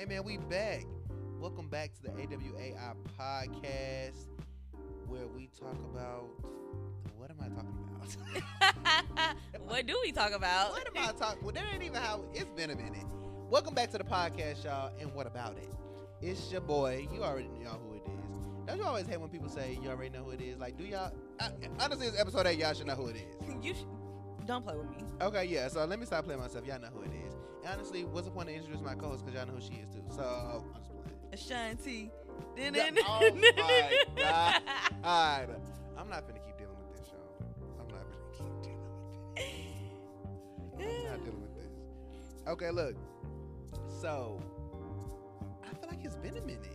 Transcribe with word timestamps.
Hey 0.00 0.06
man, 0.06 0.24
we 0.24 0.38
back. 0.38 0.86
Welcome 1.38 1.68
back 1.68 1.92
to 1.96 2.02
the 2.04 2.08
AWAI 2.08 2.94
podcast 3.18 4.28
where 5.06 5.26
we 5.26 5.50
talk 5.60 5.76
about 5.92 6.24
what 7.18 7.30
am 7.30 7.36
I 7.38 7.48
talking 7.48 7.76
about? 7.84 9.36
what 9.66 9.86
do 9.86 10.00
we 10.02 10.10
talk 10.10 10.32
about? 10.32 10.70
what 10.70 10.86
am 10.86 11.06
I 11.06 11.12
talking? 11.12 11.44
Well, 11.44 11.52
that 11.52 11.64
ain't 11.70 11.82
even 11.82 12.00
how 12.00 12.24
it's 12.32 12.50
been 12.52 12.70
a 12.70 12.76
minute. 12.76 13.04
Welcome 13.50 13.74
back 13.74 13.90
to 13.90 13.98
the 13.98 14.04
podcast, 14.04 14.64
y'all. 14.64 14.90
And 14.98 15.12
what 15.14 15.26
about 15.26 15.58
it? 15.58 15.70
It's 16.22 16.50
your 16.50 16.62
boy. 16.62 17.06
You 17.12 17.22
already 17.22 17.48
know 17.62 17.78
who 17.86 17.96
it 17.96 18.02
is. 18.06 18.68
Don't 18.68 18.78
you 18.78 18.84
always 18.84 19.06
hate 19.06 19.20
when 19.20 19.28
people 19.28 19.50
say 19.50 19.78
you 19.82 19.90
already 19.90 20.16
know 20.16 20.24
who 20.24 20.30
it 20.30 20.40
is? 20.40 20.58
Like, 20.58 20.78
do 20.78 20.84
y'all? 20.84 21.12
I, 21.38 21.50
honestly, 21.78 22.06
it's 22.06 22.18
episode 22.18 22.46
eight. 22.46 22.58
Y'all 22.58 22.72
should 22.72 22.86
know 22.86 22.94
who 22.94 23.08
it 23.08 23.16
is. 23.16 23.54
you 23.62 23.74
sh- 23.74 23.84
don't 24.46 24.64
play 24.64 24.76
with 24.76 24.88
me. 24.88 25.04
Okay, 25.20 25.44
yeah. 25.44 25.68
So 25.68 25.84
let 25.84 26.00
me 26.00 26.06
stop 26.06 26.24
playing 26.24 26.40
myself. 26.40 26.64
Y'all 26.64 26.80
know 26.80 26.88
who 26.88 27.02
it 27.02 27.12
is. 27.26 27.29
Honestly, 27.66 28.04
what's 28.04 28.26
the 28.26 28.32
point 28.32 28.48
of 28.48 28.54
introducing 28.54 28.84
my 28.84 28.94
co-host? 28.94 29.24
Because 29.24 29.38
y'all 29.38 29.46
know 29.46 29.54
who 29.54 29.60
she 29.60 29.80
is 29.82 29.88
too. 29.90 30.02
So 30.14 30.64
I'm 30.74 30.82
just 30.82 30.92
playing. 30.92 31.16
Ashanti. 31.32 32.10
Yeah, 32.56 32.70
oh 33.06 33.30
my 34.16 34.62
God. 35.02 35.50
I'm 35.96 36.08
not 36.08 36.26
gonna 36.26 36.40
keep 36.40 36.56
dealing 36.58 36.74
with 36.76 36.98
this, 36.98 37.08
y'all. 37.08 37.20
I'm 37.78 37.88
not 37.88 38.04
gonna 38.04 38.32
keep 38.32 38.62
dealing 38.62 38.88
with 38.88 39.36
this. 39.36 39.44
I'm 40.74 41.04
not 41.04 41.24
dealing 41.24 41.42
with 41.42 41.54
this. 41.56 42.48
Okay, 42.48 42.70
look. 42.70 42.96
So 44.00 44.40
I 45.62 45.74
feel 45.76 45.88
like 45.90 46.04
it's 46.04 46.16
been 46.16 46.36
a 46.38 46.40
minute. 46.40 46.66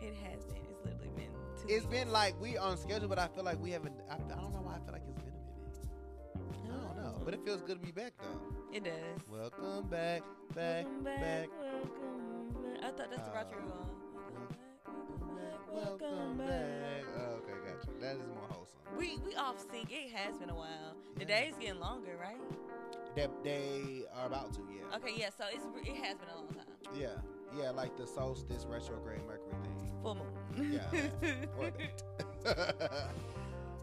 It 0.00 0.14
has 0.24 0.44
been. 0.44 0.62
It's 0.70 0.84
literally 0.84 1.10
been 1.16 1.30
two 1.60 1.66
It's 1.68 1.84
weeks. 1.84 1.86
been 1.86 2.10
like 2.12 2.40
we 2.40 2.56
on 2.56 2.76
schedule, 2.78 3.08
but 3.08 3.18
I 3.18 3.26
feel 3.28 3.44
like 3.44 3.60
we 3.60 3.70
haven't. 3.72 3.94
I, 4.08 4.14
I 4.14 4.18
don't 4.40 4.52
know 4.52 4.62
why 4.62 4.76
I 4.76 4.78
feel 4.84 4.92
like 4.92 5.02
it's 5.08 5.17
but 7.28 7.34
it 7.34 7.44
feels 7.44 7.60
good 7.60 7.78
to 7.78 7.84
be 7.84 7.92
back 7.92 8.14
though. 8.22 8.40
It 8.72 8.84
does. 8.84 8.94
Welcome 9.30 9.86
back, 9.90 10.22
back, 10.54 10.86
welcome 10.86 11.04
back. 11.04 11.20
back, 11.20 11.48
welcome 11.60 12.54
back. 12.64 12.82
I 12.82 12.86
thought 12.86 13.10
that's 13.10 13.28
the 13.28 13.34
route 13.34 13.50
you 13.50 13.56
were 13.58 13.64
Uh. 13.74 13.84
Welcome 15.70 15.98
back, 16.00 16.08
Welcome 16.08 16.38
back. 16.38 17.04
Oh, 17.18 17.20
okay, 17.20 17.52
gotcha. 17.66 17.90
That 18.00 18.16
is 18.16 18.26
more 18.28 18.46
wholesome. 18.48 18.78
We 18.96 19.18
we 19.26 19.34
off 19.34 19.60
sync. 19.70 19.92
It 19.92 20.10
has 20.14 20.38
been 20.38 20.48
a 20.48 20.54
while. 20.54 20.96
The 21.18 21.26
days 21.26 21.52
getting 21.60 21.80
longer, 21.80 22.16
right? 22.18 22.40
That 23.14 23.30
they 23.44 24.04
are 24.16 24.26
about 24.26 24.54
to, 24.54 24.60
yeah. 24.74 24.96
Okay, 24.96 25.12
yeah. 25.14 25.28
So 25.28 25.44
it's 25.52 25.66
it 25.86 25.96
has 25.96 26.16
been 26.16 26.30
a 26.30 26.34
long 26.34 26.48
time. 26.48 26.64
Yeah, 26.98 27.20
yeah, 27.54 27.72
like 27.72 27.94
the 27.98 28.06
solstice 28.06 28.64
retrograde 28.64 29.26
Mercury 29.26 29.52
thing. 29.64 29.92
Full 30.02 30.14
moon. 30.14 30.32
Yeah. 30.72 31.10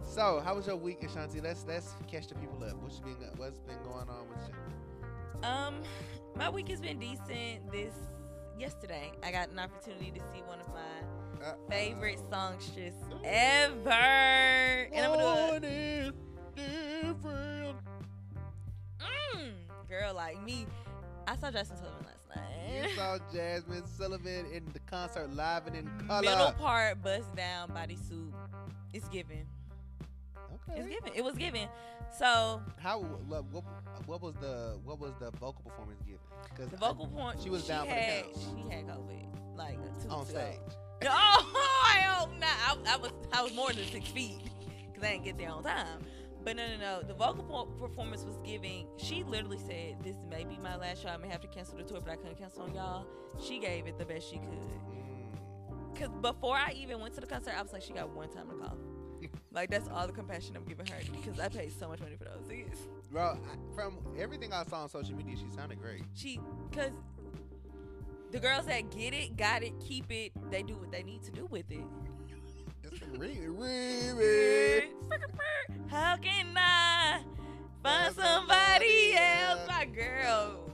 so, 0.06 0.42
how 0.44 0.56
was 0.56 0.67
your 0.67 0.75
week, 0.78 1.03
Ashanti? 1.03 1.42
Let's 1.42 1.66
let's 1.67 1.94
catch 2.08 2.28
the 2.28 2.36
people 2.36 2.64
up. 2.64 2.75
What's 2.81 3.00
been 3.00 3.16
what's 3.38 3.59
been 3.59 3.81
going 3.84 4.08
on 4.09 4.30
with 4.30 4.39
you? 4.47 5.47
Um, 5.47 5.75
my 6.36 6.50
week 6.50 6.70
has 6.70 6.80
been 6.81 7.00
decent. 7.00 7.72
This 7.72 7.94
yesterday, 8.59 9.12
I 9.23 9.31
got 9.31 9.50
an 9.50 9.59
opportunity 9.59 10.12
to 10.12 10.20
see 10.34 10.42
one 10.45 10.59
of 10.59 10.67
my 10.70 11.45
Uh, 11.45 11.53
favorite 11.70 12.20
songstress 12.31 12.94
ever, 13.23 13.89
and 13.89 15.06
I'm 15.06 15.12
gonna 15.20 15.52
One 15.53 15.64
is 15.64 16.14
different. 16.56 17.78
mm, 19.00 19.52
girl 19.90 20.14
like 20.14 20.42
me. 20.44 20.66
I 21.28 21.36
saw 21.36 21.52
Justin 21.52 21.78
Sullivan 21.78 22.06
last 22.06 22.36
night. 22.36 22.84
You 22.84 22.95
saw 22.95 23.17
Jazmine 23.34 23.88
Sullivan 23.97 24.45
in 24.53 24.66
the 24.73 24.80
concert 24.80 25.34
live 25.36 25.67
and 25.67 25.75
in 25.75 26.08
color. 26.08 26.22
Middle 26.22 26.52
part 26.53 27.02
bust 27.03 27.36
down 27.36 27.69
bodysuit. 27.69 28.31
It's 28.94 29.08
given. 29.09 29.45
It's 30.69 30.80
Okay. 30.80 30.89
given. 30.89 31.11
It 31.16 31.23
was 31.23 31.35
given. 31.35 31.67
So 32.17 32.61
How 32.77 32.99
what, 32.99 33.45
what, 33.45 33.63
what 34.05 34.21
was 34.21 34.35
the 34.35 34.77
what 34.83 34.99
was 34.99 35.13
the 35.19 35.31
vocal 35.31 35.61
performance 35.63 36.02
given? 36.03 36.19
Because 36.49 36.69
the 36.69 36.77
vocal 36.77 37.07
point. 37.07 37.41
she 37.41 37.50
was 37.50 37.67
down 37.67 37.85
for 37.88 37.94
the 37.94 38.00
had, 38.00 38.23
count. 38.23 38.35
She 38.38 38.69
had 38.75 38.88
COVID 38.88 39.57
like 39.57 39.78
two 40.01 40.09
on 40.09 40.19
weeks 40.19 40.31
ago. 40.31 40.40
stage. 40.40 40.59
No, 41.03 41.09
I 41.12 42.03
hope 42.07 42.31
not. 42.40 42.50
I, 42.88 42.94
I 42.94 42.97
was 42.97 43.12
I 43.34 43.41
was 43.44 43.53
more 43.53 43.72
than 43.73 43.85
six 43.85 44.07
feet 44.09 44.40
because 44.88 45.03
I 45.07 45.12
didn't 45.13 45.25
get 45.25 45.38
there 45.38 45.50
on 45.50 45.63
time. 45.63 46.00
But 46.44 46.56
no, 46.57 46.67
no, 46.67 46.78
no. 46.78 47.01
The 47.01 47.13
vocal 47.16 47.66
performance 47.79 48.23
was 48.23 48.38
giving. 48.45 48.88
She 48.97 49.23
literally 49.23 49.57
said, 49.57 49.97
"This 50.03 50.16
may 50.29 50.44
be 50.45 50.57
my 50.57 50.75
last 50.78 51.01
show. 51.01 51.09
I 51.09 51.17
may 51.17 51.28
have 51.28 51.41
to 51.41 51.47
cancel 51.47 51.78
the 51.78 51.84
tour, 51.84 52.01
but 52.01 52.11
I 52.11 52.16
couldn't 52.17 52.38
cancel 52.38 52.61
on 52.63 52.73
y'all." 52.75 53.07
She 53.45 53.59
gave 53.59 53.88
it 53.88 53.97
the 53.97 54.06
best 54.06 54.29
she 54.29 54.38
could. 54.38 54.45
Mm. 54.50 55.95
Cause 56.00 56.09
before 56.22 56.56
I 56.56 56.73
even 56.78 57.00
went 57.01 57.16
to 57.16 57.22
the 57.22 57.28
concert, 57.28 57.53
I 57.57 57.61
was 57.61 57.73
like, 57.73 57.81
"She 57.81 57.94
got 57.94 58.09
one 58.16 58.29
time 58.29 58.47
to 58.50 58.56
call." 58.56 58.78
Like 59.55 59.71
that's 59.71 59.88
all 59.89 60.05
the 60.05 60.13
compassion 60.13 60.55
I'm 60.55 60.66
giving 60.66 60.85
her 60.88 60.97
because 61.11 61.39
I 61.39 61.47
paid 61.49 61.71
so 61.79 61.88
much 61.88 61.99
money 62.01 62.16
for 62.17 62.25
those. 62.25 62.47
Bro, 63.11 63.39
I- 63.49 63.75
from 63.75 63.97
everything 64.19 64.51
I 64.53 64.63
saw 64.66 64.83
on 64.83 64.89
social 64.89 65.16
media, 65.16 65.35
she 65.38 65.49
sounded 65.55 65.81
great. 65.81 66.03
She, 66.13 66.39
cause 66.71 66.91
the 68.31 68.39
girls 68.39 68.66
that 68.66 68.91
get 68.91 69.13
it, 69.13 69.38
got 69.38 69.63
it, 69.63 69.73
keep 69.79 70.11
it. 70.11 70.33
They 70.51 70.61
do 70.61 70.75
what 70.75 70.91
they 70.91 71.03
need 71.03 71.23
to 71.23 71.31
do 71.31 71.45
with 71.49 71.71
it. 71.71 71.83
It's 72.83 73.01
really, 73.17 73.47
really. 73.47 74.89
How 75.87 76.17
can 76.17 76.47
I 76.57 77.22
find 77.81 78.13
somebody 78.13 79.13
else, 79.16 79.61
my 79.67 79.85
girl? 79.85 80.61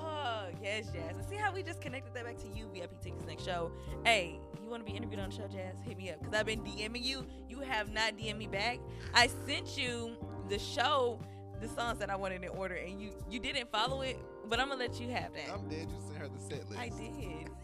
Oh, 0.00 0.48
yes. 0.60 0.88
And 1.08 1.24
see 1.24 1.36
how 1.36 1.52
we 1.52 1.62
just 1.62 1.80
connected 1.80 2.12
that 2.14 2.24
back 2.24 2.36
to 2.38 2.48
you, 2.48 2.68
VIP 2.74 3.00
Tickets 3.00 3.24
Next 3.26 3.44
Show. 3.44 3.70
Hey, 4.04 4.40
you 4.68 4.72
want 4.72 4.86
to 4.86 4.92
be 4.92 4.96
interviewed 4.96 5.20
on 5.20 5.30
the 5.30 5.34
show, 5.34 5.48
Jazz? 5.48 5.76
Hit 5.86 5.96
me 5.96 6.10
up. 6.10 6.20
Because 6.20 6.34
I've 6.34 6.44
been 6.44 6.60
DMing 6.60 7.02
you. 7.02 7.24
You 7.48 7.60
have 7.60 7.90
not 7.90 8.18
DM'd 8.18 8.38
me 8.38 8.46
back. 8.46 8.78
I 9.14 9.28
sent 9.46 9.78
you 9.78 10.14
the 10.50 10.58
show, 10.58 11.18
the 11.60 11.68
songs 11.68 11.98
that 12.00 12.10
I 12.10 12.16
wanted 12.16 12.42
in 12.42 12.50
order, 12.50 12.74
and 12.74 13.00
you, 13.00 13.12
you 13.30 13.40
didn't 13.40 13.72
follow 13.72 14.02
it, 14.02 14.18
but 14.46 14.60
I'm 14.60 14.68
going 14.68 14.78
to 14.78 14.84
let 14.84 15.00
you 15.00 15.08
have 15.08 15.32
that. 15.32 15.50
I'm 15.52 15.68
dead. 15.68 15.88
You 15.88 16.00
sent 16.06 16.18
her 16.18 16.28
the 16.28 16.38
set 16.38 16.68
list. 16.68 16.80
I 16.80 16.88
did. 16.90 17.50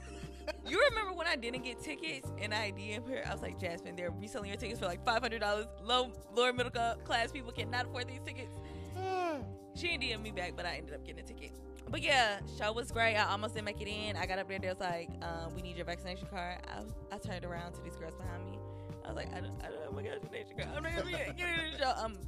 You 0.68 0.78
remember 0.90 1.14
when 1.14 1.26
I 1.26 1.36
didn't 1.36 1.64
get 1.64 1.80
tickets 1.82 2.28
and 2.38 2.52
I 2.52 2.70
DM'd 2.72 3.08
her? 3.08 3.26
I 3.26 3.32
was 3.32 3.40
like, 3.40 3.58
Jazmine, 3.58 3.96
they're 3.96 4.10
reselling 4.10 4.50
your 4.50 4.58
tickets 4.58 4.78
for 4.78 4.84
like 4.84 5.02
five 5.02 5.22
hundred 5.22 5.40
dollars. 5.40 5.64
Low, 5.82 6.12
lower 6.34 6.52
middle 6.52 6.70
class 6.70 7.32
people 7.32 7.50
cannot 7.50 7.86
afford 7.86 8.08
these 8.08 8.20
tickets. 8.26 8.52
She 9.74 9.88
didn't 9.96 10.20
DM 10.20 10.22
me 10.22 10.30
back, 10.30 10.52
but 10.54 10.66
I 10.66 10.76
ended 10.76 10.94
up 10.94 11.04
getting 11.04 11.24
a 11.24 11.26
ticket. 11.26 11.50
But 11.94 12.02
yeah, 12.02 12.40
show 12.58 12.72
was 12.72 12.90
great. 12.90 13.14
I 13.14 13.30
almost 13.30 13.54
didn't 13.54 13.66
make 13.66 13.80
it 13.80 13.86
in. 13.86 14.16
I 14.16 14.26
got 14.26 14.40
up 14.40 14.48
there. 14.48 14.58
They 14.58 14.66
was 14.66 14.80
like, 14.80 15.10
um, 15.22 15.54
"We 15.54 15.62
need 15.62 15.76
your 15.76 15.86
vaccination 15.86 16.26
card." 16.26 16.58
I, 16.66 17.14
I 17.14 17.18
turned 17.18 17.44
around 17.44 17.74
to 17.74 17.82
these 17.82 17.94
girls 17.94 18.16
behind 18.16 18.44
me. 18.50 18.58
I 19.04 19.06
was 19.06 19.16
like, 19.16 19.32
"I 19.32 19.38
don't, 19.38 19.54
I 19.62 19.68
don't 19.68 19.80
have 19.80 19.92
my 19.92 20.02
vaccination 20.02 20.56
card. 20.58 20.70
I'm 20.74 20.82
not 20.82 20.90
gonna 20.90 21.04
be 21.04 21.12
get 21.12 21.48
in 21.56 21.70
the 21.70 21.78
show." 21.78 21.92
I'm 21.96 22.18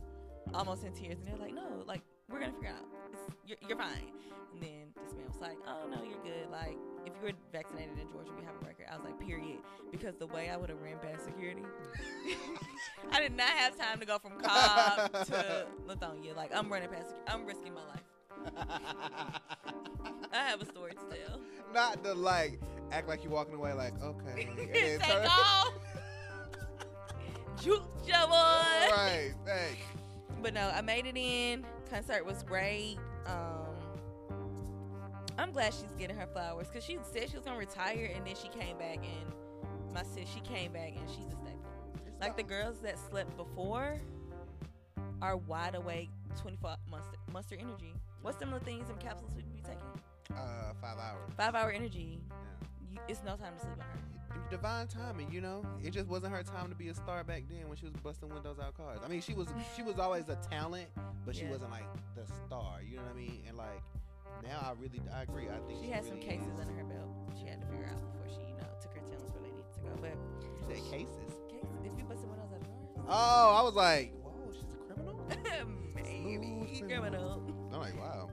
almost 0.54 0.84
in 0.84 0.92
tears, 0.92 1.18
and 1.18 1.26
they're 1.26 1.44
like, 1.44 1.52
"No, 1.52 1.82
like 1.84 2.02
we're 2.30 2.38
gonna 2.38 2.52
figure 2.52 2.68
it 2.68 2.74
out. 2.76 2.86
You're, 3.44 3.58
you're 3.66 3.76
fine." 3.76 4.14
And 4.54 4.62
then 4.62 4.94
this 5.02 5.14
man 5.14 5.26
was 5.26 5.40
like, 5.40 5.58
"Oh 5.66 5.88
no, 5.90 6.00
you're 6.04 6.22
good. 6.22 6.48
Like 6.48 6.78
if 7.04 7.12
you 7.18 7.26
were 7.26 7.32
vaccinated 7.50 7.98
in 7.98 8.06
Georgia, 8.06 8.30
we 8.38 8.44
have 8.46 8.54
a 8.62 8.64
record." 8.64 8.86
I 8.88 8.94
was 8.94 9.04
like, 9.04 9.18
"Period," 9.18 9.58
because 9.90 10.14
the 10.14 10.28
way 10.28 10.48
I 10.48 10.56
would 10.56 10.70
have 10.70 10.80
ran 10.80 11.00
past 11.00 11.24
security, 11.24 11.64
I 13.10 13.18
did 13.18 13.36
not 13.36 13.50
have 13.50 13.76
time 13.76 13.98
to 13.98 14.06
go 14.06 14.20
from 14.20 14.38
Cobb 14.38 15.10
to 15.26 15.66
Lithonia. 15.88 16.36
Like 16.36 16.54
I'm 16.54 16.70
running 16.70 16.88
past. 16.88 17.08
Security. 17.08 17.32
I'm 17.32 17.44
risking 17.44 17.74
my 17.74 17.82
life. 17.82 18.15
I 20.32 20.38
have 20.48 20.60
a 20.60 20.66
story 20.66 20.92
to 20.92 21.16
tell. 21.16 21.40
Not 21.74 22.02
the 22.02 22.14
like 22.14 22.60
act 22.92 23.08
like 23.08 23.22
you're 23.24 23.32
walking 23.32 23.54
away 23.54 23.72
like 23.72 23.94
okay. 24.02 24.42
and 24.48 24.58
then 24.58 24.68
Take 24.72 25.02
turn- 25.02 25.26
off. 25.26 25.72
Juke 27.62 27.82
ya, 28.06 28.26
boy. 28.26 28.32
right. 28.32 29.32
Thanks. 29.44 29.82
But 30.42 30.54
no, 30.54 30.68
I 30.74 30.82
made 30.82 31.06
it 31.06 31.16
in. 31.16 31.64
Concert 31.90 32.24
was 32.24 32.42
great. 32.42 32.98
Um, 33.26 33.66
I'm 35.38 35.52
glad 35.52 35.72
she's 35.74 35.92
getting 35.98 36.16
her 36.16 36.26
flowers 36.26 36.68
because 36.68 36.84
she 36.84 36.98
said 37.12 37.30
she 37.30 37.36
was 37.36 37.44
gonna 37.44 37.58
retire 37.58 38.10
and 38.14 38.26
then 38.26 38.34
she 38.36 38.48
came 38.48 38.76
back 38.78 38.98
and 38.98 39.32
my 39.94 40.02
sis 40.02 40.28
she 40.32 40.40
came 40.40 40.72
back 40.72 40.92
and 40.96 41.08
she's 41.08 41.26
a 41.26 41.30
staple. 41.30 41.70
Like 42.20 42.36
the 42.36 42.42
girls 42.42 42.76
that 42.82 42.98
slept 43.10 43.36
before 43.36 43.98
are 45.22 45.36
wide 45.36 45.74
awake, 45.74 46.10
24 46.40 46.76
monster, 46.90 47.16
monster 47.32 47.56
energy. 47.58 47.94
What's 48.26 48.40
some 48.40 48.52
of 48.52 48.58
the 48.58 48.64
things 48.66 48.90
in 48.90 48.96
capsules 48.96 49.30
we 49.36 49.42
be 49.54 49.62
taking? 49.62 49.86
Uh, 50.36 50.72
five 50.80 50.98
hours. 50.98 51.30
Five 51.36 51.54
hour 51.54 51.70
energy. 51.70 52.18
Yeah. 52.28 52.66
You, 52.90 52.98
it's 53.06 53.22
no 53.24 53.36
time 53.36 53.54
to 53.54 53.60
sleep 53.60 53.78
on 53.78 53.86
her. 53.86 54.50
divine 54.50 54.88
timing, 54.88 55.30
you 55.30 55.40
know. 55.40 55.64
It 55.80 55.92
just 55.92 56.08
wasn't 56.08 56.32
her 56.32 56.42
time 56.42 56.68
to 56.68 56.74
be 56.74 56.88
a 56.88 56.94
star 56.94 57.22
back 57.22 57.44
then 57.48 57.68
when 57.68 57.76
she 57.78 57.84
was 57.84 57.94
busting 58.02 58.28
windows 58.28 58.56
out 58.60 58.76
cars. 58.76 58.98
I 59.04 59.06
mean, 59.06 59.20
she 59.20 59.32
was 59.32 59.46
she 59.76 59.82
was 59.82 60.00
always 60.00 60.28
a 60.28 60.34
talent, 60.50 60.88
but 61.24 61.36
she 61.36 61.44
Yeah. 61.44 61.52
wasn't 61.52 61.70
like 61.70 61.86
the 62.16 62.26
star. 62.48 62.80
You 62.82 62.96
know 62.96 63.02
what 63.04 63.12
I 63.12 63.14
mean? 63.16 63.42
And 63.46 63.56
like 63.56 63.80
now, 64.42 64.58
I 64.58 64.72
really 64.82 65.00
I 65.14 65.22
agree. 65.22 65.46
I 65.46 65.58
think 65.68 65.78
She 65.78 65.86
she, 65.86 65.92
had 65.92 66.04
some 66.04 66.18
cases 66.18 66.48
is. 66.54 66.58
under 66.58 66.72
her 66.74 66.82
belt. 66.84 67.08
She 67.38 67.46
had 67.46 67.60
to 67.60 67.66
figure 67.68 67.86
out 67.86 68.02
before 68.10 68.26
she, 68.34 68.42
you 68.50 68.56
know, 68.58 68.66
took 68.82 68.92
her 68.92 69.06
talents 69.06 69.34
where 69.34 69.42
they 69.46 69.54
needed 69.54 69.70
to 69.72 69.80
go. 69.86 69.94
But 70.02 70.18
You 70.42 70.66
said 70.66 70.82
cases. 70.90 71.30
cases, 71.46 71.78
if 71.86 71.92
you 71.96 72.02
busted 72.10 72.28
windows 72.28 72.50
out 72.50 72.58
of 72.58 72.66
cars, 72.66 73.06
Oh, 73.06 73.54
I 73.54 73.62
was 73.62 73.74
like, 73.74 74.10
whoa, 74.18 74.50
she's 74.50 74.66
a 74.74 74.82
criminal. 74.82 75.14
maybe 75.94 76.82
criminal. 76.82 77.40
I'm 77.76 77.82
like, 77.82 78.00
wow. 78.00 78.30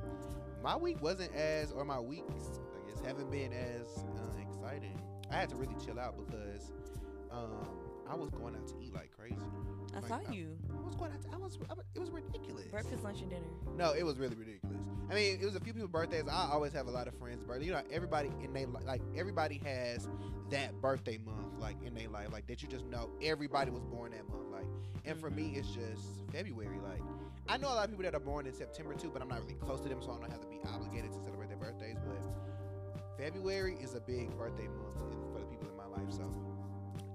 My 0.63 0.78
week 0.78 1.01
wasn't 1.01 1.34
as, 1.36 1.72
or 1.72 1.84
my 1.84 2.00
weeks, 2.00 2.60
I 2.75 2.90
guess, 2.90 3.01
haven't 3.06 3.30
been 3.30 3.51
as 3.51 3.88
uh, 3.98 4.42
exciting. 4.42 4.98
I 5.30 5.36
had 5.36 5.50
to 5.50 5.56
really 5.56 5.75
chill 5.86 6.00
out 6.00 6.16
because 6.18 6.72
um, 7.31 7.68
I 8.10 8.16
was 8.16 8.30
going 8.30 8.56
out 8.56 8.68
to 8.69 8.75
eat 8.81 8.94
like 8.94 9.12
crazy. 9.18 9.36
I 9.94 9.98
I 9.98 10.00
Like, 10.00 10.10
saw 10.10 10.31
you. 10.31 10.57
I 10.78 10.81
was 10.86 10.95
going 10.95 11.12
out. 11.12 11.19
I 11.34 11.38
was. 11.38 11.57
I 11.69 11.74
it 11.95 12.00
was 12.00 12.10
ridiculous. 12.12 12.66
Breakfast, 12.68 13.04
lunch, 13.04 13.22
and 13.22 13.30
dinner. 13.30 13.48
No, 13.78 13.92
it 13.92 14.04
was 14.04 14.18
really 14.18 14.36
ridiculous. 14.36 14.78
I 15.12 15.16
mean, 15.16 15.38
it 15.42 15.46
was 15.46 15.56
a 15.56 15.60
few 15.60 15.74
people's 15.74 15.92
birthdays. 15.92 16.24
I 16.31 16.50
always 16.51 16.72
have 16.74 16.88
a 16.88 16.92
lot 16.92 17.07
of 17.07 17.16
friends' 17.16 17.44
birthdays. 17.44 17.68
You 17.68 17.74
know, 17.74 17.81
everybody 17.92 18.31
in 18.42 18.54
they 18.54 18.66
like 18.66 19.01
everybody 19.18 19.62
has 19.66 20.07
that 20.50 20.80
birthday 20.81 21.18
month 21.25 21.60
like 21.60 21.75
in 21.86 21.94
their 21.94 22.07
life, 22.10 22.28
like 22.31 22.48
that 22.48 22.62
you 22.62 22.69
just 22.69 22.86
know 22.86 23.10
everybody 23.22 23.69
was 23.72 23.84
born 23.84 24.12
that 24.12 24.28
month. 24.30 24.50
Like, 24.51 24.66
and 25.06 25.19
for 25.19 25.30
me, 25.30 25.54
it's 25.57 25.68
just 25.69 26.01
February. 26.31 26.78
Like, 26.81 27.01
I 27.50 27.57
know 27.57 27.68
a 27.68 27.75
lot 27.75 27.86
of 27.86 27.90
people 27.92 28.04
that 28.04 28.16
are 28.16 28.19
born 28.19 28.48
in 28.48 28.54
September 28.54 28.94
too, 28.95 29.10
but 29.12 29.22
I'm 29.22 29.28
not 29.28 29.42
really 29.42 29.56
close 29.56 29.81
to 29.81 29.90
them, 29.90 30.01
so 30.01 30.12
I 30.12 30.19
don't 30.19 30.31
have 30.31 30.42
to 30.42 30.48
be 30.48 30.60
obligated 30.74 31.12
to 31.13 31.19
celebrate 31.19 31.50
their 31.50 31.57
birthdays. 31.57 31.98
But 32.06 32.18
February 33.18 33.78
is 33.81 33.94
a 33.95 34.00
big 34.00 34.36
birthday 34.38 34.68
month 34.68 34.98
for 35.34 35.40
the 35.40 35.45
people 35.45 35.68
in 35.69 35.75
my 35.78 35.86
life, 35.86 36.12
so 36.12 36.24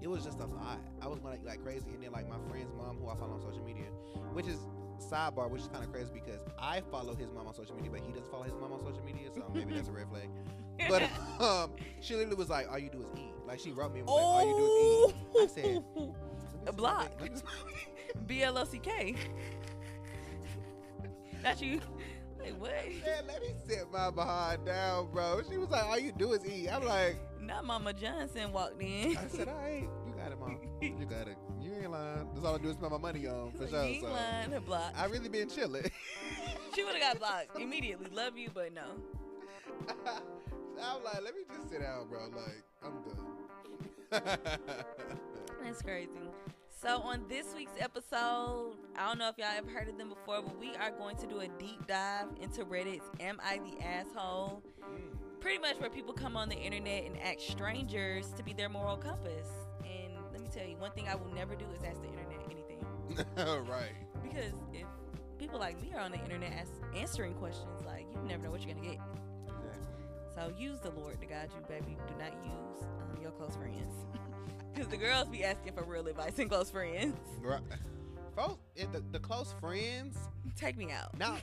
it 0.01 0.09
was 0.09 0.25
just 0.25 0.39
a 0.41 0.47
lot. 0.47 0.79
I 1.03 1.09
was 1.09 1.19
going 1.19 1.43
like 1.45 1.63
crazy, 1.63 1.91
and 1.95 2.03
then 2.03 2.13
like 2.13 2.29
my 2.29 2.39
friend's 2.51 2.73
mom, 2.75 2.99
who 2.99 3.09
I 3.09 3.17
follow 3.17 3.35
on 3.35 3.41
social 3.41 3.65
media, 3.65 3.87
which 4.33 4.47
is 4.47 4.59
sidebar, 5.01 5.51
which 5.51 5.63
is 5.63 5.69
kind 5.69 5.85
of 5.85 5.93
crazy 5.93 6.11
because 6.13 6.41
I 6.59 6.83
follow 6.91 7.15
his 7.15 7.31
mom 7.31 7.47
on 7.47 7.55
social 7.55 7.75
media, 7.75 7.91
but 7.91 8.01
he 8.01 8.13
doesn't 8.13 8.31
follow 8.31 8.45
his 8.45 8.55
mom 8.61 8.73
on 8.73 8.81
social 8.81 9.03
media, 9.05 9.31
so 9.35 9.51
maybe 9.55 9.75
that's 9.75 9.89
a 9.89 9.93
red 9.93 10.09
flag. 10.11 10.29
But 10.89 11.03
um, 11.43 11.73
she 12.01 12.15
literally 12.15 12.37
was 12.37 12.49
like, 12.51 12.71
"All 12.71 12.79
you 12.79 12.91
do 12.91 13.01
is 13.01 13.09
eat." 13.17 13.33
Like 13.47 13.59
she 13.61 13.73
wrote 13.73 13.93
me 13.95 14.01
and 14.01 14.09
was 14.09 14.17
like, 14.17 14.25
"All 14.25 14.47
you 14.47 14.57
do 14.57 14.65
is 14.67 15.15
eat." 15.15 15.41
I 15.41 15.47
said, 15.73 15.83
Oh, 15.97 16.03
"Let 16.03 16.05
me 16.05 16.13
A 16.67 16.71
see 16.71 16.77
block. 16.77 17.11
my- 17.21 17.29
let 21.43 21.61
me 21.61 21.73
see- 21.73 21.79
B 21.79 21.81
L 21.81 21.81
O 21.81 21.81
C 21.81 21.81
K. 21.81 21.81
Not 21.81 21.81
you. 21.81 21.81
Like 22.41 22.61
what? 22.61 22.71
Man, 22.71 23.27
let 23.27 23.43
me 23.43 23.49
sit 23.67 23.91
my 23.93 24.11
behind 24.11 24.65
down, 24.65 25.11
bro. 25.11 25.41
She 25.51 25.59
was 25.59 25.69
like, 25.71 25.85
"All 25.85 25.99
you 25.99 26.13
do 26.13 26.33
is 26.33 26.47
eat." 26.47 26.69
I'm 26.69 26.85
like, 26.85 27.17
Not 27.41 27.65
Mama 27.65 27.93
Johnson 27.93 28.53
walked 28.53 28.81
in. 28.81 29.17
I 29.17 29.27
said, 29.29 29.49
"All 29.49 29.55
right, 29.59 29.89
you 30.07 30.15
got 30.17 30.31
it, 30.33 30.39
mom. 30.39 30.61
You 30.81 31.05
got 31.07 31.27
it. 31.27 31.37
You 31.61 31.73
ain't 31.75 31.91
lying. 31.91 32.29
That's 32.33 32.47
all 32.47 32.55
I 32.55 32.59
do 32.59 32.69
is 32.69 32.75
spend 32.77 32.93
my 32.93 32.99
money 32.99 33.27
on 33.27 33.51
for 33.59 33.67
sure." 33.67 33.83
you 33.83 33.89
ain't 33.95 34.03
So 34.05 34.11
lying, 34.13 34.51
her 34.53 34.61
block. 34.61 34.95
I 34.97 35.07
really 35.07 35.29
been 35.29 35.49
chilling. 35.49 35.91
She 36.75 36.85
would 36.85 36.95
have 36.95 37.03
got 37.15 37.19
blocked 37.19 37.59
immediately. 37.61 38.07
Love 38.15 38.37
you, 38.37 38.51
but 38.55 38.73
no. 38.73 38.83
I'm 40.81 41.03
like, 41.03 41.23
let 41.25 41.35
me 41.35 41.41
just 41.53 41.71
sit 41.71 41.81
down, 41.81 42.07
bro. 42.09 42.29
Like, 42.29 42.63
I'm 42.85 43.03
done. 43.03 44.39
That's 45.65 45.83
crazy. 45.83 46.11
So 46.81 47.01
on 47.01 47.25
this 47.29 47.47
week's 47.57 47.73
episode, 47.81 48.77
I 48.97 49.09
don't 49.09 49.19
know 49.19 49.29
if 49.29 49.37
y'all 49.37 49.49
have 49.49 49.69
heard 49.69 49.89
of 49.89 49.99
them 49.99 50.11
before, 50.11 50.43
but 50.43 50.61
we 50.61 50.77
are 50.77 50.93
going 50.93 51.17
to 51.17 51.27
do 51.27 51.41
a 51.41 51.49
deep 51.59 51.85
dive 51.89 52.29
into 52.41 52.65
Reddit's 52.65 53.05
"Am 53.19 53.41
I 53.45 53.59
the 53.59 53.85
Asshole?" 53.85 54.63
Pretty 55.41 55.59
much 55.59 55.81
where 55.81 55.91
people 55.91 56.15
come 56.15 56.37
on 56.37 56.49
the 56.49 56.55
internet 56.55 57.05
and 57.05 57.19
ask 57.19 57.41
strangers 57.41 58.33
to 58.37 58.45
be 58.45 58.53
their 58.53 58.69
moral 58.69 58.97
compass. 58.97 59.49
And 59.83 60.13
let 60.31 60.41
me 60.41 60.47
tell 60.55 60.69
you, 60.69 60.77
one 60.77 60.93
thing 60.93 61.09
I 61.09 61.17
will 61.17 61.33
never 61.35 61.57
do 61.57 61.65
is 61.77 61.83
ask 61.83 62.01
the 62.01 62.09
internet 62.11 62.39
anything. 62.49 63.67
right. 63.67 63.97
Because 64.23 64.53
if 64.73 64.87
people 65.37 65.59
like 65.59 65.83
me 65.83 65.93
are 65.95 66.01
on 66.01 66.13
the 66.13 66.23
internet 66.23 66.53
as- 66.53 66.71
answering 66.97 67.35
questions, 67.35 67.85
like 67.87 68.07
you 68.15 68.23
never 68.29 68.45
know 68.45 68.51
what 68.53 68.65
you're 68.65 68.73
gonna 68.73 68.87
get. 68.87 69.01
Exactly. 69.47 70.05
So 70.33 70.53
use 70.57 70.79
the 70.79 70.91
Lord 70.93 71.21
to 71.21 71.27
guide 71.27 71.51
you, 71.57 71.63
baby. 71.67 71.97
Do 72.07 72.15
not 72.23 72.33
use 72.45 72.85
um, 73.03 73.21
your 73.21 73.33
close 73.33 73.57
friends. 73.57 74.07
Because 74.79 74.93
the 74.93 74.97
girls 74.97 75.27
be 75.27 75.43
asking 75.43 75.73
for 75.73 75.83
real 75.83 76.07
advice 76.07 76.39
and 76.39 76.49
close 76.49 76.71
friends. 76.71 77.17
Right. 77.43 77.61
Folks, 78.37 78.61
the, 78.77 79.03
the 79.11 79.19
close 79.19 79.53
friends, 79.61 80.17
Take 80.57 80.77
me 80.77 80.93
out. 80.93 81.19
now, 81.19 81.39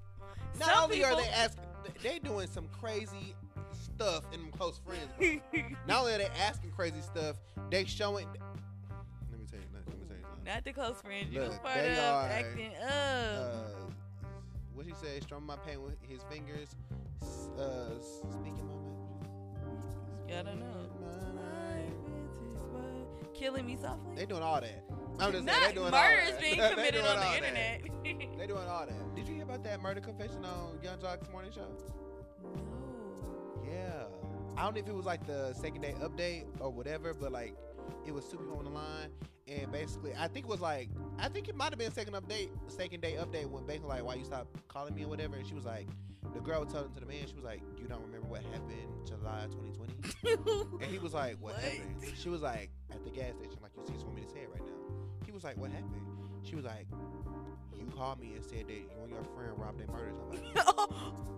not 0.60 0.68
Some 0.68 0.84
only 0.84 1.02
are 1.02 1.16
they 1.16 1.28
asking, 1.30 1.64
they 2.00 2.20
doing 2.20 2.46
some 2.46 2.68
crazy 2.68 3.34
stuff 3.72 4.22
in 4.32 4.40
them 4.40 4.52
close 4.52 4.80
friends. 4.86 5.10
not 5.88 6.02
only 6.02 6.14
are 6.14 6.18
they 6.18 6.28
asking 6.40 6.70
crazy 6.70 7.00
stuff, 7.00 7.34
they 7.72 7.84
showing. 7.86 8.28
Let 9.32 9.40
me 9.40 9.46
tell 9.50 9.58
you. 9.58 9.66
Let 9.74 9.88
me 9.88 10.04
tell 10.06 10.16
you 10.16 10.22
something. 10.22 10.44
Not 10.44 10.64
the 10.64 10.72
close 10.72 11.00
friends. 11.02 11.32
You 11.32 11.40
was 11.40 11.58
part 11.58 11.78
of 11.78 11.98
are, 11.98 12.28
acting 12.28 12.70
up. 12.84 12.88
Uh, 12.88 13.90
what 14.74 14.86
she 14.86 14.92
say? 14.94 15.18
Strumming 15.18 15.48
my 15.48 15.56
pain 15.56 15.82
with 15.82 15.96
his 16.08 16.22
fingers. 16.30 16.76
Uh, 17.58 17.98
speaking 17.98 18.64
my 18.64 18.74
language. 18.74 20.38
I 20.38 20.42
don't 20.44 20.60
know. 20.60 20.85
Killing 23.38 23.66
me 23.66 23.76
softly. 23.80 24.14
They 24.16 24.26
doing 24.26 24.42
all 24.42 24.60
that. 24.60 24.82
I'm 25.18 25.32
just 25.32 25.46
saying 25.46 25.60
Not 25.60 25.68
they 25.68 25.74
doing 25.74 25.90
murder 25.90 26.20
all 26.22 26.28
is 26.28 26.30
that. 26.32 26.40
being 26.40 26.56
committed 26.70 27.04
on 27.04 27.20
the 27.20 27.36
internet. 27.36 27.80
They 28.38 28.46
doing 28.46 28.68
all 28.68 28.86
that. 28.86 29.14
Did 29.16 29.26
you 29.28 29.34
hear 29.34 29.42
about 29.44 29.64
that 29.64 29.80
murder 29.82 30.00
confession 30.00 30.44
on 30.44 30.78
Yung 30.82 31.00
Joc's 31.00 31.28
morning 31.32 31.50
show? 31.52 31.66
no. 32.44 33.70
Yeah. 33.70 34.04
I 34.56 34.62
don't 34.64 34.74
know 34.74 34.80
if 34.80 34.88
it 34.88 34.94
was 34.94 35.04
like 35.06 35.26
the 35.26 35.52
second 35.54 35.82
day 35.82 35.94
update 36.00 36.44
or 36.60 36.70
whatever, 36.70 37.12
but 37.14 37.32
like 37.32 37.54
it 38.06 38.14
was 38.14 38.24
two 38.26 38.36
people 38.38 38.58
on 38.58 38.64
the 38.64 38.70
line, 38.70 39.10
and 39.48 39.70
basically 39.72 40.12
I 40.18 40.28
think 40.28 40.46
it 40.46 40.48
was 40.48 40.60
like 40.60 40.88
I 41.18 41.28
think 41.28 41.48
it 41.48 41.56
might 41.56 41.70
have 41.70 41.78
been 41.78 41.92
second 41.92 42.14
update, 42.14 42.48
second 42.68 43.00
day 43.00 43.16
update 43.18 43.48
when 43.50 43.64
basically 43.66 43.88
like 43.90 44.04
why 44.04 44.14
you 44.14 44.24
stopped 44.24 44.66
calling 44.68 44.94
me 44.94 45.04
or 45.04 45.08
whatever, 45.08 45.36
and 45.36 45.46
she 45.46 45.54
was 45.54 45.64
like, 45.64 45.86
the 46.34 46.40
girl 46.40 46.60
was 46.64 46.72
telling 46.72 46.92
to 46.92 47.00
the 47.00 47.06
man, 47.06 47.26
she 47.26 47.34
was 47.34 47.44
like, 47.44 47.62
you 47.80 47.86
don't 47.88 48.02
remember 48.02 48.26
what 48.28 48.42
happened 48.44 49.06
July 49.06 49.46
2020, 49.50 50.78
and 50.84 50.90
he 50.92 50.98
was 50.98 51.14
like, 51.14 51.36
what, 51.40 51.54
What? 51.54 51.62
happened? 51.62 52.12
She 52.16 52.28
was 52.28 52.42
like 52.42 52.70
at 52.92 53.02
the 53.04 53.10
gas 53.10 53.34
station, 53.36 53.58
like 53.62 53.72
you 53.76 53.82
see, 53.86 53.92
just 53.94 54.04
want 54.04 54.16
me 54.16 54.22
to 54.22 54.30
say 54.30 54.40
it 54.40 54.50
right 54.52 54.64
now. 54.66 54.94
He 55.24 55.32
was 55.32 55.44
like, 55.44 55.56
what 55.56 55.70
happened? 55.70 55.92
She 56.42 56.54
was 56.54 56.64
like, 56.64 56.86
you 57.86 57.92
called 57.92 58.20
me 58.20 58.32
and 58.34 58.44
said 58.44 58.66
that 58.66 58.74
you 58.74 58.86
and 59.02 59.10
your 59.10 59.24
friend 59.34 59.52
robbed 59.56 59.80
and 59.80 59.88
murdered 59.90 60.14
somebody. 60.16 60.42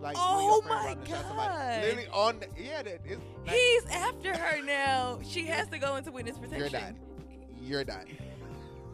Like 0.01 0.15
you 0.15 0.21
and 0.23 0.31
Oh 0.37 0.45
your 0.45 0.61
friend 0.63 0.69
my 0.69 0.85
robbed 0.87 1.09
God. 1.09 1.25
somebody. 1.27 1.81
Literally 1.81 2.07
on 2.13 2.39
the, 2.39 2.47
yeah, 2.61 2.81
that 2.83 3.01
it's 3.05 3.21
like, 3.45 3.55
He's 3.55 3.85
after 3.87 4.37
her 4.37 4.63
now. 4.63 5.19
She 5.27 5.45
has 5.45 5.67
to 5.69 5.77
go 5.77 5.95
into 5.95 6.11
witness 6.11 6.37
protection. 6.37 6.59
You're 6.59 6.69
done. 6.69 6.95
You're 7.61 7.83
done. 7.83 8.05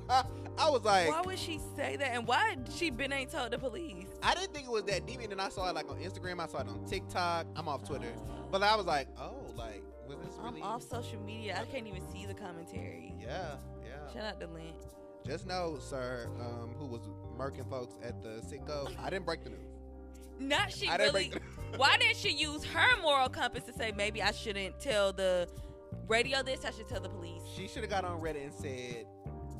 I 0.57 0.69
was 0.69 0.83
like, 0.83 1.09
Why 1.09 1.21
would 1.21 1.39
she 1.39 1.59
say 1.75 1.95
that? 1.97 2.11
And 2.13 2.25
why 2.27 2.55
she 2.73 2.89
been 2.89 3.11
ain't 3.11 3.31
told 3.31 3.51
the 3.51 3.57
police? 3.59 4.07
I 4.23 4.33
didn't 4.35 4.53
think 4.53 4.67
it 4.67 4.71
was 4.71 4.83
that 4.83 5.05
deep, 5.05 5.19
and 5.21 5.31
then 5.31 5.39
I 5.39 5.49
saw 5.49 5.69
it 5.69 5.75
like 5.75 5.89
on 5.89 5.97
Instagram. 5.97 6.39
I 6.39 6.47
saw 6.47 6.61
it 6.61 6.67
on 6.67 6.85
TikTok. 6.85 7.47
I'm 7.55 7.67
off 7.67 7.83
Twitter, 7.83 8.13
but 8.51 8.63
I 8.63 8.75
was 8.75 8.85
like, 8.85 9.07
oh, 9.19 9.33
like 9.57 9.83
was 10.07 10.17
this 10.19 10.35
really? 10.41 10.61
I'm 10.61 10.63
off 10.63 10.83
social 10.83 11.19
media. 11.21 11.59
I 11.59 11.65
can't 11.65 11.87
even 11.87 12.01
see 12.11 12.25
the 12.25 12.33
commentary. 12.33 13.13
Yeah, 13.19 13.55
yeah. 13.83 14.13
Shout 14.13 14.23
out 14.23 14.39
to 14.39 14.47
Lynn. 14.47 14.73
Just 15.25 15.47
know, 15.47 15.77
sir, 15.79 16.29
um, 16.39 16.75
who 16.77 16.85
was 16.85 17.01
murking 17.37 17.67
folks 17.69 17.95
at 18.03 18.21
the 18.21 18.41
Citgo, 18.47 18.91
I 19.03 19.09
didn't 19.09 19.25
break 19.25 19.43
the 19.43 19.49
news. 19.51 19.59
Not 20.39 20.71
she 20.71 20.87
I 20.87 20.97
really. 20.97 21.29
break 21.29 21.33
the 21.71 21.77
why 21.77 21.97
didn't 21.97 22.17
she 22.17 22.29
use 22.31 22.63
her 22.65 23.01
moral 23.01 23.29
compass 23.29 23.63
to 23.65 23.73
say 23.73 23.91
maybe 23.95 24.21
I 24.21 24.31
shouldn't 24.31 24.79
tell 24.79 25.11
the 25.13 25.47
radio 26.07 26.43
this? 26.43 26.63
I 26.65 26.71
should 26.71 26.87
tell 26.87 26.99
the 27.01 27.09
police. 27.09 27.41
She 27.55 27.67
should 27.67 27.81
have 27.81 27.89
got 27.89 28.05
on 28.05 28.21
Reddit 28.21 28.43
and 28.43 28.53
said, 28.53 29.07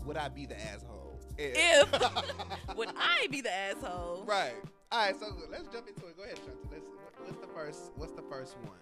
"Would 0.06 0.18
I 0.18 0.30
be 0.30 0.46
the 0.46 0.60
asshole 0.62 1.20
If 1.38 1.92
would 2.78 2.90
I 2.98 3.28
be 3.32 3.42
the 3.42 3.52
asshole? 3.54 4.26
right. 4.28 4.54
All 4.92 5.00
right, 5.06 5.20
so 5.20 5.26
let's 5.50 5.68
jump 5.70 5.88
into 5.88 6.06
it. 6.08 6.16
Go 6.16 6.24
ahead, 6.24 6.38
Shanta. 6.38 6.52
Let's, 6.72 6.86
what- 6.86 7.26
what's 7.28 7.42
the 7.42 7.48
first? 7.54 7.92
What's 7.96 8.14
the 8.14 8.22
first 8.30 8.56
one? 8.60 8.78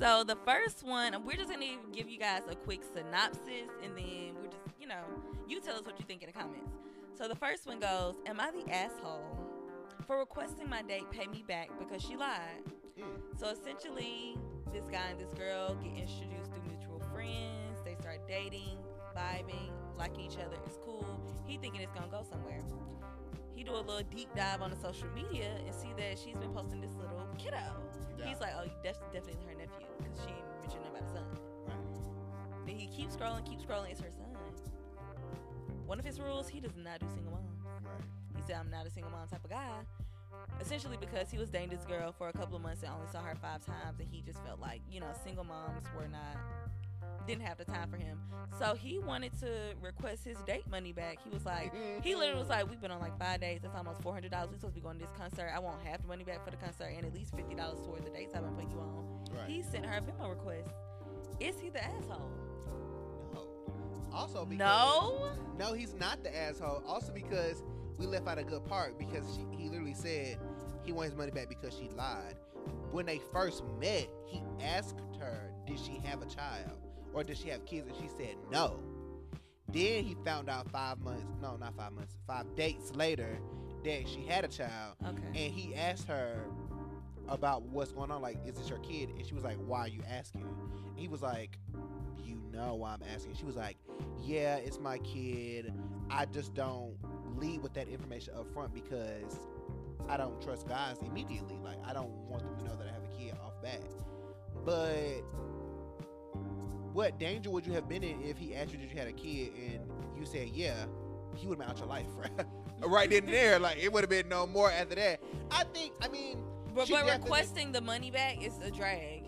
So 0.00 0.24
the 0.24 0.36
first 0.44 0.82
one, 0.82 1.24
we're 1.24 1.36
just 1.36 1.50
gonna 1.50 1.66
give 1.92 2.08
you 2.08 2.18
guys 2.18 2.42
a 2.50 2.54
quick 2.56 2.80
synopsis, 2.94 3.68
and 3.82 3.96
then 3.96 4.34
we're 4.40 4.46
just, 4.50 4.56
you 4.84 4.90
know, 4.90 5.04
you 5.48 5.60
tell 5.60 5.76
us 5.76 5.82
what 5.86 5.98
you 5.98 6.04
think 6.04 6.22
in 6.22 6.26
the 6.26 6.38
comments. 6.38 6.76
So 7.14 7.26
the 7.26 7.34
first 7.34 7.66
one 7.66 7.80
goes, 7.80 8.16
"Am 8.26 8.38
I 8.38 8.50
the 8.50 8.70
asshole 8.70 9.24
for 10.06 10.18
requesting 10.18 10.68
my 10.68 10.82
date 10.82 11.10
pay 11.10 11.26
me 11.26 11.42
back 11.48 11.70
because 11.78 12.02
she 12.02 12.16
lied?" 12.16 12.62
Mm. 12.98 13.38
So 13.40 13.48
essentially, 13.48 14.36
this 14.74 14.84
guy 14.90 15.06
and 15.08 15.18
this 15.18 15.32
girl 15.32 15.74
get 15.76 15.96
introduced 15.96 16.52
through 16.52 16.64
mutual 16.68 17.00
friends. 17.14 17.80
They 17.82 17.94
start 17.94 18.28
dating, 18.28 18.76
vibing, 19.16 19.72
liking 19.96 20.20
each 20.20 20.36
other. 20.36 20.58
It's 20.66 20.78
cool. 20.84 21.18
He 21.46 21.56
thinking 21.56 21.80
it's 21.80 21.92
gonna 21.92 22.08
go 22.08 22.22
somewhere. 22.22 22.60
He 23.54 23.64
do 23.64 23.72
a 23.72 23.80
little 23.80 24.02
deep 24.14 24.28
dive 24.36 24.60
on 24.60 24.70
the 24.70 24.76
social 24.76 25.08
media 25.14 25.56
and 25.64 25.74
see 25.74 25.94
that 25.96 26.18
she's 26.18 26.36
been 26.36 26.52
posting 26.52 26.82
this 26.82 26.92
little 26.96 27.26
kiddo. 27.38 27.56
Yeah. 28.18 28.26
He's 28.26 28.40
like, 28.40 28.52
oh, 28.54 28.68
that's 28.82 28.98
definitely 29.14 29.46
her 29.46 29.54
nephew 29.54 29.86
because 29.96 30.20
she 30.20 30.34
mentioned 30.60 30.84
about 30.84 31.06
the 31.06 31.14
son. 31.14 31.24
Right. 31.64 32.66
Then 32.66 32.76
he 32.76 32.86
keeps 32.88 33.16
scrolling, 33.16 33.48
keeps 33.48 33.64
scrolling. 33.64 33.90
It's 33.92 34.00
her 34.00 34.10
son. 34.10 34.33
One 35.86 35.98
of 35.98 36.04
his 36.04 36.20
rules, 36.20 36.48
he 36.48 36.60
does 36.60 36.76
not 36.76 37.00
do 37.00 37.06
single 37.14 37.32
moms. 37.32 37.84
Right. 37.84 38.04
He 38.36 38.42
said, 38.46 38.56
I'm 38.56 38.70
not 38.70 38.86
a 38.86 38.90
single 38.90 39.10
mom 39.10 39.28
type 39.28 39.44
of 39.44 39.50
guy. 39.50 39.80
Essentially, 40.60 40.96
because 40.98 41.30
he 41.30 41.38
was 41.38 41.48
dating 41.48 41.70
this 41.70 41.84
girl 41.84 42.12
for 42.16 42.28
a 42.28 42.32
couple 42.32 42.56
of 42.56 42.62
months 42.62 42.82
and 42.82 42.92
only 42.92 43.06
saw 43.12 43.22
her 43.22 43.34
five 43.36 43.64
times, 43.64 44.00
and 44.00 44.08
he 44.10 44.20
just 44.20 44.42
felt 44.44 44.60
like, 44.60 44.80
you 44.90 45.00
know, 45.00 45.06
single 45.22 45.44
moms 45.44 45.84
were 45.96 46.08
not, 46.08 46.36
didn't 47.26 47.42
have 47.42 47.56
the 47.56 47.64
time 47.64 47.88
for 47.90 47.96
him. 47.96 48.18
So 48.58 48.74
he 48.74 48.98
wanted 48.98 49.38
to 49.40 49.74
request 49.80 50.24
his 50.24 50.38
date 50.46 50.68
money 50.70 50.92
back. 50.92 51.18
He 51.22 51.30
was 51.30 51.44
like, 51.44 51.72
he 52.02 52.14
literally 52.14 52.40
was 52.40 52.48
like, 52.48 52.68
we've 52.68 52.80
been 52.80 52.90
on 52.90 53.00
like 53.00 53.18
five 53.18 53.40
days. 53.40 53.60
That's 53.62 53.76
almost 53.76 54.00
$400. 54.02 54.30
We're 54.30 54.30
supposed 54.30 54.60
to 54.60 54.68
be 54.72 54.80
going 54.80 54.98
to 54.98 55.04
this 55.04 55.14
concert. 55.16 55.50
I 55.54 55.58
want 55.58 55.84
half 55.84 56.02
the 56.02 56.08
money 56.08 56.24
back 56.24 56.44
for 56.44 56.50
the 56.50 56.56
concert 56.56 56.92
and 56.96 57.04
at 57.04 57.14
least 57.14 57.34
$50 57.36 57.84
towards 57.84 58.04
the 58.04 58.10
dates 58.10 58.34
I've 58.34 58.42
been 58.42 58.54
putting 58.54 58.70
you 58.70 58.78
on. 58.78 59.24
Right. 59.32 59.48
He 59.48 59.62
sent 59.62 59.86
her 59.86 59.98
a 59.98 60.00
Venmo 60.00 60.30
request. 60.30 60.70
Is 61.40 61.58
he 61.60 61.70
the 61.70 61.82
asshole? 61.82 62.30
Also 64.14 64.44
because 64.44 64.58
No. 64.58 65.30
No, 65.58 65.72
he's 65.74 65.94
not 65.94 66.22
the 66.22 66.36
asshole. 66.36 66.82
Also 66.86 67.12
because 67.12 67.62
we 67.98 68.06
left 68.06 68.26
out 68.26 68.38
a 68.38 68.44
good 68.44 68.64
part 68.64 68.98
because 68.98 69.24
she, 69.34 69.56
he 69.56 69.68
literally 69.68 69.94
said 69.94 70.38
he 70.82 70.92
wants 70.92 71.10
his 71.10 71.18
money 71.18 71.30
back 71.30 71.48
because 71.48 71.74
she 71.74 71.88
lied. 71.96 72.36
When 72.90 73.06
they 73.06 73.20
first 73.32 73.62
met, 73.80 74.08
he 74.26 74.42
asked 74.60 75.00
her, 75.18 75.50
"Did 75.66 75.78
she 75.78 76.00
have 76.04 76.22
a 76.22 76.26
child 76.26 76.78
or 77.12 77.24
did 77.24 77.36
she 77.36 77.48
have 77.48 77.64
kids?" 77.66 77.88
And 77.88 77.96
she 77.96 78.08
said 78.16 78.36
no. 78.50 78.80
Then 79.68 80.04
he 80.04 80.16
found 80.24 80.48
out 80.48 80.70
five 80.70 81.00
months, 81.00 81.24
no, 81.42 81.56
not 81.56 81.74
five 81.76 81.92
months, 81.92 82.14
five 82.26 82.54
dates 82.54 82.94
later 82.94 83.38
that 83.84 84.08
she 84.08 84.24
had 84.26 84.44
a 84.44 84.48
child. 84.48 84.94
Okay. 85.04 85.44
And 85.44 85.52
he 85.52 85.74
asked 85.74 86.06
her 86.08 86.44
about 87.28 87.62
what's 87.62 87.92
going 87.92 88.10
on. 88.10 88.22
Like, 88.22 88.38
is 88.46 88.54
this 88.54 88.68
your 88.68 88.78
kid? 88.78 89.10
And 89.10 89.26
she 89.26 89.34
was 89.34 89.44
like, 89.44 89.56
why 89.66 89.80
are 89.80 89.88
you 89.88 90.02
asking? 90.08 90.42
And 90.42 90.98
he 90.98 91.08
was 91.08 91.22
like, 91.22 91.58
you 92.22 92.36
know 92.52 92.74
why 92.74 92.94
I'm 92.94 93.02
asking. 93.14 93.34
She 93.34 93.44
was 93.44 93.56
like, 93.56 93.76
yeah, 94.22 94.56
it's 94.56 94.78
my 94.78 94.98
kid. 94.98 95.72
I 96.10 96.26
just 96.26 96.54
don't 96.54 96.96
lead 97.36 97.62
with 97.62 97.74
that 97.74 97.88
information 97.88 98.34
up 98.34 98.52
front 98.52 98.74
because 98.74 99.38
I 100.08 100.16
don't 100.16 100.40
trust 100.42 100.68
guys 100.68 100.96
immediately. 101.04 101.58
Like, 101.62 101.78
I 101.84 101.92
don't 101.92 102.12
want 102.28 102.42
them 102.42 102.56
to 102.58 102.64
know 102.64 102.76
that 102.76 102.86
I 102.86 102.92
have 102.92 103.02
a 103.04 103.18
kid 103.18 103.34
off 103.44 103.60
bat. 103.62 103.80
But 104.64 105.22
what 106.92 107.18
danger 107.18 107.50
would 107.50 107.66
you 107.66 107.72
have 107.72 107.88
been 107.88 108.02
in 108.02 108.22
if 108.22 108.38
he 108.38 108.54
asked 108.54 108.72
you 108.72 108.78
that 108.78 108.90
you 108.90 108.96
had 108.96 109.08
a 109.08 109.12
kid 109.12 109.52
and 109.56 109.80
you 110.18 110.24
said 110.24 110.48
yeah? 110.48 110.86
He 111.34 111.48
would 111.48 111.58
have 111.58 111.66
been 111.66 111.68
out 111.68 111.78
your 111.78 111.88
life, 111.88 112.06
right? 112.16 112.46
right 112.86 113.12
and 113.12 113.28
there. 113.28 113.58
Like 113.58 113.78
it 113.78 113.92
would 113.92 114.02
have 114.02 114.10
been 114.10 114.28
no 114.28 114.46
more 114.46 114.70
after 114.70 114.94
that. 114.94 115.20
I 115.50 115.64
think. 115.64 115.94
I 116.00 116.08
mean, 116.08 116.38
But, 116.74 116.88
but 116.90 117.04
requesting 117.06 117.72
the 117.72 117.80
money 117.80 118.10
back 118.10 118.42
is 118.44 118.58
a 118.62 118.70
drag. 118.70 119.22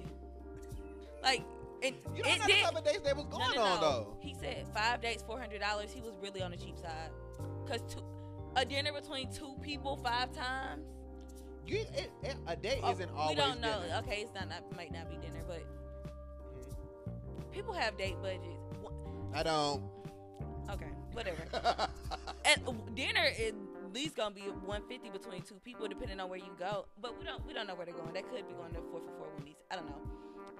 Like 1.22 1.42
it, 1.82 1.94
you 2.14 2.22
don't 2.22 2.32
it 2.32 2.38
know 2.40 2.46
did. 2.46 2.56
the 2.56 2.62
type 2.62 2.76
of 2.76 2.84
dates 2.84 3.00
that 3.04 3.16
was 3.16 3.26
no, 3.26 3.38
going 3.38 3.54
no, 3.56 3.62
on 3.62 3.80
no. 3.80 3.80
though. 3.80 4.16
He 4.20 4.34
said 4.34 4.66
five 4.74 5.00
dates, 5.00 5.22
four 5.22 5.38
hundred 5.38 5.60
dollars. 5.60 5.90
He 5.92 6.00
was 6.00 6.14
really 6.22 6.42
on 6.42 6.50
the 6.50 6.56
cheap 6.56 6.76
side. 6.78 7.10
Cause 7.68 7.80
two, 7.88 8.02
a 8.56 8.64
dinner 8.64 8.92
between 8.92 9.30
two 9.32 9.54
people 9.62 9.96
five 9.96 10.32
times. 10.32 10.86
You, 11.66 11.78
it, 11.78 12.10
it- 12.22 12.36
a 12.46 12.54
date 12.56 12.78
Oh, 12.82 12.92
isn't 12.92 13.10
always. 13.16 13.36
we 13.36 13.42
don't 13.42 13.60
know. 13.60 13.80
dinner. 13.82 14.02
Okay, 14.06 14.20
it's 14.22 14.32
not, 14.34 14.48
not 14.48 14.76
might 14.76 14.92
not 14.92 15.08
be 15.10 15.16
dinner, 15.16 15.42
but 15.48 15.62
Mhm. 15.62 17.50
people 17.52 17.72
have 17.74 17.96
date 17.98 18.16
budgets. 18.22 18.44
I 19.34 19.42
don't. 19.42 19.82
Okay, 20.70 20.86
whatever. 21.12 21.42
and 22.44 22.60
uh, 22.68 22.72
dinner 22.94 23.24
is 23.38 23.48
at 23.50 23.54
least 23.96 24.14
gonna 24.14 24.34
be 24.34 24.42
150 24.42 25.10
between 25.10 25.42
two 25.42 25.58
people, 25.64 25.88
depending 25.88 26.20
on 26.20 26.28
where 26.28 26.38
you 26.38 26.52
go. 26.58 26.86
But 27.00 27.18
we 27.18 27.24
don't 27.24 27.44
we 27.46 27.54
don't 27.54 27.66
know 27.66 27.74
where 27.74 27.86
they're 27.86 27.94
going. 27.94 28.12
They 28.12 28.22
could 28.22 28.46
be 28.46 28.54
going 28.54 28.72
to 28.74 28.80
four 28.90 29.00
for 29.00 29.12
four 29.16 29.28
Wendy's. 29.34 29.56
I 29.70 29.76
don't 29.76 29.86
know. 29.86 30.00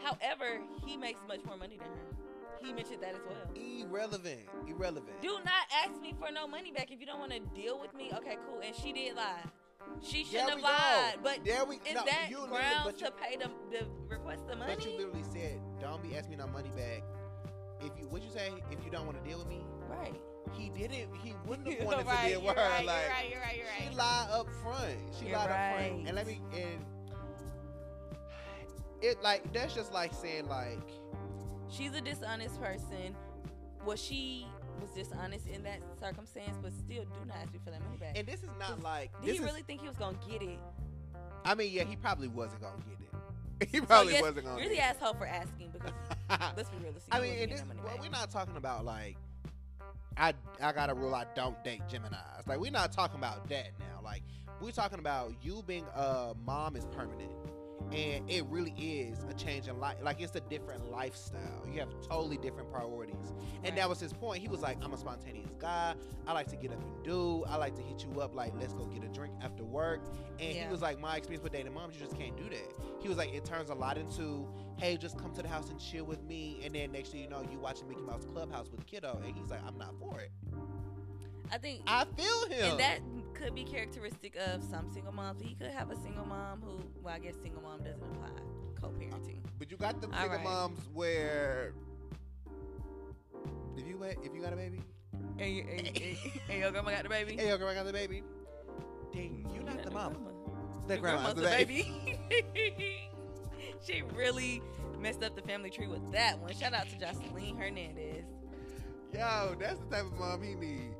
However, 0.03 0.61
he 0.85 0.97
makes 0.97 1.21
much 1.29 1.45
more 1.45 1.57
money 1.57 1.77
than 1.77 1.89
her. 1.89 2.17
He 2.65 2.73
mentioned 2.73 3.03
that 3.03 3.15
as 3.15 3.21
well. 3.29 3.45
Irrelevant. 3.55 4.49
Irrelevant. 4.67 5.21
Do 5.21 5.39
not 5.45 5.65
ask 5.85 6.01
me 6.01 6.15
for 6.19 6.33
no 6.33 6.47
money 6.47 6.73
back 6.73 6.91
if 6.91 7.01
you 7.01 7.07
don't 7.07 7.21
want 7.21 7.33
to 7.33 7.41
deal 7.55 7.79
with 7.79 7.95
me. 7.95 8.11
Okay, 8.15 8.39
cool. 8.49 8.61
And 8.65 8.75
she 8.75 8.93
did 8.93 9.15
lie. 9.15 9.43
She 10.03 10.25
shouldn't 10.25 10.51
have 10.51 10.61
lied. 10.61 11.15
go. 11.17 11.21
But 11.23 11.45
there 11.45 11.65
we 11.65 11.77
is 11.77 11.95
no, 11.95 12.05
that 12.05 12.29
you 12.31 12.47
grounds 12.49 13.01
you, 13.01 13.07
to 13.07 13.13
pay 13.13 13.37
the, 13.37 13.51
the 13.71 13.87
request 14.09 14.49
the 14.49 14.57
money? 14.57 14.75
but 14.75 14.85
you 14.85 14.97
literally 14.97 15.25
said, 15.31 15.61
"Don't 15.81 16.03
be 16.03 16.17
asking 16.17 16.31
me 16.33 16.37
no 16.37 16.47
money 16.49 16.71
back." 16.75 17.03
If 17.81 17.93
you, 18.01 18.09
what 18.09 18.23
you 18.23 18.31
say? 18.31 18.53
If 18.71 18.83
you 18.85 18.91
don't 18.91 19.07
want 19.07 19.23
to 19.23 19.29
deal 19.29 19.39
with 19.39 19.49
me, 19.49 19.61
right. 19.89 20.15
he 20.53 20.69
didn't. 20.71 21.09
He 21.23 21.35
wouldn't 21.47 21.69
have 21.73 21.85
wanted 21.87 22.07
right, 22.07 22.25
to 22.25 22.31
you're 22.31 22.41
with 22.41 22.57
her. 22.57 22.69
right, 22.69 22.85
like 22.87 22.97
you're 23.03 23.11
right, 23.11 23.31
you're 23.31 23.41
right, 23.41 23.57
you're 23.57 23.67
right. 23.67 23.91
she 23.91 23.97
lied 23.97 24.29
up 24.31 24.47
front. 24.63 24.97
She 25.19 25.27
You're 25.27 25.37
lied 25.39 25.51
up 25.51 25.79
front. 25.79 26.07
And 26.07 26.17
let 26.17 26.27
me 26.27 26.41
and 26.55 26.85
it 29.03 29.23
like 29.23 29.53
that's 29.53 29.75
just 29.75 29.93
like 29.93 30.13
saying 30.15 30.49
like 30.49 30.81
She's 31.69 31.93
a 31.95 32.01
dishonest 32.01 32.61
person. 32.63 33.15
Well, 33.85 33.97
she 33.97 34.47
was 34.81 34.91
dishonest 34.91 35.47
in 35.49 35.63
that 35.65 35.81
circumstance, 36.01 36.57
but 36.63 36.73
still 36.73 37.03
do 37.05 37.27
not 37.27 37.37
ask 37.43 37.53
me 37.53 37.59
for 37.65 37.71
that 37.71 37.83
money 37.83 37.97
back. 37.99 38.17
and 38.17 38.27
this 38.27 38.43
is 38.43 38.51
not 38.59 38.83
like 38.83 39.11
Did 39.23 39.33
he 39.33 39.39
is, 39.39 39.45
really 39.45 39.63
think 39.63 39.81
he 39.81 39.89
was 39.89 39.97
gonna 39.97 40.17
get 40.29 40.43
it? 40.43 40.59
I 41.45 41.55
mean, 41.55 41.73
yeah, 41.73 41.85
he 41.85 41.97
probably 41.97 42.29
wasn't 42.29 42.63
gonna 42.63 42.77
get 42.79 42.99
it. 43.01 43.69
he 43.73 43.79
So 43.79 43.85
probably 43.87 44.13
yes, 44.15 44.23
wasn't 44.23 44.47
gonna 44.47 44.61
You're 44.61 44.69
the 44.71 44.81
asshole 44.81 45.15
for 45.15 45.27
asking 45.27 45.71
because 45.73 45.93
let's 46.57 46.69
be 46.71 46.77
realistic. 46.79 47.15
I 47.15 47.21
mean, 47.21 47.49
this, 47.51 47.63
well, 47.85 47.97
we're 48.01 48.09
not 48.11 48.31
talking 48.31 48.57
about 48.57 48.85
like 48.85 49.17
I 50.17 50.35
I 50.63 50.73
got 50.73 50.91
a 50.91 50.95
rule 50.95 51.15
I 51.15 51.27
don't 51.35 51.63
date 51.65 51.83
Gemini's. 51.89 52.47
Like 52.47 52.59
we're 52.59 52.71
not 52.71 52.93
talking 52.93 53.19
about 53.19 53.49
that 53.49 53.71
now. 53.79 54.01
Like 54.03 54.23
we're 54.61 54.71
talking 54.71 54.99
about 54.99 55.33
you 55.43 55.63
being 55.67 55.85
a 55.95 56.35
mom 56.45 56.77
is 56.77 56.87
permanent. 56.87 57.31
And 57.93 58.29
it 58.29 58.45
really 58.47 58.71
is 58.73 59.19
a 59.31 59.35
change 59.35 59.69
in 59.69 59.79
life. 59.79 59.99
Like 60.03 60.21
it's 60.21 60.35
a 60.35 60.41
different 60.41 60.91
lifestyle. 60.91 61.63
You 61.71 61.79
have 61.81 61.91
totally 62.09 62.37
different 62.39 62.73
priorities. 62.73 63.15
And 63.63 63.65
Right. 63.67 63.77
that 63.77 63.89
was 63.89 64.01
his 64.01 64.13
point. 64.15 64.41
He 64.41 64.49
was 64.49 64.61
like, 64.63 64.83
I'm 64.83 64.93
a 64.93 64.97
spontaneous 64.97 65.53
guy. 65.61 65.95
I 66.27 66.33
like 66.33 66.49
to 66.49 66.57
get 66.57 66.73
up 66.73 66.83
and 66.83 67.05
do. 67.05 67.45
I 67.47 67.57
like 67.57 67.77
to 67.77 67.83
hit 67.83 68.05
you 68.05 68.21
up 68.23 68.35
like, 68.35 68.55
let's 68.59 68.73
go 68.73 68.87
get 68.87 69.05
a 69.05 69.09
drink 69.09 69.35
after 69.43 69.63
work. 69.63 70.01
And 70.41 70.55
Yeah. 70.55 70.65
he 70.65 70.73
was 70.73 70.81
like, 70.83 70.99
my 70.99 71.17
experience 71.17 71.45
with 71.45 71.53
dating 71.53 71.75
moms, 71.75 71.95
you 71.95 72.01
just 72.01 72.17
can't 72.19 72.37
do 72.37 72.45
that. 72.49 72.73
He 73.01 73.09
was 73.09 73.19
like, 73.19 73.33
it 73.33 73.45
turns 73.45 73.69
a 73.71 73.75
lot 73.75 73.99
into, 73.99 74.49
hey, 74.77 74.97
just 74.97 75.19
come 75.19 75.33
to 75.35 75.43
the 75.43 75.49
house 75.49 75.71
and 75.71 75.79
chill 75.81 76.05
with 76.05 76.23
me. 76.25 76.61
And 76.65 76.75
then 76.75 76.93
next 76.93 77.11
thing 77.11 77.21
you 77.23 77.29
know, 77.29 77.43
you 77.51 77.59
watching 77.59 77.89
Mickey 77.89 78.03
Mouse 78.03 78.27
Clubhouse 78.33 78.69
with 78.71 78.87
kiddo. 78.87 79.21
And 79.25 79.35
he's 79.35 79.51
like, 79.51 79.61
I'm 79.67 79.79
not 79.79 79.95
for 79.99 80.21
it. 80.21 80.31
I 81.53 81.59
think 81.59 81.83
I 81.87 82.05
feel 82.17 82.49
him. 82.49 82.73
And 82.73 82.81
that 82.81 82.99
could 83.35 83.55
be 83.55 83.65
characteristic 83.65 84.37
of 84.37 84.65
some 84.65 84.89
single 84.93 85.13
moms. 85.13 85.41
He 85.41 85.55
could 85.55 85.71
have 85.71 85.91
a 85.91 85.97
single 85.97 86.27
mom 86.27 86.61
who, 86.63 86.81
well, 87.03 87.15
I 87.15 87.19
guess 87.19 87.35
single 87.43 87.63
mom 87.63 87.79
doesn't 87.79 88.03
apply. 88.03 88.31
Co-parenting. 88.81 89.39
Uh, 89.45 89.49
but 89.59 89.71
you 89.71 89.77
got 89.77 90.01
the 90.01 90.09
single 90.09 90.29
right. 90.29 90.45
moms 90.45 90.81
where 90.93 91.73
if 93.77 93.87
you 93.87 94.03
if 94.03 94.35
you 94.35 94.43
got 94.43 94.53
a 94.53 94.57
baby, 94.57 94.81
And, 95.39 95.55
you, 95.55 95.65
and, 95.71 95.87
and, 95.87 95.97
and 96.51 96.59
your 96.59 96.71
grandma 96.73 96.91
got 96.91 97.03
the 97.05 97.09
baby. 97.09 97.37
hey, 97.37 97.49
your 97.49 97.59
grandma 97.59 97.75
got 97.75 97.87
the 97.87 97.93
baby, 97.93 98.23
then 99.13 99.47
you're 99.55 99.63
not 99.65 99.83
the 99.83 99.91
mama. 99.91 100.17
The 100.87 100.99
grandma's 100.99 101.35
grandma's 101.35 101.35
the 101.35 101.41
the 101.43 101.49
baby. 101.49 102.19
baby. 102.29 103.11
she 103.87 104.03
really 104.15 104.63
messed 105.01 105.23
up 105.23 105.37
the 105.37 105.43
family 105.43 105.71
tree 105.71 105.87
with 105.87 106.11
that 106.13 106.39
one. 106.41 106.53
Shout 106.55 106.75
out 106.75 106.89
to 106.89 106.97
Joseline 106.97 107.59
Hernandez. 107.59 108.25
Yo, 109.13 109.55
that's 109.59 109.79
the 109.81 109.87
type 109.97 110.05
of 110.07 110.19
mom 110.19 110.43
he 110.43 110.55
need. 110.55 110.95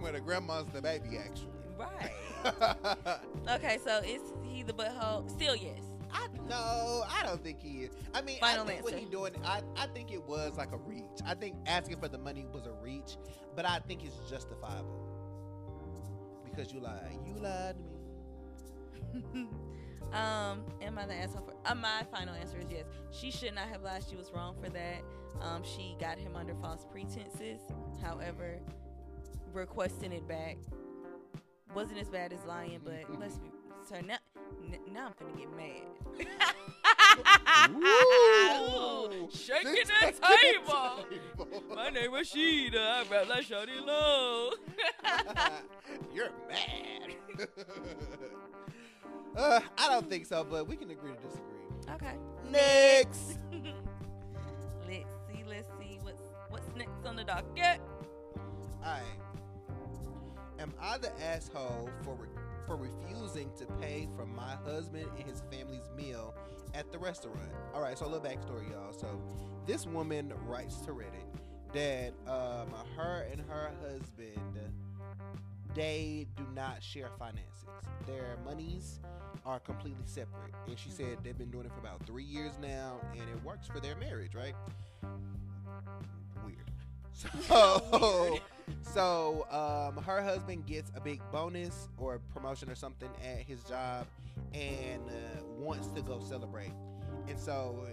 When 0.00 0.14
the 0.14 0.20
grandma's 0.20 0.66
the 0.72 0.82
baby, 0.82 1.18
actually. 1.18 1.48
Right. 1.78 2.10
Okay, 3.48 3.78
so 3.84 3.98
is 3.98 4.20
he 4.42 4.62
the 4.62 4.72
butthole? 4.72 5.28
Still 5.30 5.54
yes. 5.54 5.80
I 6.12 6.26
no, 6.48 7.04
I 7.08 7.22
don't 7.24 7.42
think 7.42 7.60
he 7.62 7.84
is. 7.84 7.90
I 8.12 8.20
mean, 8.20 8.38
Final 8.40 8.64
I 8.64 8.66
think 8.66 8.84
what 8.84 8.92
answer. 8.94 9.04
he 9.04 9.10
doing, 9.10 9.32
I, 9.44 9.62
I 9.76 9.86
think 9.86 10.12
it 10.12 10.22
was 10.22 10.56
like 10.56 10.72
a 10.72 10.76
reach. 10.76 11.04
I 11.24 11.34
think 11.34 11.56
asking 11.66 11.98
for 12.00 12.08
the 12.08 12.18
money 12.18 12.46
was 12.52 12.66
a 12.66 12.72
reach, 12.82 13.16
but 13.56 13.64
I 13.64 13.78
think 13.86 14.04
it's 14.04 14.16
justifiable 14.28 15.08
because 16.44 16.72
you 16.72 16.80
lied. 16.80 17.16
You 17.26 17.34
lied 17.40 17.76
to 17.76 19.18
me. 19.34 19.48
um, 20.14 20.64
am 20.82 20.98
I 20.98 21.06
the 21.06 21.14
asshole 21.14 21.42
for? 21.46 21.54
Uh, 21.70 21.74
my 21.74 22.02
final 22.12 22.34
answer 22.34 22.58
is 22.58 22.66
yes. 22.70 22.84
She 23.10 23.30
should 23.30 23.54
not 23.54 23.68
have 23.68 23.82
lied. 23.82 24.02
She 24.08 24.16
was 24.16 24.30
wrong 24.34 24.54
for 24.62 24.68
that. 24.70 25.02
Um, 25.40 25.62
she 25.64 25.96
got 26.00 26.18
him 26.18 26.36
under 26.36 26.54
false 26.54 26.84
pretenses. 26.90 27.60
However, 28.02 28.58
requesting 29.52 30.12
it 30.12 30.26
back 30.28 30.56
wasn't 31.74 31.98
as 32.00 32.08
bad 32.10 32.32
as 32.32 32.44
lying. 32.46 32.80
But 32.84 33.04
let's 33.18 33.38
be 33.38 33.50
so 33.88 34.00
now. 34.00 34.18
n- 34.64 34.78
Now 34.92 35.08
I'm 35.08 35.14
gonna 35.18 35.38
get 35.38 35.50
mad. 35.56 35.82
Ooh, 37.70 39.28
shaking 39.34 39.72
the 39.72 40.12
table. 40.12 41.06
table. 41.36 41.62
My 41.74 41.88
name 41.90 42.14
is 42.14 42.28
Sheeta. 42.28 42.80
I 42.80 43.04
rap 43.10 43.28
like 43.28 43.46
Shawty 43.46 43.84
Lo. 43.84 44.50
You're 46.14 46.30
mad. 46.48 47.16
uh, 49.36 49.60
I 49.78 49.88
don't 49.88 50.08
think 50.08 50.26
so, 50.26 50.46
but 50.48 50.66
we 50.68 50.76
can 50.76 50.90
agree 50.90 51.12
to 51.12 51.18
disagree. 51.18 51.94
okay. 51.94 52.14
Next. 52.50 53.38
let's 53.52 53.66
see. 54.88 55.44
Let's 55.48 55.68
see 55.78 55.98
what's 56.02 56.22
what's 56.48 56.68
next 56.76 57.06
on 57.06 57.16
the 57.16 57.24
docket. 57.24 57.80
Alright. 58.84 59.02
Am 60.58 60.72
I 60.80 60.98
the 60.98 61.10
asshole 61.22 61.88
for 62.04 62.14
re- 62.14 62.28
for 62.66 62.76
refusing 62.76 63.50
to 63.58 63.66
pay 63.80 64.08
for 64.16 64.26
my 64.26 64.54
husband 64.64 65.06
and 65.18 65.28
his 65.28 65.42
family's 65.50 65.88
meal 65.96 66.34
at 66.74 66.90
the 66.92 66.98
restaurant? 66.98 67.50
Alright, 67.74 67.98
so 67.98 68.06
a 68.06 68.08
little 68.08 68.20
backstory, 68.20 68.70
y'all. 68.70 68.92
So 68.92 69.20
this 69.66 69.86
woman 69.86 70.32
writes 70.46 70.76
to 70.82 70.92
Reddit 70.92 71.26
that 71.72 72.12
um, 72.30 72.68
her 72.96 73.26
and 73.30 73.40
her 73.48 73.70
husband 73.82 74.58
they 75.74 76.26
do 76.36 76.44
not 76.54 76.82
share 76.82 77.08
finances. 77.18 77.66
Their 78.06 78.36
monies 78.44 79.00
are 79.44 79.60
completely 79.60 80.04
separate. 80.06 80.52
And 80.66 80.78
she 80.78 80.90
said 80.90 81.18
they've 81.22 81.36
been 81.36 81.50
doing 81.50 81.66
it 81.66 81.72
for 81.72 81.80
about 81.80 82.04
three 82.06 82.24
years 82.24 82.52
now 82.60 83.00
and 83.12 83.22
it 83.22 83.44
works 83.44 83.66
for 83.66 83.80
their 83.80 83.96
marriage, 83.96 84.34
right? 84.34 84.54
Weird. 86.44 86.56
So 87.48 88.38
so 88.80 89.46
um, 89.50 90.02
her 90.02 90.22
husband 90.22 90.66
gets 90.66 90.90
a 90.94 91.00
big 91.00 91.20
bonus 91.30 91.88
or 91.98 92.20
promotion 92.32 92.70
or 92.70 92.74
something 92.74 93.10
at 93.22 93.38
his 93.42 93.62
job 93.64 94.06
and 94.54 95.02
uh, 95.08 95.42
wants 95.58 95.88
to 95.88 96.02
go 96.02 96.20
celebrate. 96.20 96.72
And 97.28 97.38
so 97.38 97.86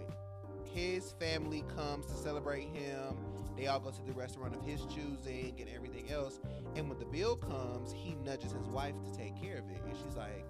his 0.74 1.12
family 1.12 1.64
comes 1.76 2.06
to 2.06 2.14
celebrate 2.14 2.68
him. 2.68 3.16
They 3.56 3.66
all 3.66 3.80
go 3.80 3.90
to 3.90 4.02
the 4.06 4.12
restaurant 4.12 4.54
of 4.54 4.62
his 4.62 4.80
choosing 4.86 5.54
and 5.60 5.68
everything 5.74 6.10
else. 6.10 6.40
And 6.76 6.88
when 6.88 6.98
the 6.98 7.04
bill 7.04 7.36
comes, 7.36 7.92
he 7.92 8.14
nudges 8.24 8.52
his 8.52 8.68
wife 8.68 8.94
to 9.04 9.18
take 9.18 9.40
care 9.40 9.58
of 9.58 9.68
it. 9.70 9.80
And 9.86 9.96
she's 9.96 10.16
like, 10.16 10.44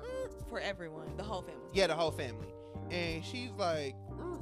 "Er." 0.00 0.30
For 0.48 0.58
everyone, 0.60 1.16
the 1.16 1.22
whole 1.22 1.42
family. 1.42 1.60
yeah, 1.72 1.86
the 1.86 1.94
whole 1.94 2.10
family. 2.10 2.48
And 2.90 3.24
she's 3.24 3.50
like, 3.58 3.94
"Er." 4.18 4.38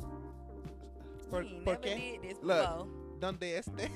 Por- 1.31 1.45
por 1.65 1.75
never 1.75 1.77
qué? 1.77 1.97
did 1.97 2.23
this 2.23 2.39
Look, 2.43 2.63
before. 2.69 2.87
donde 3.21 3.43
este? 3.43 3.71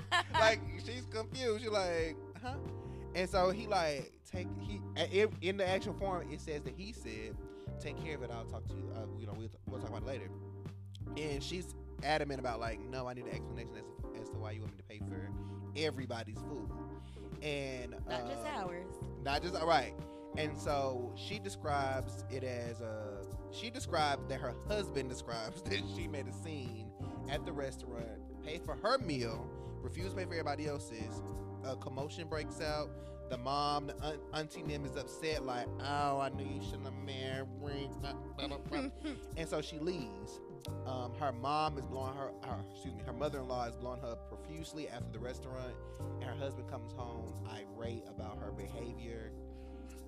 like 0.34 0.60
she's 0.84 1.06
confused. 1.10 1.62
She's 1.62 1.70
like, 1.70 2.16
huh? 2.42 2.54
And 3.14 3.28
so 3.28 3.50
he 3.50 3.66
like 3.66 4.12
take 4.30 4.46
he 4.60 4.80
in 5.40 5.56
the 5.56 5.68
actual 5.68 5.94
form 5.94 6.30
it 6.30 6.40
says 6.40 6.62
that 6.62 6.74
he 6.76 6.92
said, 6.92 7.34
take 7.80 8.02
care 8.04 8.14
of 8.16 8.22
it. 8.22 8.30
I'll 8.32 8.44
talk 8.44 8.66
to 8.68 8.74
you. 8.74 8.90
Uh, 8.94 9.06
you 9.18 9.26
know, 9.26 9.34
we'll, 9.36 9.48
we'll 9.68 9.80
talk 9.80 9.88
about 9.90 10.02
it 10.02 10.06
later. 10.06 10.28
And 11.16 11.42
she's 11.42 11.74
adamant 12.04 12.40
about 12.40 12.60
like, 12.60 12.80
no, 12.88 13.06
I 13.06 13.14
need 13.14 13.26
an 13.26 13.34
explanation 13.34 13.74
as 13.76 13.82
to, 13.82 14.20
as 14.22 14.28
to 14.30 14.36
why 14.36 14.52
you 14.52 14.60
want 14.60 14.72
me 14.72 14.78
to 14.78 14.84
pay 14.84 14.98
for 14.98 15.30
everybody's 15.76 16.38
food. 16.38 16.70
And 17.42 17.92
not 18.08 18.26
just 18.28 18.44
uh, 18.44 18.64
ours. 18.64 18.92
Not 19.24 19.42
just 19.42 19.54
all 19.54 19.66
right. 19.66 19.94
And 20.36 20.56
so 20.56 21.12
she 21.16 21.38
describes 21.38 22.24
it 22.30 22.44
as 22.44 22.80
a. 22.80 23.24
She 23.52 23.70
describes 23.70 24.26
that 24.28 24.40
her 24.40 24.54
husband 24.68 25.08
describes 25.08 25.62
that 25.64 25.82
she 25.96 26.06
made 26.06 26.26
a 26.26 26.32
scene 26.32 26.90
at 27.28 27.44
the 27.44 27.52
restaurant, 27.52 28.20
paid 28.44 28.62
for 28.64 28.76
her 28.76 28.98
meal, 28.98 29.48
refused 29.82 30.10
to 30.10 30.16
pay 30.16 30.24
for 30.24 30.32
everybody 30.32 30.66
else's. 30.66 31.22
A 31.64 31.76
commotion 31.76 32.28
breaks 32.28 32.60
out. 32.60 32.90
The 33.28 33.38
mom, 33.38 33.86
the 33.88 34.04
un- 34.04 34.18
auntie 34.34 34.62
Nim 34.62 34.84
is 34.84 34.96
upset, 34.96 35.44
like, 35.44 35.66
"Oh, 35.80 36.20
I 36.20 36.30
knew 36.30 36.44
you 36.44 36.62
shouldn't 36.64 36.84
have 36.84 36.94
married." 36.94 37.90
and 39.36 39.48
so 39.48 39.60
she 39.60 39.78
leaves. 39.78 40.40
Um, 40.86 41.12
her 41.18 41.32
mom 41.32 41.78
is 41.78 41.86
blowing 41.86 42.14
her, 42.14 42.30
her, 42.44 42.58
excuse 42.72 42.94
me, 42.94 43.02
her 43.06 43.12
mother-in-law 43.12 43.68
is 43.68 43.76
blowing 43.76 44.00
her 44.00 44.08
up 44.08 44.28
profusely 44.28 44.88
after 44.88 45.10
the 45.12 45.18
restaurant, 45.18 45.74
and 46.20 46.24
her 46.24 46.34
husband 46.34 46.68
comes 46.68 46.92
home 46.92 47.32
irate 47.48 48.04
about 48.08 48.38
her 48.38 48.52
behavior, 48.52 49.32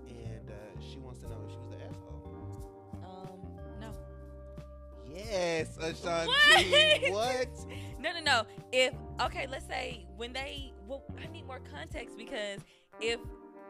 and 0.08 0.50
uh, 0.50 0.80
she 0.80 0.98
wants 0.98 1.20
to 1.20 1.28
know 1.28 1.40
if 1.46 1.52
she 1.52 1.58
was 1.58 1.68
the 1.70 1.84
asshole. 1.84 2.62
Um, 3.04 3.80
no. 3.80 3.92
Yes, 5.14 5.76
Ashanti. 5.78 7.10
What? 7.10 7.12
what? 7.12 7.48
No, 7.98 8.12
no, 8.12 8.20
no. 8.20 8.42
If 8.72 8.94
okay, 9.20 9.46
let's 9.46 9.66
say 9.66 10.06
when 10.16 10.32
they, 10.32 10.72
well, 10.86 11.04
I 11.22 11.30
need 11.30 11.46
more 11.46 11.60
context 11.70 12.16
because 12.16 12.60
if 13.00 13.20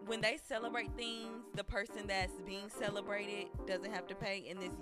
when 0.06 0.20
they 0.20 0.38
celebrate 0.48 0.90
things, 0.96 1.44
the 1.54 1.64
person 1.64 2.06
that's 2.06 2.40
being 2.46 2.68
celebrated 2.68 3.46
doesn't 3.66 3.92
have 3.92 4.06
to 4.08 4.14
pay, 4.14 4.46
and 4.48 4.62
it's 4.62 4.74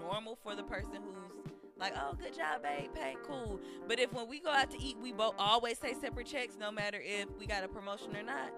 normal 0.00 0.38
for 0.42 0.54
the 0.54 0.62
person 0.62 0.94
who's 0.94 1.52
like, 1.78 1.94
oh, 1.96 2.14
good 2.14 2.34
job, 2.34 2.62
babe, 2.62 2.90
pay, 2.94 3.16
cool. 3.26 3.58
But 3.88 3.98
if 3.98 4.12
when 4.12 4.28
we 4.28 4.38
go 4.40 4.50
out 4.50 4.70
to 4.72 4.82
eat, 4.82 4.96
we 5.02 5.12
both 5.12 5.34
always 5.38 5.78
say 5.78 5.94
separate 5.94 6.26
checks, 6.26 6.56
no 6.58 6.70
matter 6.70 7.00
if 7.02 7.26
we 7.38 7.46
got 7.46 7.64
a 7.64 7.68
promotion 7.68 8.14
or 8.16 8.22
not. 8.22 8.52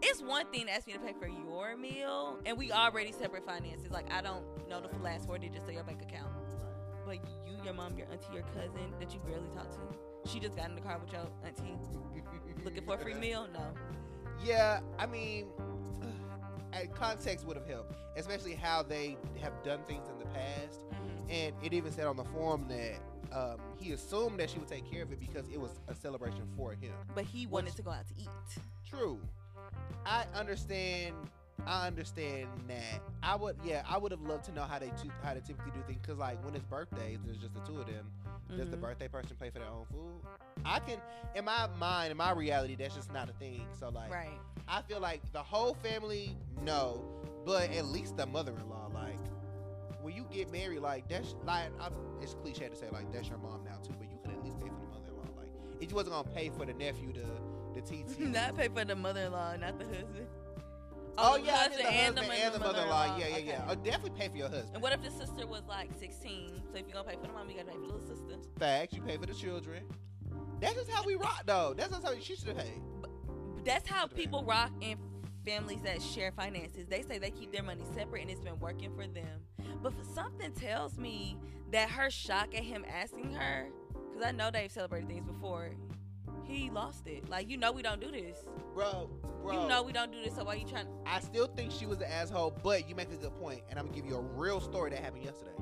It's 0.00 0.22
one 0.22 0.46
thing 0.52 0.66
to 0.66 0.72
ask 0.72 0.86
me 0.86 0.92
to 0.92 1.00
pay 1.00 1.14
for 1.18 1.26
your 1.26 1.76
meal, 1.76 2.38
and 2.46 2.56
we 2.56 2.70
already 2.70 3.10
separate 3.10 3.44
finances. 3.44 3.90
Like 3.90 4.12
I 4.12 4.22
don't 4.22 4.44
know 4.68 4.80
the 4.80 4.96
last 5.02 5.26
four 5.26 5.38
digits 5.38 5.66
of 5.66 5.74
your 5.74 5.82
bank 5.82 6.02
account, 6.02 6.28
but 7.04 7.16
you, 7.44 7.56
your 7.64 7.74
mom, 7.74 7.98
your 7.98 8.06
auntie, 8.12 8.32
your 8.32 8.44
cousin 8.54 8.94
that 9.00 9.12
you 9.12 9.18
barely 9.26 9.48
talk 9.56 9.68
to, 9.70 10.30
she 10.30 10.38
just 10.38 10.54
got 10.54 10.68
in 10.68 10.76
the 10.76 10.80
car 10.80 11.00
with 11.00 11.12
your 11.12 11.26
auntie 11.44 11.76
looking 12.64 12.84
for 12.84 12.94
a 12.94 12.98
free 12.98 13.14
meal. 13.14 13.48
No. 13.52 13.72
Yeah, 14.44 14.80
I 14.98 15.06
mean, 15.06 15.46
context 16.94 17.46
would 17.46 17.56
have 17.56 17.66
helped, 17.66 17.94
especially 18.16 18.54
how 18.54 18.82
they 18.82 19.16
have 19.40 19.52
done 19.64 19.80
things 19.86 20.08
in 20.08 20.18
the 20.18 20.26
past. 20.26 20.80
Mm-hmm. 20.80 21.30
And 21.30 21.54
it 21.62 21.72
even 21.72 21.92
said 21.92 22.06
on 22.06 22.16
the 22.16 22.24
forum 22.24 22.66
that 22.68 23.00
um, 23.32 23.58
he 23.76 23.92
assumed 23.92 24.40
that 24.40 24.50
she 24.50 24.58
would 24.58 24.68
take 24.68 24.90
care 24.90 25.02
of 25.02 25.12
it 25.12 25.20
because 25.20 25.48
it 25.48 25.60
was 25.60 25.70
a 25.88 25.94
celebration 25.94 26.42
for 26.56 26.72
him. 26.72 26.92
But 27.14 27.24
he 27.24 27.46
wanted 27.46 27.66
Which, 27.66 27.76
to 27.76 27.82
go 27.82 27.90
out 27.90 28.06
to 28.08 28.14
eat. 28.20 28.28
True. 28.88 29.20
I 30.06 30.24
understand. 30.34 31.14
I 31.66 31.86
understand 31.86 32.48
that. 32.68 33.02
I 33.22 33.34
would, 33.34 33.56
yeah, 33.64 33.82
I 33.86 33.98
would 33.98 34.12
have 34.12 34.22
loved 34.22 34.44
to 34.44 34.52
know 34.52 34.62
how 34.62 34.78
they 34.78 34.90
how 35.22 35.34
they 35.34 35.40
typically 35.40 35.72
do 35.72 35.82
things. 35.86 35.98
Cause 36.06 36.16
like 36.16 36.42
when 36.44 36.54
it's 36.54 36.64
birthdays, 36.64 37.18
there's 37.24 37.38
just 37.38 37.52
the 37.52 37.60
two 37.60 37.80
of 37.80 37.86
them. 37.86 38.06
Mm-hmm. 38.24 38.58
Does 38.58 38.70
the 38.70 38.76
mm-hmm. 38.76 38.86
birthday 38.86 39.08
person 39.08 39.36
pay 39.38 39.50
for 39.50 39.58
their 39.58 39.68
own 39.68 39.84
food? 39.90 40.57
I 40.64 40.80
can, 40.80 40.98
in 41.34 41.44
my 41.44 41.68
mind, 41.78 42.10
in 42.10 42.16
my 42.16 42.32
reality, 42.32 42.76
that's 42.76 42.94
just 42.94 43.12
not 43.12 43.28
a 43.28 43.32
thing. 43.34 43.66
So 43.78 43.88
like, 43.88 44.12
right. 44.12 44.38
I 44.66 44.82
feel 44.82 45.00
like 45.00 45.20
the 45.32 45.42
whole 45.42 45.74
family, 45.82 46.36
no, 46.62 47.04
but 47.44 47.70
at 47.70 47.86
least 47.86 48.16
the 48.16 48.26
mother-in-law, 48.26 48.90
like, 48.92 49.18
when 50.02 50.14
you 50.14 50.26
get 50.30 50.50
married, 50.52 50.80
like 50.80 51.08
that's 51.08 51.34
like 51.44 51.70
I'm, 51.80 51.92
it's 52.22 52.34
cliche 52.34 52.68
to 52.68 52.76
say 52.76 52.86
like 52.92 53.12
that's 53.12 53.28
your 53.28 53.38
mom 53.38 53.64
now 53.64 53.76
too, 53.82 53.94
but 53.98 54.08
you 54.10 54.18
can 54.22 54.32
at 54.32 54.42
least 54.42 54.58
pay 54.60 54.68
for 54.68 54.80
the 54.80 54.86
mother-in-law. 54.86 55.36
Like, 55.36 55.50
if 55.80 55.90
you 55.90 55.96
wasn't 55.96 56.14
gonna 56.14 56.28
pay 56.28 56.50
for 56.50 56.64
the 56.64 56.74
nephew, 56.74 57.12
the 57.12 57.26
the 57.74 57.80
TT, 57.80 58.20
not 58.32 58.56
pay 58.56 58.68
for 58.68 58.84
the 58.84 58.96
mother-in-law, 58.96 59.56
not 59.56 59.78
the 59.78 59.84
husband. 59.84 60.26
Oh, 61.20 61.32
oh 61.32 61.36
yeah, 61.36 61.56
husband 61.56 61.80
the 61.80 61.84
husband 61.84 62.18
and 62.18 62.18
the, 62.18 62.32
and 62.32 62.54
the 62.54 62.58
mother-in-law. 62.60 63.16
Yeah, 63.18 63.26
yeah, 63.26 63.34
okay. 63.34 63.44
yeah. 63.44 63.64
Oh, 63.68 63.74
definitely 63.74 64.18
pay 64.18 64.28
for 64.28 64.36
your 64.36 64.48
husband. 64.48 64.70
And 64.74 64.82
what 64.82 64.92
if 64.92 65.02
the 65.02 65.10
sister 65.10 65.46
was 65.46 65.62
like 65.68 65.90
16? 65.98 66.62
So 66.70 66.78
if 66.78 66.86
you're 66.86 66.94
gonna 66.94 67.08
pay 67.08 67.16
for 67.16 67.26
the 67.26 67.32
mom, 67.32 67.50
you 67.50 67.56
gotta 67.56 67.66
pay 67.66 67.74
for 67.74 67.80
the 67.80 67.86
little 67.86 68.00
sister. 68.00 68.36
Facts. 68.58 68.94
You 68.94 69.02
pay 69.02 69.16
for 69.16 69.26
the 69.26 69.34
children. 69.34 69.82
That's 70.60 70.74
just 70.74 70.90
how 70.90 71.04
we 71.04 71.14
rock, 71.14 71.42
though. 71.46 71.74
That's 71.76 71.90
just 71.90 72.06
how 72.06 72.14
she 72.20 72.36
should 72.36 72.48
have 72.48 72.58
paid. 72.58 72.82
That's 73.64 73.88
how 73.88 74.06
people 74.06 74.44
rock 74.44 74.72
in 74.80 74.98
families 75.44 75.80
that 75.82 76.02
share 76.02 76.32
finances. 76.32 76.86
They 76.88 77.02
say 77.02 77.18
they 77.18 77.30
keep 77.30 77.52
their 77.52 77.62
money 77.62 77.84
separate, 77.94 78.22
and 78.22 78.30
it's 78.30 78.40
been 78.40 78.58
working 78.58 78.94
for 78.94 79.06
them. 79.06 79.40
But 79.82 79.92
something 80.14 80.52
tells 80.52 80.98
me 80.98 81.38
that 81.72 81.90
her 81.90 82.10
shock 82.10 82.54
at 82.54 82.64
him 82.64 82.84
asking 82.88 83.32
her, 83.32 83.68
because 84.08 84.26
I 84.26 84.32
know 84.32 84.50
they've 84.50 84.70
celebrated 84.70 85.08
things 85.08 85.26
before 85.26 85.70
he 86.44 86.70
lost 86.70 87.06
it. 87.06 87.28
Like 87.28 87.48
you 87.48 87.56
know 87.56 87.72
we 87.72 87.82
don't 87.82 88.00
do 88.00 88.10
this, 88.10 88.38
bro. 88.74 89.10
Bro, 89.42 89.52
you 89.52 89.68
know 89.68 89.82
we 89.82 89.92
don't 89.92 90.10
do 90.10 90.22
this. 90.22 90.34
So 90.34 90.44
why 90.44 90.54
you 90.54 90.66
trying? 90.66 90.88
I 91.06 91.20
still 91.20 91.46
think 91.46 91.70
she 91.70 91.86
was 91.86 91.98
an 91.98 92.10
asshole, 92.10 92.58
but 92.62 92.88
you 92.88 92.94
make 92.94 93.12
a 93.12 93.16
good 93.16 93.38
point, 93.38 93.62
and 93.70 93.78
I'm 93.78 93.86
gonna 93.86 93.96
give 93.96 94.06
you 94.06 94.16
a 94.16 94.22
real 94.22 94.60
story 94.60 94.90
that 94.90 94.98
happened 94.98 95.24
yesterday. 95.24 95.52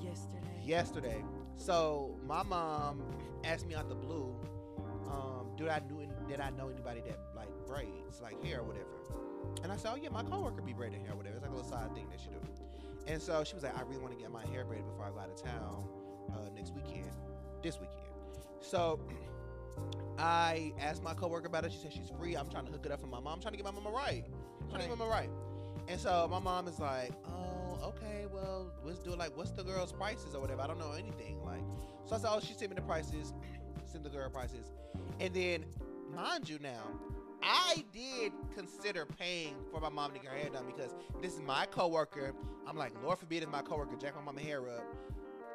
Yesterday. 0.00 0.62
Yesterday. 0.64 1.24
So 1.56 2.16
my 2.26 2.42
mom 2.42 3.02
asked 3.44 3.66
me 3.66 3.74
out 3.74 3.88
the 3.88 3.94
blue, 3.94 4.34
um, 5.10 5.48
did 5.56 5.68
I 5.68 5.80
knew 5.88 6.06
did 6.28 6.40
I 6.40 6.50
know 6.50 6.68
anybody 6.68 7.00
that 7.06 7.18
like 7.36 7.48
braids, 7.66 8.20
like 8.22 8.42
hair 8.44 8.60
or 8.60 8.64
whatever? 8.64 8.86
And 9.62 9.70
I 9.70 9.76
said, 9.76 9.92
oh 9.94 9.96
yeah, 9.96 10.08
my 10.08 10.22
coworker 10.22 10.62
be 10.62 10.72
braiding 10.72 11.00
hair 11.00 11.12
or 11.12 11.16
whatever. 11.16 11.36
It's 11.36 11.42
like 11.42 11.52
a 11.52 11.54
little 11.54 11.70
side 11.70 11.94
thing 11.94 12.08
that 12.10 12.20
she 12.20 12.28
do. 12.28 12.40
And 13.06 13.20
so 13.20 13.44
she 13.44 13.54
was 13.54 13.62
like, 13.62 13.76
I 13.76 13.82
really 13.82 14.00
want 14.00 14.16
to 14.16 14.18
get 14.18 14.30
my 14.30 14.44
hair 14.46 14.64
braided 14.64 14.86
before 14.86 15.04
I 15.04 15.10
go 15.10 15.18
out 15.18 15.28
of 15.28 15.36
town 15.42 15.84
uh, 16.32 16.48
next 16.54 16.72
weekend, 16.74 17.10
this 17.62 17.78
weekend. 17.78 18.00
So 18.60 19.00
I 20.18 20.72
asked 20.80 21.02
my 21.02 21.14
coworker 21.14 21.46
about 21.46 21.64
it. 21.64 21.72
She 21.72 21.78
said 21.78 21.92
she's 21.92 22.10
free. 22.18 22.36
I'm 22.36 22.48
trying 22.48 22.66
to 22.66 22.72
hook 22.72 22.86
it 22.86 22.92
up 22.92 23.00
for 23.00 23.06
my 23.06 23.20
mom. 23.20 23.34
I'm 23.34 23.40
trying 23.40 23.52
to 23.52 23.58
get 23.58 23.66
my 23.66 23.72
mama 23.72 23.90
right. 23.90 24.24
I'm 24.62 24.68
trying 24.70 24.82
to 24.82 24.88
get 24.88 24.98
my 24.98 25.04
mama 25.04 25.10
right. 25.10 25.30
And 25.88 26.00
so 26.00 26.26
my 26.30 26.38
mom 26.38 26.66
is 26.66 26.78
like, 26.78 27.12
oh, 27.28 27.63
okay, 27.82 28.26
well, 28.32 28.72
let's 28.84 28.98
do 29.00 29.12
it. 29.12 29.18
Like, 29.18 29.36
what's 29.36 29.50
the 29.50 29.64
girl's 29.64 29.92
prices 29.92 30.34
or 30.34 30.40
whatever? 30.40 30.62
I 30.62 30.66
don't 30.66 30.78
know 30.78 30.92
anything. 30.92 31.42
Like, 31.44 31.62
so 32.06 32.16
I 32.16 32.18
said, 32.18 32.30
oh, 32.32 32.40
she 32.40 32.54
sent 32.54 32.70
me 32.70 32.76
the 32.76 32.82
prices, 32.82 33.32
send 33.86 34.04
the 34.04 34.10
girl 34.10 34.28
prices. 34.30 34.72
And 35.20 35.34
then, 35.34 35.64
mind 36.14 36.48
you 36.48 36.58
now, 36.60 36.82
I 37.42 37.84
did 37.92 38.32
consider 38.54 39.06
paying 39.06 39.56
for 39.70 39.80
my 39.80 39.90
mom 39.90 40.12
to 40.12 40.18
get 40.18 40.30
her 40.30 40.36
hair 40.36 40.50
done 40.50 40.64
because 40.66 40.94
this 41.22 41.34
is 41.34 41.42
my 41.42 41.66
coworker. 41.66 42.32
I'm 42.66 42.76
like, 42.76 42.92
Lord 43.02 43.18
forbid, 43.18 43.42
it's 43.42 43.52
my 43.52 43.62
coworker 43.62 43.96
jack 43.96 44.14
my 44.16 44.22
mama 44.22 44.40
hair 44.40 44.62
up 44.68 44.84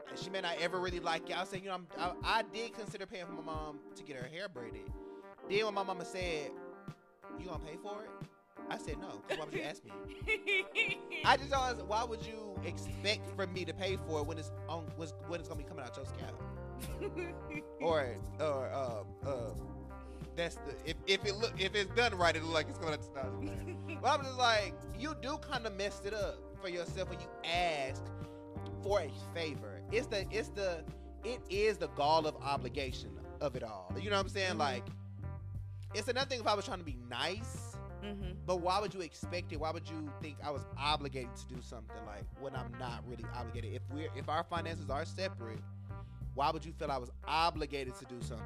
And 0.09 0.19
she 0.19 0.29
may 0.29 0.41
not 0.41 0.57
ever 0.61 0.79
really 0.79 0.99
like 0.99 1.29
it. 1.29 1.37
I 1.37 1.41
was 1.41 1.49
saying, 1.49 1.63
you 1.63 1.69
know, 1.69 1.81
I, 1.97 2.13
I 2.23 2.43
did 2.53 2.73
consider 2.73 3.05
paying 3.05 3.25
for 3.25 3.33
my 3.33 3.43
mom 3.43 3.79
to 3.95 4.03
get 4.03 4.17
her 4.17 4.27
hair 4.27 4.49
braided. 4.49 4.91
Then 5.49 5.65
when 5.65 5.73
my 5.73 5.83
mama 5.83 6.05
said, 6.05 6.51
"You 7.39 7.45
gonna 7.47 7.59
pay 7.59 7.77
for 7.81 8.03
it?" 8.03 8.27
I 8.69 8.77
said 8.77 8.97
no. 8.99 9.21
Why 9.35 9.45
would 9.45 9.53
you 9.53 9.61
ask 9.61 9.83
me? 9.83 9.91
I 11.25 11.37
just 11.37 11.53
always, 11.53 11.81
why 11.83 12.03
would 12.03 12.25
you 12.25 12.59
expect 12.65 13.35
for 13.35 13.47
me 13.47 13.65
to 13.65 13.73
pay 13.73 13.97
for 14.07 14.19
it 14.19 14.27
when 14.27 14.37
it's 14.37 14.51
on 14.67 14.83
when 14.97 15.39
it's 15.39 15.49
gonna 15.49 15.61
be 15.61 15.67
coming 15.67 15.83
out 15.83 15.95
your 15.95 16.05
scalp? 16.05 16.43
or 17.81 18.15
or 18.39 18.69
uh, 18.71 19.27
uh, 19.27 19.51
that's 20.35 20.55
the 20.55 20.73
if, 20.85 20.95
if 21.07 21.25
it 21.25 21.35
look 21.35 21.53
if 21.59 21.75
it's 21.75 21.93
done 21.95 22.15
right, 22.15 22.35
it 22.35 22.43
look 22.43 22.53
like 22.53 22.69
it's 22.69 22.79
going 22.79 22.97
to 22.97 23.03
stop. 23.03 23.31
But 24.01 24.17
I'm 24.17 24.23
just 24.23 24.37
like, 24.37 24.73
you 24.97 25.13
do 25.21 25.37
kind 25.39 25.65
of 25.65 25.75
messed 25.75 26.05
it 26.05 26.13
up 26.13 26.37
for 26.61 26.69
yourself 26.69 27.09
when 27.09 27.19
you 27.19 27.27
ask 27.43 28.01
for 28.81 29.01
a 29.01 29.11
favor 29.35 29.79
it's 29.91 30.07
the 30.07 30.25
it's 30.31 30.49
the 30.49 30.83
it 31.23 31.41
is 31.49 31.77
the 31.77 31.87
gall 31.89 32.25
of 32.27 32.35
obligation 32.37 33.09
of 33.41 33.55
it 33.55 33.63
all. 33.63 33.91
You 33.99 34.09
know 34.09 34.17
what 34.17 34.25
I'm 34.25 34.29
saying? 34.29 34.57
Like, 34.57 34.85
it's 35.93 36.07
another 36.07 36.29
thing 36.29 36.39
if 36.39 36.47
I 36.47 36.53
was 36.53 36.65
trying 36.65 36.79
to 36.79 36.85
be 36.85 36.97
nice, 37.09 37.68
mm-hmm. 38.03 38.31
but 38.45 38.61
why 38.61 38.79
would 38.79 38.93
you 38.93 39.01
expect 39.01 39.51
it? 39.51 39.59
Why 39.59 39.71
would 39.71 39.89
you 39.89 40.09
think 40.21 40.37
I 40.43 40.51
was 40.51 40.65
obligated 40.77 41.35
to 41.35 41.47
do 41.47 41.61
something 41.61 41.95
like 42.05 42.23
when 42.39 42.55
I'm 42.55 42.71
not 42.79 43.03
really 43.07 43.25
obligated? 43.35 43.73
If 43.73 43.81
we're 43.93 44.09
if 44.15 44.29
our 44.29 44.43
finances 44.43 44.89
are 44.89 45.05
separate, 45.05 45.59
why 46.33 46.51
would 46.51 46.65
you 46.65 46.73
feel 46.73 46.91
I 46.91 46.97
was 46.97 47.11
obligated 47.27 47.95
to 47.95 48.05
do 48.05 48.21
something? 48.21 48.45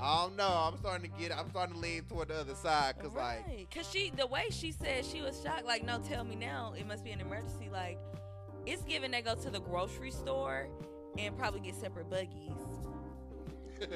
I 0.00 0.22
don't 0.22 0.36
know. 0.36 0.48
I'm 0.48 0.78
starting 0.78 1.10
to 1.10 1.18
get. 1.18 1.36
I'm 1.36 1.50
starting 1.50 1.74
to 1.74 1.80
lean 1.80 2.02
toward 2.04 2.28
the 2.28 2.40
other 2.40 2.54
side 2.54 2.94
because, 2.98 3.14
right. 3.14 3.42
like, 3.46 3.70
because 3.70 3.90
she, 3.90 4.12
the 4.16 4.26
way 4.26 4.46
she 4.50 4.72
said 4.72 5.04
she 5.04 5.22
was 5.22 5.40
shocked. 5.42 5.66
Like, 5.66 5.84
no, 5.84 5.98
tell 5.98 6.24
me 6.24 6.36
now. 6.36 6.74
It 6.76 6.86
must 6.86 7.04
be 7.04 7.10
an 7.10 7.20
emergency. 7.20 7.68
Like, 7.70 7.98
it's 8.66 8.82
given 8.82 9.10
they 9.10 9.22
go 9.22 9.34
to 9.34 9.50
the 9.50 9.60
grocery 9.60 10.10
store 10.10 10.68
and 11.18 11.36
probably 11.36 11.60
get 11.60 11.74
separate 11.74 12.10
buggies. 12.10 12.52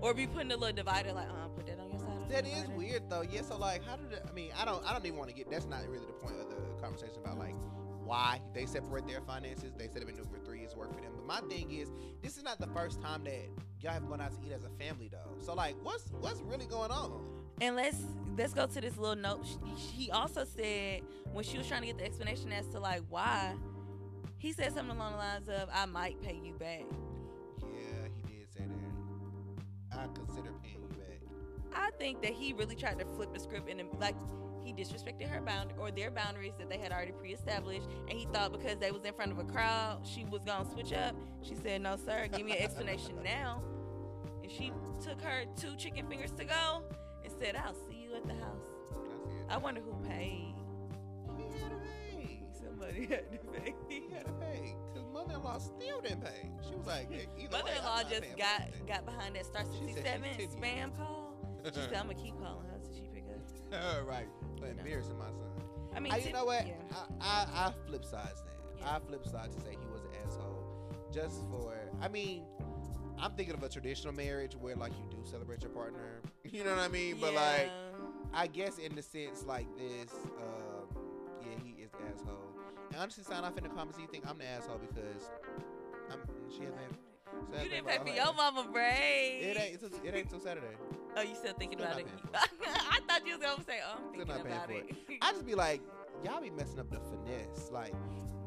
or 0.00 0.14
be 0.14 0.26
putting 0.26 0.50
a 0.52 0.56
little 0.56 0.74
divider 0.74 1.12
like, 1.12 1.28
uh, 1.28 1.48
put 1.48 1.66
that 1.66 1.78
on. 1.78 1.91
That 2.28 2.46
is 2.46 2.68
weird 2.70 3.02
though. 3.08 3.22
Yeah. 3.22 3.42
So 3.42 3.56
like, 3.56 3.84
how 3.84 3.96
did 3.96 4.12
it, 4.12 4.24
I 4.28 4.32
mean? 4.32 4.50
I 4.58 4.64
don't. 4.64 4.84
I 4.86 4.92
don't 4.92 5.04
even 5.04 5.18
want 5.18 5.30
to 5.30 5.36
get. 5.36 5.50
That's 5.50 5.66
not 5.66 5.86
really 5.88 6.06
the 6.06 6.12
point 6.12 6.36
of 6.40 6.48
the 6.48 6.82
conversation 6.82 7.18
about 7.24 7.38
like 7.38 7.54
why 8.04 8.40
they 8.54 8.66
separate 8.66 9.06
their 9.06 9.20
finances. 9.20 9.72
They 9.76 9.86
said 9.86 10.06
they've 10.06 10.06
been 10.06 10.16
for 10.16 10.38
three 10.44 10.60
years 10.60 10.74
work 10.76 10.94
for 10.94 11.00
them. 11.00 11.12
But 11.16 11.26
my 11.26 11.40
thing 11.48 11.72
is, 11.72 11.90
this 12.22 12.36
is 12.36 12.42
not 12.42 12.58
the 12.58 12.66
first 12.68 13.00
time 13.00 13.24
that 13.24 13.48
y'all 13.80 13.92
have 13.92 14.08
gone 14.08 14.20
out 14.20 14.32
to 14.32 14.46
eat 14.46 14.52
as 14.52 14.64
a 14.64 14.70
family 14.82 15.08
though. 15.10 15.36
So 15.40 15.54
like, 15.54 15.76
what's 15.82 16.04
what's 16.20 16.40
really 16.40 16.66
going 16.66 16.90
on? 16.90 17.24
And 17.60 17.76
let's 17.76 17.98
let's 18.36 18.54
go 18.54 18.66
to 18.66 18.80
this 18.80 18.96
little 18.96 19.16
note. 19.16 19.46
He 19.76 20.10
also 20.10 20.44
said 20.44 21.02
when 21.32 21.44
she 21.44 21.58
was 21.58 21.68
trying 21.68 21.82
to 21.82 21.86
get 21.86 21.98
the 21.98 22.04
explanation 22.04 22.52
as 22.52 22.66
to 22.68 22.80
like 22.80 23.02
why, 23.08 23.54
he 24.38 24.52
said 24.52 24.74
something 24.74 24.96
along 24.96 25.12
the 25.12 25.18
lines 25.18 25.48
of, 25.48 25.68
"I 25.72 25.86
might 25.86 26.20
pay 26.20 26.38
you 26.42 26.54
back." 26.54 26.82
Yeah, 27.60 28.08
he 28.14 28.22
did 28.22 28.52
say 28.52 28.64
that. 28.66 29.98
I 29.98 30.06
consider 30.14 30.52
paying 30.62 30.82
you 30.82 30.88
back. 30.98 31.01
I 31.74 31.90
think 31.98 32.22
that 32.22 32.32
he 32.32 32.52
really 32.52 32.74
tried 32.76 32.98
to 32.98 33.04
flip 33.04 33.32
the 33.32 33.40
script 33.40 33.68
and 33.70 33.80
like 33.98 34.16
he 34.64 34.72
disrespected 34.72 35.28
her 35.28 35.40
bound 35.40 35.72
or 35.78 35.90
their 35.90 36.10
boundaries 36.10 36.52
that 36.58 36.68
they 36.70 36.78
had 36.78 36.92
already 36.92 37.12
pre-established, 37.12 37.88
and 38.08 38.16
he 38.16 38.26
thought 38.32 38.52
because 38.52 38.78
they 38.78 38.92
was 38.92 39.04
in 39.04 39.12
front 39.12 39.32
of 39.32 39.38
a 39.38 39.44
crowd, 39.44 40.00
she 40.04 40.24
was 40.24 40.44
gonna 40.44 40.70
switch 40.70 40.92
up. 40.92 41.16
She 41.42 41.56
said, 41.56 41.82
"No, 41.82 41.96
sir, 41.96 42.28
give 42.32 42.46
me 42.46 42.52
an 42.52 42.62
explanation 42.62 43.16
now." 43.24 43.62
And 44.42 44.50
she 44.50 44.72
took 45.02 45.20
her 45.22 45.44
two 45.56 45.74
chicken 45.76 46.06
fingers 46.08 46.30
to 46.32 46.44
go 46.44 46.84
and 47.24 47.32
said, 47.40 47.56
"I'll 47.56 47.74
see 47.74 47.96
you 47.96 48.14
at 48.14 48.24
the 48.26 48.34
house." 48.34 48.62
I 49.48 49.56
wonder 49.56 49.80
who 49.80 49.94
paid. 50.08 50.54
He 51.36 51.42
had 51.58 51.70
to 51.70 51.76
pay. 51.76 52.42
Somebody 52.52 53.06
had 53.06 53.30
to 53.32 53.38
pay. 53.48 53.74
He 53.88 54.08
had 54.14 54.26
to 54.26 54.32
pay. 54.34 54.76
Cause 54.94 55.04
mother-in-law 55.12 55.58
still 55.58 56.00
didn't 56.00 56.22
pay. 56.24 56.48
She 56.68 56.74
was 56.76 56.86
like, 56.86 57.10
hey, 57.10 57.26
either 57.36 57.56
way, 57.56 57.58
I'm 57.58 57.64
Mother-in-law 57.64 58.02
just 58.08 58.36
got 58.36 58.86
got 58.86 59.04
behind 59.04 59.34
that 59.36 59.46
star 59.46 59.64
sixty 59.64 60.00
seven 60.00 60.30
continue. 60.36 60.56
spam 60.56 60.96
call. 60.96 61.21
She 61.64 61.72
said, 61.80 61.94
"I'm 61.94 62.06
gonna 62.08 62.14
keep 62.14 62.38
calling 62.40 62.66
her 62.68 62.74
until 62.76 62.94
she 62.94 63.08
pick 63.14 63.24
up." 63.28 64.06
right. 64.06 64.26
But 64.60 64.68
You 64.68 64.74
know. 64.74 64.80
embarrassing 64.80 65.18
my 65.18 65.26
son. 65.26 65.62
I 65.94 66.00
mean, 66.00 66.12
I, 66.12 66.16
you 66.16 66.22
tip- 66.24 66.32
know 66.34 66.44
what? 66.44 66.66
yeah. 66.66 66.74
I, 67.20 67.46
I, 67.54 67.66
I 67.68 67.72
flip 67.86 68.04
sides 68.04 68.42
that. 68.42 68.80
Yeah. 68.80 68.96
I 68.96 68.98
flip 69.00 69.26
side 69.26 69.52
to 69.52 69.60
say 69.60 69.70
he 69.78 69.86
was 69.92 70.02
an 70.02 70.10
asshole. 70.26 70.58
Just 71.12 71.42
for, 71.50 71.74
I 72.00 72.08
mean, 72.08 72.44
I'm 73.18 73.32
thinking 73.32 73.54
of 73.54 73.62
a 73.62 73.68
traditional 73.68 74.14
marriage 74.14 74.54
where 74.56 74.74
like 74.74 74.92
you 74.92 75.04
do 75.10 75.22
celebrate 75.28 75.60
your 75.62 75.70
partner. 75.70 76.20
You 76.44 76.64
know 76.64 76.70
what 76.70 76.80
I 76.80 76.88
mean? 76.88 77.16
But 77.18 77.32
like, 77.34 77.70
I 78.34 78.46
guess 78.46 78.76
in 78.76 78.94
the 78.94 79.00
sense 79.02 79.44
like 79.46 79.66
this, 79.78 80.12
um, 80.38 80.86
yeah, 81.40 81.56
he 81.64 81.82
is 81.82 81.90
the 81.92 81.98
asshole. 82.12 82.36
And 82.90 83.00
honestly, 83.00 83.24
sign 83.24 83.42
off 83.44 83.56
in 83.56 83.62
the 83.64 83.70
comments. 83.70 83.98
You 83.98 84.06
think 84.06 84.28
I'm 84.28 84.36
the 84.36 84.44
asshole 84.44 84.78
because 84.78 85.30
I'm, 86.10 86.18
she 86.50 86.64
hasn't. 86.64 86.78
hasn't 87.52 87.64
You 87.64 87.70
didn't 87.70 87.86
pay 87.86 87.98
for 87.98 88.14
your 88.14 88.34
mama 88.34 88.66
braid. 88.70 89.42
It 89.44 89.56
ain't. 89.58 89.82
It 90.04 90.14
ain't 90.14 90.28
till 90.28 90.40
Saturday. 90.40 90.76
Oh, 91.16 91.22
you 91.22 91.34
still 91.34 91.52
thinking 91.54 91.78
Still 91.78 91.88
about 91.90 92.00
it? 92.00 92.06
I 92.34 92.98
thought 93.06 93.26
you 93.26 93.36
was 93.38 93.42
gonna 93.46 93.64
say, 93.64 93.80
"Oh, 93.86 93.96
I'm 93.98 94.14
Still 94.14 94.24
thinking 94.26 94.46
about 94.52 94.66
for 94.66 94.72
it." 94.72 94.96
I 95.22 95.32
just 95.32 95.44
be 95.46 95.54
like, 95.54 95.80
y'all 96.24 96.40
be 96.40 96.50
messing 96.50 96.78
up 96.80 96.90
the 96.90 97.00
finesse. 97.00 97.70
Like 97.70 97.94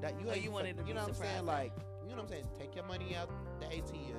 that 0.02 0.20
you 0.20 0.28
Oh, 0.30 0.34
ain't 0.34 0.44
you 0.44 0.52
wanted 0.52 0.78
to 0.78 0.84
you 0.88 0.94
know 0.94 1.02
what 1.02 1.10
I'm 1.10 1.16
saying? 1.16 1.46
Like, 1.46 1.72
you 2.04 2.10
know 2.10 2.16
what 2.16 2.24
I'm 2.24 2.30
saying? 2.30 2.48
Take 2.60 2.76
your 2.76 2.86
money 2.86 3.16
out 3.16 3.30
the 3.60 3.68
ATM, 3.68 4.16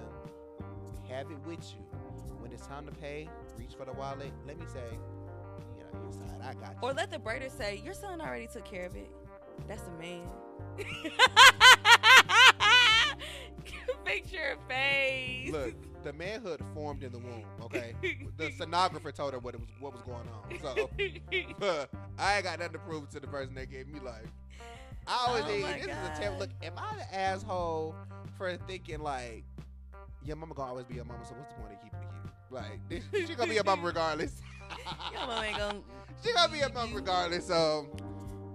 have 1.08 1.30
it 1.30 1.38
with 1.46 1.64
you. 1.74 1.84
When 2.38 2.52
it's 2.52 2.66
time 2.66 2.86
to 2.86 2.92
pay, 2.92 3.28
reach 3.58 3.74
for 3.76 3.84
the 3.84 3.92
wallet. 3.92 4.32
Let 4.46 4.58
me 4.58 4.66
say, 4.72 4.96
you 5.76 5.82
know, 5.82 6.02
your 6.04 6.12
side, 6.12 6.40
I 6.42 6.54
got 6.54 6.74
you. 6.74 6.78
Or 6.82 6.92
let 6.92 7.10
the 7.10 7.18
braider 7.18 7.50
say, 7.50 7.80
"Your 7.84 7.94
son 7.94 8.20
already 8.20 8.46
took 8.46 8.64
care 8.64 8.86
of 8.86 8.94
it." 8.94 9.10
That's 9.66 9.82
a 9.88 9.90
man. 10.00 10.22
Picture 14.04 14.36
your 14.36 14.56
face. 14.68 15.50
Look, 15.52 15.74
the 16.06 16.12
manhood 16.12 16.60
formed 16.72 17.02
in 17.02 17.10
the 17.10 17.18
womb. 17.18 17.42
Okay, 17.62 17.92
the 18.36 18.50
sonographer 18.50 19.12
told 19.12 19.32
her 19.32 19.40
what 19.40 19.54
it 19.54 19.60
was, 19.60 19.68
what 19.80 19.92
was 19.92 20.02
going 20.02 20.28
on. 20.28 20.58
So 20.60 20.88
I 22.18 22.36
ain't 22.36 22.44
got 22.44 22.60
nothing 22.60 22.74
to 22.74 22.78
prove 22.78 23.08
to 23.10 23.18
the 23.18 23.26
person 23.26 23.56
that 23.56 23.70
gave 23.70 23.88
me 23.88 23.98
life. 23.98 24.28
I 25.08 25.26
always 25.26 25.42
Oh 25.44 25.48
think 25.48 25.62
my 25.62 25.72
this 25.72 25.86
is 25.88 26.16
a 26.16 26.20
terrible 26.20 26.38
look. 26.40 26.50
Am 26.62 26.72
I 26.76 26.96
the 26.98 27.14
asshole 27.14 27.96
for 28.38 28.56
thinking 28.68 29.00
like 29.00 29.42
your 30.24 30.36
mama 30.36 30.54
gonna 30.54 30.68
always 30.70 30.84
be 30.86 30.94
your 30.94 31.04
mama? 31.04 31.24
So 31.26 31.34
what's 31.34 31.52
the 31.52 31.60
point 31.60 31.72
of 31.74 31.82
keeping 31.82 31.98
it 31.98 32.08
here? 32.12 32.32
Like 32.50 32.88
this, 32.88 33.04
she 33.28 33.34
gonna 33.34 33.48
be 33.48 33.56
your 33.56 33.64
mama 33.64 33.82
regardless. 33.84 34.40
Your 35.12 35.26
mama 35.26 35.42
ain't 35.44 35.58
gonna. 35.58 35.80
she 36.24 36.32
gonna 36.32 36.52
be 36.52 36.58
your 36.58 36.70
mama 36.72 36.94
regardless. 36.94 37.48
So 37.48 37.88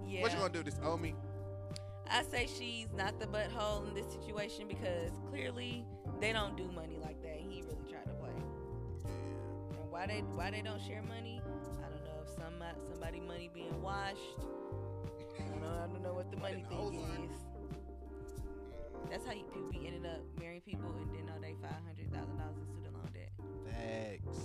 Yeah. 0.08 0.22
what 0.22 0.32
you 0.32 0.38
gonna 0.38 0.52
do? 0.54 0.62
This 0.62 0.80
owe 0.82 0.96
me? 0.96 1.14
I 2.10 2.22
say 2.22 2.46
she's 2.46 2.88
not 2.94 3.20
the 3.20 3.26
butthole 3.26 3.86
in 3.88 3.94
this 3.94 4.10
situation 4.10 4.68
because 4.68 5.12
clearly 5.30 5.86
they 6.22 6.32
don't 6.32 6.56
do 6.56 6.70
money 6.72 6.98
like 7.02 7.20
that. 7.22 7.34
He 7.36 7.62
really 7.62 7.84
tried 7.90 8.06
to 8.06 8.14
play. 8.14 8.30
And 9.80 9.90
why 9.90 10.06
they 10.06 10.20
why 10.20 10.52
they 10.52 10.62
don't 10.62 10.80
share 10.80 11.02
money? 11.02 11.42
I 11.84 11.88
don't 11.90 12.04
know. 12.04 12.22
If 12.22 12.28
some 12.30 12.62
somebody 12.88 13.18
money 13.18 13.50
being 13.52 13.82
washed. 13.82 14.38
I 14.38 15.42
don't 15.50 15.60
know. 15.60 15.82
I 15.82 15.88
don't 15.88 16.00
know 16.00 16.14
what 16.14 16.30
the 16.30 16.36
money 16.36 16.64
What 16.68 16.92
in 16.92 17.00
the 17.00 17.02
thing 17.02 17.28
is. 17.28 17.38
That's 19.10 19.26
how 19.26 19.32
you, 19.32 19.42
people 19.52 19.68
be 19.72 19.84
ending 19.84 20.06
up 20.06 20.20
marrying 20.38 20.60
people 20.60 20.94
and 21.00 21.10
then 21.12 21.34
all 21.34 21.40
they 21.40 21.56
five 21.60 21.82
hundred 21.84 22.14
thousand 22.14 22.38
dollars 22.38 22.56
in 22.56 22.66
student 22.70 22.94
loan 22.94 23.10
debt. 23.12 23.32
Thanks. 23.74 24.38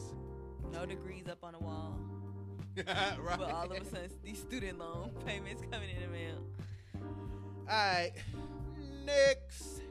No 0.73 0.85
degrees 0.87 1.27
up 1.29 1.43
on 1.43 1.53
the 1.53 1.59
wall, 1.59 1.95
right. 2.75 3.37
but 3.37 3.51
all 3.51 3.71
of 3.71 3.71
a 3.71 3.85
sudden 3.85 4.09
these 4.23 4.39
student 4.39 4.79
loan 4.79 5.11
payments 5.25 5.61
coming 5.71 5.89
in 5.95 6.01
the 6.01 6.07
mail. 6.07 6.43
All 7.69 7.75
right. 7.75 8.11
Next. 9.05 9.86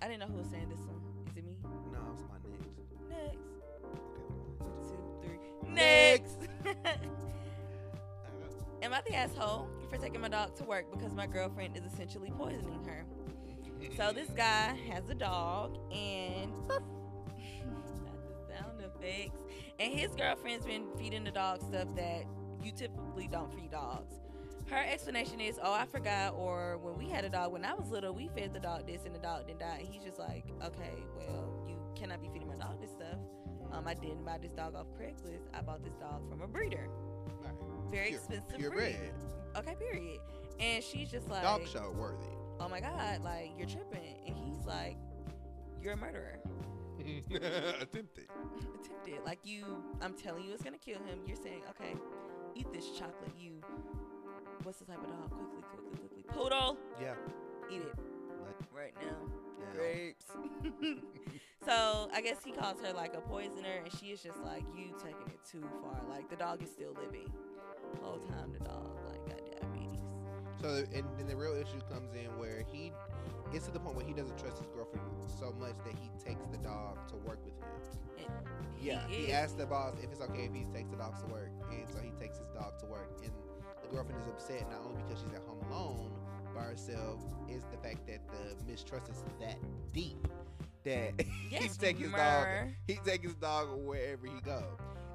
I, 0.00 0.08
didn't 0.08 0.20
know 0.20 0.26
who 0.26 0.38
was 0.38 0.48
saying 0.48 0.68
this 0.68 0.80
one. 0.80 1.00
Is 1.30 1.36
it 1.36 1.44
me? 1.44 1.56
No, 1.92 1.98
it's 2.12 2.22
my 2.28 2.38
next. 2.48 2.68
Next. 3.08 3.38
Okay. 4.60 4.88
two, 4.88 5.02
three. 5.22 5.72
Next. 5.72 6.38
Am 8.82 8.92
I 8.92 9.00
the 9.06 9.14
asshole 9.14 9.68
for 9.90 9.96
taking 9.96 10.20
my 10.20 10.28
dog 10.28 10.54
to 10.56 10.64
work 10.64 10.90
because 10.92 11.14
my 11.14 11.26
girlfriend 11.26 11.76
is 11.76 11.84
essentially 11.92 12.30
poisoning 12.30 12.84
her? 12.86 13.04
So 13.96 14.12
this 14.14 14.28
guy 14.30 14.76
has 14.90 15.08
a 15.08 15.14
dog 15.14 15.78
and 15.92 16.52
not 16.68 16.82
the 18.24 18.54
sound 18.54 18.80
effects. 18.80 19.42
And 19.80 19.92
his 19.92 20.14
girlfriend's 20.14 20.66
been 20.66 20.86
feeding 20.96 21.24
the 21.24 21.30
dog 21.30 21.60
stuff 21.60 21.88
that 21.96 22.24
you 22.62 22.72
typically 22.72 23.28
don't 23.28 23.52
feed 23.52 23.72
dogs. 23.72 24.14
Her 24.70 24.76
explanation 24.86 25.40
is, 25.40 25.58
"Oh, 25.62 25.72
I 25.72 25.86
forgot," 25.86 26.34
or 26.36 26.78
"When 26.78 26.98
we 26.98 27.08
had 27.08 27.24
a 27.24 27.28
dog 27.30 27.52
when 27.52 27.64
I 27.64 27.74
was 27.74 27.90
little, 27.90 28.12
we 28.14 28.28
fed 28.28 28.52
the 28.52 28.60
dog 28.60 28.86
this 28.86 29.04
and 29.06 29.14
the 29.14 29.18
dog 29.18 29.46
didn't 29.46 29.60
die." 29.60 29.78
And 29.80 29.88
he's 29.88 30.02
just 30.04 30.18
like, 30.18 30.44
"Okay, 30.62 31.02
well, 31.16 31.64
you 31.68 31.76
cannot 31.96 32.20
be 32.20 32.28
feeding 32.28 32.48
my 32.48 32.56
dog 32.56 32.80
this 32.80 32.90
stuff. 32.90 33.18
Um, 33.72 33.86
I 33.86 33.94
didn't 33.94 34.24
buy 34.24 34.38
this 34.38 34.52
dog 34.52 34.74
off 34.74 34.86
Craigslist. 34.98 35.48
I 35.54 35.62
bought 35.62 35.82
this 35.82 35.94
dog 35.94 36.28
from 36.28 36.42
a 36.42 36.46
breeder, 36.48 36.88
very 37.90 38.08
Pure- 38.08 38.18
expensive 38.20 38.48
breed. 38.48 38.60
purebred. 38.60 39.14
Okay, 39.56 39.74
period." 39.74 40.20
And 40.60 40.82
she's 40.82 41.10
just 41.10 41.28
like, 41.28 41.42
Dog 41.42 41.66
show 41.66 41.90
worthy. 41.92 42.26
oh 42.60 42.68
my 42.68 42.80
god, 42.80 43.22
like 43.22 43.52
you're 43.56 43.68
tripping. 43.68 44.16
And 44.26 44.36
he's 44.36 44.66
like, 44.66 44.96
you're 45.80 45.92
a 45.92 45.96
murderer. 45.96 46.40
Attempted. 47.00 48.26
Attempted. 48.80 49.20
Like 49.24 49.38
you, 49.44 49.64
I'm 50.02 50.14
telling 50.14 50.42
you, 50.44 50.52
it's 50.52 50.62
gonna 50.64 50.76
kill 50.78 50.98
him. 50.98 51.20
You're 51.26 51.36
saying, 51.36 51.62
okay, 51.70 51.94
eat 52.56 52.66
this 52.72 52.90
chocolate. 52.90 53.30
You, 53.38 53.62
what's 54.64 54.78
the 54.78 54.84
type 54.84 54.98
of 55.02 55.06
dog? 55.08 55.30
Quickly, 55.30 55.62
quickly, 55.70 55.98
quickly. 55.98 56.24
Poodle. 56.28 56.76
Yeah. 57.00 57.14
Eat 57.70 57.82
it 57.82 57.94
Like, 58.42 58.56
right 58.74 58.94
now. 59.00 59.16
yeah. 59.58 59.76
Grapes. 59.76 60.26
so 61.64 62.08
I 62.12 62.20
guess 62.20 62.42
he 62.44 62.52
calls 62.52 62.80
her 62.82 62.92
like 62.92 63.14
a 63.14 63.20
poisoner, 63.20 63.82
and 63.84 63.92
she 63.98 64.06
is 64.06 64.22
just 64.22 64.38
like, 64.44 64.64
you 64.76 64.94
taking 64.98 65.26
it 65.28 65.40
too 65.50 65.64
far. 65.82 66.00
Like 66.08 66.28
the 66.30 66.36
dog 66.36 66.62
is 66.62 66.70
still 66.70 66.94
living. 67.04 67.30
Whole 68.02 68.18
time 68.18 68.52
the 68.52 68.64
dog 68.64 68.98
like 69.08 69.26
got 69.26 69.60
diabetes. 69.60 70.00
So 70.60 70.68
and 70.94 71.04
then 71.18 71.26
the 71.26 71.36
real 71.36 71.54
issue 71.54 71.80
comes 71.90 72.14
in 72.14 72.26
where 72.38 72.64
he 72.72 72.92
gets 73.52 73.66
to 73.66 73.72
the 73.72 73.80
point 73.80 73.96
where 73.96 74.04
he 74.04 74.12
doesn't 74.12 74.36
trust 74.38 74.58
his 74.58 74.66
girlfriend 74.74 75.06
so 75.38 75.52
much 75.58 75.76
that 75.86 75.94
he 76.02 76.10
takes 76.22 76.44
the 76.52 76.58
dog 76.58 76.98
to 77.08 77.16
work 77.16 77.38
with 77.44 77.54
him. 77.54 77.64
And 78.18 78.28
Yeah, 78.80 79.00
he, 79.08 79.24
is- 79.24 79.30
asked 79.32 79.56
the 79.58 79.64
boss 79.66 79.94
if 80.02 80.10
it's 80.12 80.20
okay 80.20 80.44
if 80.44 80.52
he 80.54 80.64
takes 80.74 80.90
the 80.90 80.96
dog 80.96 81.18
to 81.20 81.26
work, 81.32 81.50
and 81.70 81.88
so 81.88 81.98
he 82.02 82.10
takes 82.20 82.38
his 82.38 82.48
dog 82.50 82.78
to 82.80 82.86
work. 82.86 83.10
And 83.24 83.32
the 83.88 83.94
girlfriend 83.96 84.20
is 84.22 84.28
upset 84.28 84.68
not 84.70 84.80
only 84.86 85.02
because 85.02 85.20
she's 85.22 85.32
at 85.32 85.42
home 85.46 85.58
alone 85.70 86.10
by 86.54 86.62
herself, 86.62 87.20
is 87.48 87.64
the 87.70 87.78
fact 87.78 88.06
that 88.06 88.20
the 88.28 88.70
mistrust 88.70 89.08
is 89.10 89.22
that 89.40 89.56
deep 89.92 90.26
that 90.84 91.12
Yes, 91.50 91.62
he's 91.62 91.76
taking 91.76 92.02
his 92.04 92.12
dog. 92.12 92.46
He 92.86 92.96
takes 93.04 93.24
his 93.24 93.34
dog 93.34 93.68
wherever 93.84 94.26
he 94.26 94.40
go, 94.44 94.64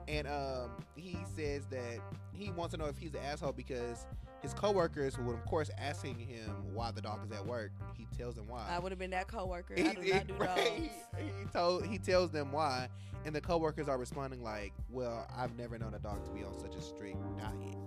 and 0.07 0.27
um, 0.27 0.71
he 0.95 1.17
says 1.36 1.65
that 1.71 1.99
he 2.33 2.49
wants 2.51 2.73
to 2.73 2.77
know 2.79 2.86
if 2.86 2.97
he's 2.97 3.13
an 3.13 3.21
asshole 3.23 3.53
because 3.53 4.05
his 4.41 4.53
coworkers 4.53 5.17
would, 5.19 5.36
of 5.36 5.45
course, 5.45 5.69
asking 5.77 6.19
him 6.19 6.49
why 6.73 6.91
the 6.91 7.01
dog 7.01 7.25
is 7.25 7.31
at 7.31 7.45
work. 7.45 7.71
He 7.97 8.05
tells 8.17 8.36
them 8.36 8.47
why. 8.47 8.67
I 8.69 8.77
would 8.79 8.91
have 8.91 8.99
been 8.99 9.12
that 9.12 9.27
coworker. 9.27 9.75
He- 9.75 9.88
I 9.88 9.93
do 9.93 10.01
he- 10.01 10.12
not 10.12 10.27
do 10.27 10.33
right, 10.36 10.55
dogs. 10.55 10.89
He, 11.17 11.23
he 11.39 11.45
told 11.53 11.86
he 11.86 11.97
tells 11.97 12.31
them 12.31 12.51
why, 12.51 12.89
and 13.25 13.33
the 13.33 13.41
coworkers 13.41 13.88
are 13.88 13.97
responding 13.97 14.43
like, 14.43 14.73
"Well, 14.89 15.27
I've 15.36 15.57
never 15.57 15.77
known 15.77 15.93
a 15.93 15.99
dog 15.99 16.25
to 16.25 16.31
be 16.31 16.43
on 16.43 16.57
such 16.59 16.75
a 16.75 16.81
strict 16.81 17.17
diet." 17.38 17.77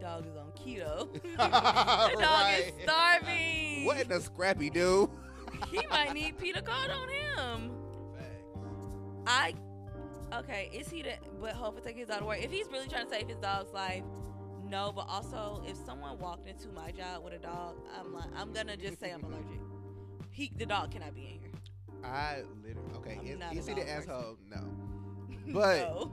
Dog 0.00 0.26
is 0.26 0.36
on 0.36 0.52
keto. 0.52 1.12
the 1.22 1.36
dog 1.36 2.18
Right. 2.20 2.72
is 2.76 2.82
starving. 2.84 3.84
What 3.84 4.00
in 4.00 4.08
the 4.08 4.20
scrappy 4.20 4.70
do? 4.70 5.10
he 5.70 5.80
might 5.90 6.12
need 6.14 6.38
Peter 6.38 6.60
card 6.62 6.90
on 6.90 7.08
him. 7.08 7.70
I 9.26 9.54
okay, 10.32 10.70
is 10.72 10.88
he 10.88 11.02
the 11.02 11.14
butthole 11.40 11.74
for 11.74 11.80
taking 11.80 12.00
his 12.00 12.08
dog 12.08 12.20
to 12.20 12.24
work? 12.26 12.42
If 12.42 12.50
he's 12.50 12.66
really 12.70 12.86
trying 12.88 13.06
to 13.06 13.10
save 13.10 13.28
his 13.28 13.38
dog's 13.38 13.72
life, 13.72 14.02
No, 14.68 14.92
but 14.94 15.06
also 15.08 15.62
if 15.66 15.76
someone 15.76 16.18
walked 16.18 16.46
into 16.48 16.68
my 16.68 16.90
job 16.90 17.24
with 17.24 17.32
a 17.34 17.38
dog, 17.38 17.76
I'm 17.98 18.12
like, 18.14 18.26
I'm 18.36 18.52
gonna 18.52 18.76
just 18.76 19.00
say 19.00 19.10
I'm 19.10 19.24
allergic. 19.24 19.60
He, 20.30 20.52
the 20.56 20.66
dog 20.66 20.90
cannot 20.92 21.14
be 21.14 21.22
in 21.22 21.40
here. 21.40 21.52
I 22.04 22.42
literally 22.62 22.94
okay. 22.96 23.18
I'm 23.42 23.56
Is, 23.56 23.60
is 23.64 23.66
he 23.68 23.74
the 23.74 23.80
person. 23.80 24.10
asshole? 24.10 24.36
No. 24.50 24.60
But 25.52 25.78
no. 25.78 26.10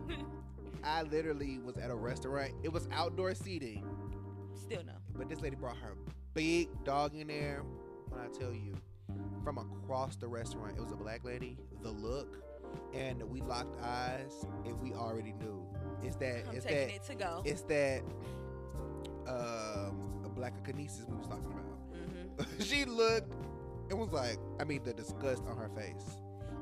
I 0.86 1.02
literally 1.04 1.58
was 1.60 1.78
at 1.78 1.90
a 1.90 1.96
restaurant. 1.96 2.54
It 2.64 2.72
was 2.72 2.88
outdoor 2.92 3.34
seating, 3.34 3.84
Still 4.56 4.84
no. 4.86 4.94
but 5.16 5.28
this 5.30 5.42
lady 5.42 5.56
brought 5.56 5.78
her 5.78 5.96
big 6.34 6.70
dog 6.84 7.16
in 7.16 7.28
there. 7.28 7.64
When 8.10 8.22
I 8.22 8.28
tell 8.28 8.54
you, 8.54 8.76
from 9.44 9.58
across 9.58 10.16
the 10.16 10.28
restaurant, 10.28 10.78
it 10.78 10.82
was 10.82 10.92
a 10.92 10.96
black 10.96 11.24
lady. 11.26 11.58
The 11.82 11.90
look, 11.92 12.38
and 12.94 13.22
we 13.30 13.42
locked 13.42 13.82
eyes, 13.84 14.46
and 14.66 14.80
we 14.82 14.94
already 14.94 15.34
knew. 15.34 15.66
It's 16.04 16.16
that. 16.18 16.46
I'm 16.48 16.56
it's 16.56 16.66
taking 16.66 16.88
that. 16.88 16.96
it 16.96 17.04
to 17.06 17.16
go. 17.16 17.42
It's 17.46 17.62
that. 17.64 18.02
Um, 19.28 20.22
a 20.24 20.30
black 20.30 20.54
kinesis 20.64 21.10
we 21.10 21.16
was 21.18 21.28
talking 21.28 21.52
about. 21.52 22.46
hmm 22.46 22.60
she 22.64 22.86
looked 22.86 23.34
and 23.90 24.00
was 24.00 24.12
like, 24.12 24.38
I 24.60 24.64
mean, 24.66 24.84
the 24.84 24.94
disgust 24.94 25.44
on 25.48 25.58
her 25.58 25.70
face. 25.70 26.06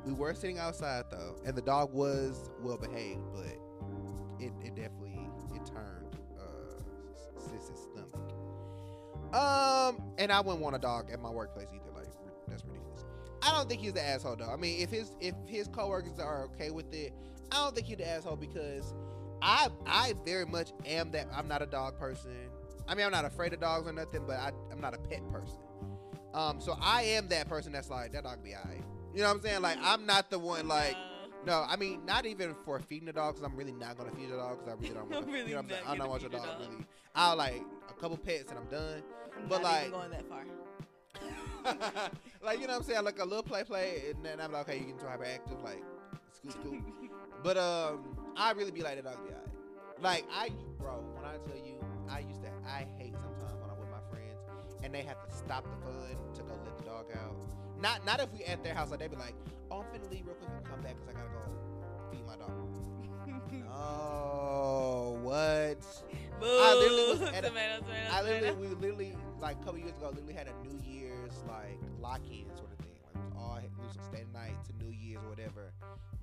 We 0.06 0.12
were 0.12 0.34
sitting 0.34 0.58
outside 0.58 1.04
though, 1.10 1.36
and 1.44 1.54
the 1.56 1.62
dog 1.62 1.92
was 1.92 2.50
well 2.60 2.76
behaved, 2.78 3.20
but 3.34 3.56
it, 4.44 4.52
it 4.62 4.74
definitely 4.74 5.28
it 5.54 5.64
turned 5.66 6.16
uh, 6.38 7.40
Sis's 7.40 7.88
stomach. 7.92 8.32
Um, 9.32 10.02
and 10.18 10.30
I 10.30 10.40
wouldn't 10.40 10.62
want 10.62 10.76
a 10.76 10.78
dog 10.78 11.10
at 11.10 11.20
my 11.20 11.30
workplace 11.30 11.68
either. 11.74 11.90
Like 11.94 12.08
that's 12.46 12.64
ridiculous. 12.64 13.04
I 13.42 13.52
don't 13.52 13.68
think 13.68 13.80
he's 13.80 13.92
the 13.92 14.04
asshole 14.04 14.36
though. 14.36 14.50
I 14.50 14.56
mean, 14.56 14.80
if 14.80 14.90
his 14.90 15.16
if 15.20 15.34
his 15.46 15.68
coworkers 15.68 16.18
are 16.18 16.44
okay 16.44 16.70
with 16.70 16.92
it, 16.94 17.12
I 17.50 17.56
don't 17.56 17.74
think 17.74 17.86
he's 17.86 17.96
the 17.96 18.08
asshole 18.08 18.36
because 18.36 18.94
I 19.42 19.68
I 19.86 20.14
very 20.24 20.46
much 20.46 20.72
am 20.86 21.10
that. 21.12 21.26
I'm 21.34 21.48
not 21.48 21.62
a 21.62 21.66
dog 21.66 21.98
person. 21.98 22.30
I 22.86 22.94
mean, 22.94 23.06
I'm 23.06 23.12
not 23.12 23.24
afraid 23.24 23.52
of 23.54 23.60
dogs 23.60 23.88
or 23.88 23.92
nothing, 23.92 24.24
but 24.26 24.36
I, 24.36 24.52
I'm 24.70 24.80
not 24.80 24.94
a 24.94 24.98
pet 24.98 25.26
person. 25.32 25.56
Um, 26.34 26.60
so 26.60 26.76
I 26.80 27.02
am 27.02 27.28
that 27.28 27.48
person 27.48 27.72
that's 27.72 27.88
like 27.88 28.12
that 28.12 28.24
dog 28.24 28.42
be 28.44 28.54
alright. 28.54 28.82
You 29.14 29.20
know 29.20 29.28
what 29.28 29.36
I'm 29.36 29.42
saying? 29.42 29.62
Like 29.62 29.78
I'm 29.80 30.06
not 30.06 30.30
the 30.30 30.38
one 30.38 30.68
like. 30.68 30.96
No, 31.46 31.64
I 31.68 31.76
mean 31.76 32.04
not 32.06 32.26
even 32.26 32.54
for 32.64 32.78
feeding 32.80 33.06
the 33.06 33.12
dog 33.12 33.34
because 33.34 33.50
I'm 33.50 33.56
really 33.56 33.72
not 33.72 33.96
gonna 33.98 34.10
feed 34.12 34.30
the 34.30 34.36
dog 34.36 34.58
because 34.58 34.72
I 34.72 34.82
really 34.82 34.94
don't. 34.94 35.10
Want 35.10 35.26
really 35.26 35.38
you 35.40 35.46
know 35.50 35.56
what 35.56 35.64
I'm 35.64 35.70
saying? 35.70 35.82
I 35.86 35.96
don't 35.96 36.08
want 36.08 36.22
your 36.22 36.30
the 36.30 36.36
dog, 36.38 36.46
dog. 36.46 36.60
really. 36.70 36.86
I'll 37.14 37.36
like 37.36 37.62
a 37.88 37.92
couple 38.00 38.16
pets 38.16 38.50
and 38.50 38.58
I'm 38.58 38.66
done. 38.66 39.02
I'm 39.36 39.48
but 39.48 39.62
not 39.62 39.72
like- 39.72 39.80
even 39.86 39.92
going 39.92 40.10
that 40.10 40.28
far. 40.28 40.44
like 42.42 42.60
you 42.60 42.66
know 42.66 42.74
what 42.74 42.80
I'm 42.80 42.84
saying? 42.84 43.04
Like 43.04 43.18
a 43.20 43.24
little 43.24 43.42
play 43.42 43.64
play 43.64 44.02
and 44.10 44.24
then 44.24 44.40
I'm 44.40 44.52
like, 44.52 44.68
okay, 44.68 44.78
you 44.78 44.84
getting 44.84 44.98
too 44.98 45.06
hyperactive, 45.06 45.62
like 45.62 45.82
scoot 46.32 46.52
scoot. 46.52 46.82
but 47.42 47.56
um, 47.56 48.16
I 48.36 48.52
really 48.52 48.70
be 48.70 48.82
like 48.82 48.96
that 48.96 49.04
dog 49.04 49.26
be. 49.26 49.34
Like 50.02 50.24
I, 50.32 50.50
bro, 50.78 51.02
when 51.14 51.24
I 51.24 51.36
tell 51.46 51.56
you, 51.56 51.76
I 52.08 52.20
used 52.20 52.42
to, 52.42 52.48
I 52.66 52.86
hate 52.98 53.14
sometimes 53.14 53.60
when 53.60 53.70
I'm 53.70 53.78
with 53.78 53.90
my 53.90 54.02
friends 54.10 54.40
and 54.82 54.92
they 54.94 55.02
have 55.02 55.22
to 55.28 55.34
stop 55.34 55.64
the 55.64 55.76
fun 55.86 56.16
to 56.34 56.42
go 56.42 56.52
let 56.64 56.76
the 56.76 56.84
dog 56.84 57.06
out. 57.16 57.36
Not, 57.80 58.04
not 58.04 58.20
if 58.20 58.32
we 58.32 58.44
at 58.44 58.62
their 58.62 58.74
house, 58.74 58.90
like 58.90 59.00
they 59.00 59.08
be 59.08 59.16
like, 59.16 59.34
I'm 59.80 59.86
finna 60.00 60.10
leave 60.10 60.26
real 60.26 60.34
quick 60.36 60.50
and 60.56 60.64
come 60.64 60.80
back 60.82 60.94
because 61.00 61.08
I 61.08 61.12
gotta 61.18 61.32
go 61.32 61.42
feed 62.10 62.26
my 62.26 62.36
dog. 62.36 62.50
Oh, 63.76 65.18
what? 65.22 65.82
Boo. 66.40 66.46
literally 66.46 67.10
was 67.10 67.22
at 67.22 67.44
a- 67.44 67.48
Tomato, 67.48 67.80
tomato, 67.80 68.10
I 68.12 68.22
literally, 68.22 68.48
tomato. 68.50 68.54
we 68.60 68.66
literally, 68.86 69.16
like 69.40 69.56
a 69.60 69.64
couple 69.64 69.78
years 69.80 69.96
ago, 69.96 70.10
literally 70.10 70.32
had 70.34 70.46
a 70.48 70.54
New 70.66 70.78
Year's 70.86 71.42
like 71.48 71.78
lock-in 72.00 72.46
sort 72.56 72.70
of 72.72 72.78
thing. 72.78 72.94
Like 73.04 73.16
it 73.16 73.24
was 73.24 73.32
all 73.36 73.56
it 73.58 73.70
was 73.82 73.96
a 73.96 74.02
stay 74.04 74.24
night 74.32 74.54
to 74.66 74.84
New 74.84 74.92
Year's 74.92 75.22
or 75.24 75.30
whatever. 75.30 75.72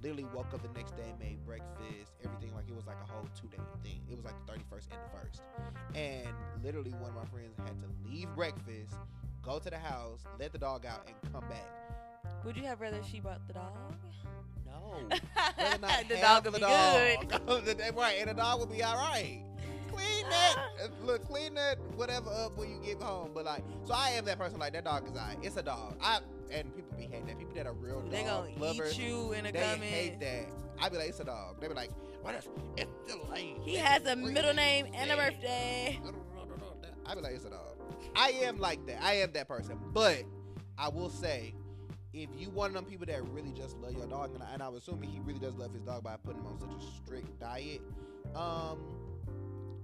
Literally 0.02 0.26
woke 0.34 0.54
up 0.54 0.62
the 0.64 0.70
next 0.80 0.96
day, 0.96 1.12
made 1.20 1.44
breakfast, 1.46 2.14
everything. 2.24 2.56
Like 2.56 2.70
it 2.70 2.76
was 2.76 2.88
like 2.88 2.98
a 3.04 3.12
whole 3.12 3.28
two-day 3.40 3.62
thing. 3.84 4.00
It 4.10 4.16
was 4.16 4.24
like 4.26 4.36
the 4.46 4.54
31st 4.54 4.88
and 4.92 5.00
the 5.04 5.12
first. 5.20 5.42
And 5.94 6.28
literally, 6.64 6.92
one 6.92 7.10
of 7.10 7.16
my 7.16 7.26
friends 7.26 7.58
had 7.58 7.76
to 7.82 7.90
leave 8.10 8.30
breakfast, 8.36 8.96
go 9.44 9.60
to 9.60 9.70
the 9.70 9.78
house, 9.78 10.24
let 10.40 10.52
the 10.54 10.58
dog 10.60 10.86
out, 10.86 11.06
and 11.08 11.16
come 11.34 11.44
back. 11.50 11.68
Would 12.46 12.58
you 12.58 12.64
have 12.64 12.82
rather 12.82 13.00
she 13.10 13.20
brought 13.20 13.46
the 13.48 13.54
dog? 13.54 13.74
No, 14.66 14.96
the 16.10 16.16
dog 16.18 16.46
would 16.46 16.54
the 16.54 16.58
be 16.58 16.64
dog. 16.66 17.66
good. 17.66 17.82
Right, 17.96 18.16
and 18.20 18.30
the 18.30 18.34
dog 18.34 18.60
would 18.60 18.72
be 18.72 18.84
all 18.84 18.96
right. 18.96 19.44
Clean 19.92 20.26
that, 20.30 20.56
look, 21.04 21.26
clean 21.28 21.54
that 21.56 21.78
whatever 21.96 22.30
up 22.30 22.58
when 22.58 22.70
you 22.70 22.80
get 22.84 23.02
home. 23.02 23.32
But 23.34 23.46
like, 23.46 23.64
so 23.86 23.94
I 23.94 24.12
am 24.12 24.26
that 24.26 24.38
person. 24.40 24.60
Like 24.60 24.74
that 24.74 24.86
dog 24.86 25.08
is 25.10 25.18
I. 25.18 25.36
It's 25.44 25.58
a 25.58 25.64
dog. 25.64 25.96
I 26.02 26.20
and 26.52 26.74
people 26.76 26.98
be 26.98 27.04
hating 27.04 27.26
that. 27.28 27.38
People 27.38 27.54
that 27.56 27.68
are 27.68 27.74
real 27.74 28.02
They 28.10 28.24
dog 28.24 28.48
gonna 28.56 28.66
lovers, 28.66 28.98
eat 28.98 29.06
you 29.06 29.34
in 29.34 29.46
a 29.46 29.52
they 29.52 29.60
comment. 29.60 29.84
hate 29.84 30.20
that. 30.22 30.46
I 30.80 30.90
be 30.90 30.98
like, 30.98 31.10
it's 31.10 31.20
a 31.20 31.26
dog. 31.26 31.60
They 31.60 31.68
be 31.68 31.74
like, 31.74 31.92
what 32.22 32.36
is? 32.36 32.48
It's 32.78 32.90
the 33.08 33.20
lame. 33.32 33.58
He 33.62 33.76
has 33.76 34.06
a 34.06 34.16
middle 34.16 34.54
name 34.54 34.88
and 34.94 35.12
a 35.12 35.16
birthday. 35.18 36.00
I 37.06 37.16
be 37.16 37.22
like, 37.22 37.34
it's 37.34 37.46
a 37.46 37.50
dog. 37.50 37.76
I 38.16 38.30
am 38.44 38.60
like 38.60 38.86
that. 38.88 39.04
I 39.04 39.16
am 39.16 39.32
that 39.34 39.48
person. 39.48 39.78
But 39.94 40.24
I 40.78 40.88
will 40.90 41.10
say, 41.10 41.54
if 42.14 42.30
you 42.38 42.50
one 42.50 42.70
of 42.70 42.74
them 42.74 42.86
people 42.86 43.06
that 43.06 43.24
really 43.30 43.52
just 43.52 43.78
love 43.78 43.94
your 43.94 44.08
dog, 44.08 44.34
and, 44.34 44.44
I, 44.44 44.54
and 44.54 44.62
I'm 44.64 44.76
assuming 44.76 45.10
he 45.10 45.20
really 45.20 45.40
does 45.40 45.56
love 45.56 45.74
his 45.74 45.82
dog 45.84 46.04
by 46.04 46.16
putting 46.18 46.42
him 46.42 46.48
on 46.48 46.60
such 46.60 46.70
a 46.70 47.04
strict 47.04 47.40
diet, 47.40 47.82
um, 48.36 48.80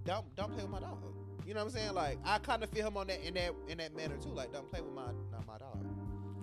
don't 0.06 0.34
don't 0.36 0.52
play 0.54 0.64
with 0.64 0.72
my 0.72 0.80
dog. 0.80 0.98
You 1.46 1.54
know 1.54 1.62
what 1.64 1.74
I'm 1.74 1.80
saying? 1.80 1.94
Like 1.94 2.20
I 2.26 2.40
kind 2.40 2.64
of 2.64 2.70
feel 2.70 2.86
him 2.88 2.98
on 2.98 3.08
that 3.08 3.26
in 3.26 3.34
that 3.36 3.52
in 3.70 3.78
that 3.78 3.96
manner 3.96 4.18
too. 4.18 4.30
Like 4.30 4.52
don't 4.52 4.70
play 4.70 4.82
with 4.82 4.94
my 4.94 5.06
not 5.32 5.48
my 5.48 5.58
dog. 5.58 5.78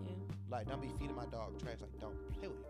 Yeah. 0.03 0.12
Like 0.51 0.68
don't 0.68 0.81
be 0.81 0.88
feeding 0.99 1.16
my 1.16 1.27
dog 1.27 1.61
trash. 1.61 1.77
Like 1.81 2.01
don't 2.01 2.16
play 2.38 2.49
with 2.49 2.61
it. 2.61 2.66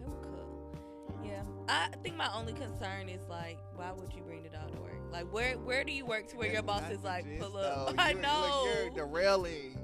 Don't 0.00 0.22
play 0.22 0.30
with. 0.30 1.24
Yeah, 1.24 1.42
I 1.68 1.88
think 2.04 2.16
my 2.16 2.32
only 2.32 2.52
concern 2.52 3.08
is 3.08 3.22
like, 3.28 3.58
why 3.74 3.90
would 3.92 4.12
you 4.14 4.22
bring 4.22 4.42
the 4.44 4.50
dog 4.50 4.72
to 4.72 4.80
work? 4.80 4.92
Like, 5.10 5.24
where 5.32 5.54
where 5.58 5.82
do 5.82 5.92
you 5.92 6.06
work 6.06 6.28
to 6.28 6.36
where 6.36 6.52
your 6.52 6.62
boss 6.62 6.88
is 6.90 7.02
like, 7.02 7.24
pull 7.40 7.56
up? 7.56 7.88
though. 7.88 7.94
I 8.02 8.10
You're- 8.10 8.22
know. 8.22 8.64
You're 8.82 8.90
derailing. 8.90 9.76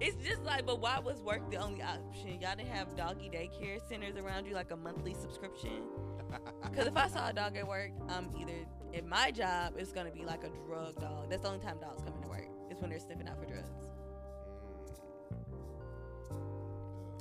It's 0.00 0.16
just 0.26 0.42
like, 0.42 0.66
but 0.66 0.80
why 0.80 0.98
was 0.98 1.20
work 1.22 1.50
the 1.50 1.56
only 1.56 1.82
option? 1.82 2.40
Y'all 2.40 2.56
didn't 2.56 2.68
have 2.68 2.96
doggy 2.96 3.30
daycare 3.30 3.78
centers 3.88 4.16
around 4.16 4.46
you, 4.46 4.54
like 4.54 4.70
a 4.70 4.76
monthly 4.76 5.14
subscription. 5.14 5.82
Because 6.64 6.88
if 6.88 6.96
I 6.96 7.06
saw 7.06 7.28
a 7.28 7.32
dog 7.32 7.56
at 7.56 7.68
work, 7.68 7.92
I'm 8.08 8.28
either 8.40 8.66
in 8.92 9.08
my 9.08 9.30
job, 9.30 9.74
it's 9.76 9.92
gonna 9.92 10.10
be 10.10 10.24
like 10.24 10.42
a 10.42 10.50
drug 10.66 11.00
dog. 11.00 11.30
That's 11.30 11.42
the 11.42 11.48
only 11.48 11.60
time 11.60 11.78
dogs 11.78 12.02
come 12.02 12.14
into 12.14 12.26
work. 12.26 12.48
Is 12.70 12.80
when 12.80 12.90
they're 12.90 12.98
sniffing 12.98 13.28
out 13.28 13.38
for 13.38 13.46
drugs. 13.46 13.70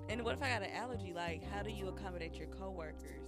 And 0.09 0.23
what 0.23 0.36
if 0.36 0.41
I 0.41 0.49
got 0.49 0.63
an 0.63 0.71
allergy? 0.71 1.13
Like, 1.13 1.43
how 1.51 1.62
do 1.62 1.69
you 1.69 1.89
accommodate 1.89 2.36
your 2.36 2.47
coworkers 2.47 3.21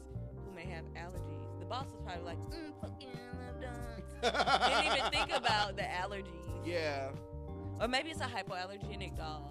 who 0.43 0.55
may 0.55 0.65
have 0.65 0.85
allergies? 0.95 1.59
The 1.59 1.65
boss 1.65 1.87
is 1.87 2.01
probably 2.03 2.23
like, 2.23 2.37
mm, 2.49 2.73
fucking 2.81 3.19
love 3.39 3.61
dogs. 3.61 4.67
Didn't 4.67 4.97
even 4.97 5.11
think 5.11 5.31
about 5.35 5.75
the 5.75 5.83
allergies. 5.83 6.65
Yeah. 6.65 7.09
Or 7.79 7.87
maybe 7.87 8.09
it's 8.11 8.21
a 8.21 8.25
hypoallergenic 8.25 9.17
dog. 9.17 9.43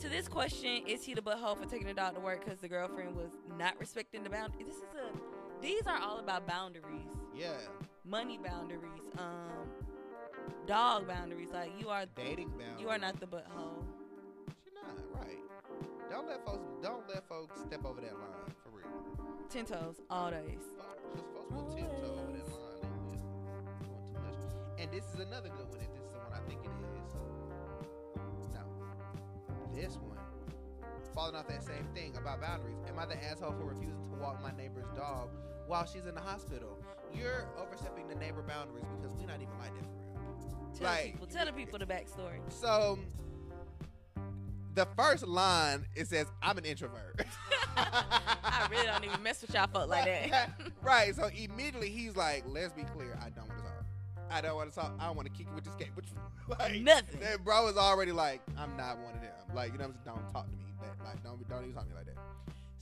To 0.00 0.08
this 0.08 0.26
question, 0.26 0.82
is 0.88 1.04
he 1.04 1.14
the 1.14 1.20
butthole 1.22 1.56
for 1.56 1.66
taking 1.68 1.86
the 1.86 1.94
dog 1.94 2.14
to 2.14 2.20
work 2.20 2.44
because 2.44 2.60
the 2.60 2.68
girlfriend 2.68 3.14
was 3.14 3.30
not 3.56 3.78
respecting 3.78 4.24
the 4.24 4.30
boundary? 4.30 4.64
This 4.64 4.76
is 4.76 4.82
a. 4.82 5.62
These 5.62 5.86
are 5.86 6.00
all 6.00 6.18
about 6.18 6.44
boundaries, 6.48 7.06
Yeah. 7.32 7.52
money 8.04 8.36
boundaries, 8.44 9.00
um, 9.16 9.68
dog 10.66 11.06
boundaries. 11.06 11.50
Like 11.52 11.70
you 11.78 11.88
are, 11.88 12.04
Dating 12.16 12.48
boundaries. 12.48 12.80
you 12.80 12.88
are 12.88 12.98
not 12.98 13.20
the 13.20 13.26
butthole. 13.26 13.84
You're 14.66 14.74
not 14.74 14.98
right. 15.14 15.38
Don't 16.10 16.26
let 16.26 16.44
folks. 16.44 16.66
Don't 16.82 17.08
let 17.08 17.28
folks 17.28 17.60
step 17.60 17.84
over 17.84 18.00
that 18.00 18.14
line 18.14 18.54
for 18.64 18.70
real. 18.70 18.88
Ten 19.50 19.64
toes, 19.64 20.00
all 20.10 20.32
days. 20.32 20.58
Because 21.12 21.28
folks 21.32 21.52
will 21.54 21.72
tiptoe 21.76 22.18
over 22.18 22.32
that 22.32 22.48
line 22.48 22.80
and 22.82 23.14
just 23.14 23.78
doing 23.84 24.02
too 24.12 24.18
much. 24.18 24.80
And 24.80 24.90
this 24.90 25.04
is 25.14 25.20
another 25.20 25.48
good 25.50 25.68
one. 25.68 25.78
This 29.74 29.96
one. 29.96 30.18
Falling 31.14 31.34
off 31.36 31.46
that 31.48 31.62
same 31.62 31.86
thing 31.94 32.16
about 32.16 32.40
boundaries. 32.40 32.78
Am 32.88 32.98
I 32.98 33.06
the 33.06 33.22
asshole 33.24 33.52
for 33.52 33.64
refusing 33.64 34.08
to 34.10 34.16
walk 34.18 34.42
my 34.42 34.50
neighbor's 34.56 34.86
dog 34.96 35.28
while 35.66 35.84
she's 35.86 36.06
in 36.06 36.14
the 36.14 36.20
hospital? 36.20 36.78
You're 37.14 37.46
overstepping 37.58 38.08
the 38.08 38.14
neighbor 38.14 38.42
boundaries 38.42 38.84
because 38.96 39.14
we're 39.16 39.26
not 39.26 39.36
even 39.42 39.58
like 39.58 39.74
that 39.74 39.84
for 39.84 40.20
real. 40.20 40.72
Tell 40.78 40.86
Right. 40.88 41.12
people, 41.12 41.26
tell 41.26 41.44
the 41.46 41.52
people 41.52 41.78
the 41.78 41.86
backstory. 41.86 42.40
So 42.48 42.98
the 44.74 44.86
first 44.96 45.26
line 45.26 45.84
it 45.94 46.06
says, 46.08 46.26
"I'm 46.42 46.56
an 46.56 46.64
introvert." 46.64 47.20
I 47.76 48.66
really 48.70 48.86
don't 48.86 49.04
even 49.04 49.22
mess 49.22 49.42
with 49.42 49.52
y'all 49.54 49.66
folk 49.66 49.88
like 49.90 50.04
that. 50.06 50.50
right. 50.82 51.14
So 51.14 51.26
immediately 51.28 51.90
he's 51.90 52.16
like, 52.16 52.44
"Let's 52.46 52.72
be 52.72 52.84
clear. 52.84 53.18
I 53.22 53.28
don't 53.28 53.36
want 53.36 53.36
to 53.36 53.40
talk. 53.40 53.41
I 54.32 54.40
don't 54.40 54.56
want 54.56 54.70
to 54.70 54.74
talk. 54.74 54.92
I 54.98 55.06
don't 55.06 55.16
want 55.16 55.28
to 55.28 55.34
kick 55.34 55.46
it 55.46 55.54
with 55.54 55.64
this 55.64 55.74
game." 55.74 55.90
Which, 55.94 56.06
like, 56.58 56.80
Nothing. 56.80 57.20
That 57.20 57.44
bro 57.44 57.68
is 57.68 57.76
already 57.76 58.12
like, 58.12 58.40
"I'm 58.56 58.76
not 58.76 58.98
one 58.98 59.14
of 59.14 59.20
them." 59.20 59.30
Like, 59.54 59.72
you 59.72 59.78
know, 59.78 59.84
what 59.88 59.96
I'm 59.96 60.04
saying? 60.04 60.16
don't 60.16 60.32
talk 60.32 60.50
to 60.50 60.56
me. 60.56 60.64
That, 60.80 61.04
like, 61.04 61.22
don't 61.22 61.48
don't 61.48 61.62
even 61.62 61.74
talk 61.74 61.84
to 61.84 61.90
me 61.90 61.96
like 61.96 62.06
that. 62.06 62.16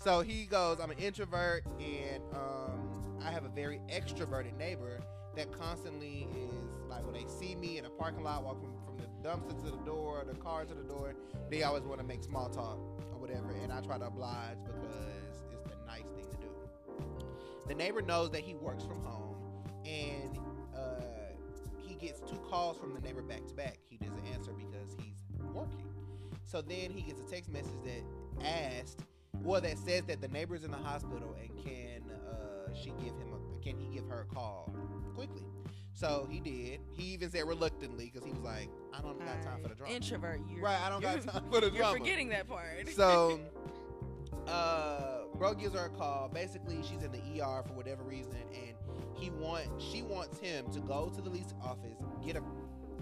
So 0.03 0.21
he 0.21 0.45
goes, 0.45 0.79
"I'm 0.81 0.91
an 0.91 0.99
introvert, 0.99 1.65
and 1.79 2.23
um, 2.33 3.19
I 3.23 3.31
have 3.31 3.45
a 3.45 3.49
very 3.49 3.81
extroverted 3.91 4.57
neighbor 4.57 5.01
that 5.37 5.53
constantly 5.53 6.27
is 6.35 6.89
like 6.89 7.05
when 7.05 7.15
they 7.15 7.27
see 7.29 7.55
me 7.55 7.79
in 7.79 7.85
a 7.85 7.91
parking 7.91 8.23
lot 8.25 8.43
walking 8.45 8.71
from 8.85 8.97
the 8.99 9.29
dumpster 9.29 9.57
to 9.65 9.71
the 9.71 9.85
door, 9.85 10.25
the 10.27 10.35
car 10.39 10.65
to 10.65 10.75
the 10.75 10.83
door, 10.83 11.15
they 11.51 11.63
always 11.63 11.85
want 11.85 12.01
to 12.01 12.07
make 12.07 12.23
small 12.23 12.49
talk 12.49 12.79
or 13.13 13.19
whatever, 13.21 13.53
and 13.63 13.73
I 13.73 13.81
try 13.81 13.99
to 13.99 14.07
oblige 14.07 14.57
because 14.65 15.45
it's 15.53 15.63
the 15.71 15.87
nice 15.87 16.03
thing 16.17 16.25
to 16.31 16.37
do. 16.39 16.49
The 17.69 17.75
neighbor 17.75 18.03
knows 18.03 18.31
that 18.31 18.41
he 18.41 18.55
works 18.55 18.85
from 18.85 19.05
home, 19.05 19.37
and 19.85 20.37
gets 22.01 22.21
two 22.21 22.37
calls 22.49 22.79
from 22.79 22.95
the 22.95 23.01
neighbor 23.01 23.23
back 23.23 23.47
to 23.47 23.55
back. 23.55 23.79
He 23.89 23.97
doesn't 23.97 24.27
answer 24.35 24.53
because 24.53 24.95
he's 24.99 25.23
working. 25.53 25.87
So 26.45 26.63
then 26.63 26.91
he 26.91 27.03
gets 27.03 27.21
a 27.21 27.25
text 27.25 27.51
message 27.51 27.71
that 27.85 28.45
asked, 28.47 29.01
well, 29.43 29.61
that 29.61 29.79
says 29.79 30.03
that 30.05 30.21
the 30.21 30.29
neighbor's 30.29 30.65
in 30.65 30.71
the 30.71 30.77
hospital 30.77 31.37
and 31.41 31.65
can 31.65 32.03
uh, 32.11 32.75
she 32.75 32.91
give 33.03 33.15
him 33.15 33.33
a, 33.35 33.63
can 33.63 33.79
he 33.79 33.87
give 33.95 34.07
her 34.09 34.27
a 34.29 34.35
call 34.35 34.73
quickly? 35.15 35.45
So 35.93 36.27
he 36.31 36.41
did. 36.41 36.81
He 36.97 37.05
even 37.13 37.31
said 37.31 37.47
reluctantly 37.47 38.11
because 38.13 38.25
he 38.27 38.33
was 38.33 38.43
like, 38.43 38.69
I 38.97 39.01
don't 39.03 39.19
got 39.19 39.43
time 39.43 39.63
for 39.63 39.69
the 39.69 39.75
drama. 39.75 39.95
Introvert, 39.95 40.41
you 40.49 40.63
Right, 40.63 40.79
I 40.81 40.89
don't 40.89 41.03
got 41.03 41.21
time 41.21 41.45
for 41.51 41.61
the 41.61 41.67
You're 41.71 41.77
drama. 41.77 41.99
forgetting 41.99 42.31
that 42.31 42.49
part. 42.49 42.89
So, 42.95 43.39
uh, 44.47 45.20
bro 45.41 45.55
gives 45.55 45.75
her 45.75 45.87
a 45.87 45.89
call. 45.89 46.31
Basically, 46.33 46.83
she's 46.83 47.03
in 47.03 47.11
the 47.11 47.43
ER 47.43 47.65
for 47.67 47.73
whatever 47.73 48.05
reason, 48.05 48.37
and 48.53 48.75
he 49.15 49.31
want 49.31 49.67
she 49.81 50.03
wants 50.03 50.39
him 50.39 50.71
to 50.73 50.81
go 50.81 51.11
to 51.15 51.23
the 51.23 51.31
leasing 51.31 51.57
office, 51.65 51.97
get 52.25 52.37
a 52.37 52.43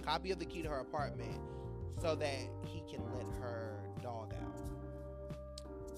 copy 0.04 0.30
of 0.30 0.38
the 0.38 0.46
key 0.46 0.62
to 0.62 0.68
her 0.68 0.78
apartment, 0.78 1.40
so 2.00 2.14
that 2.14 2.38
he 2.64 2.82
can 2.88 3.02
let 3.12 3.26
her 3.40 3.80
dog 4.00 4.32
out. 4.40 4.60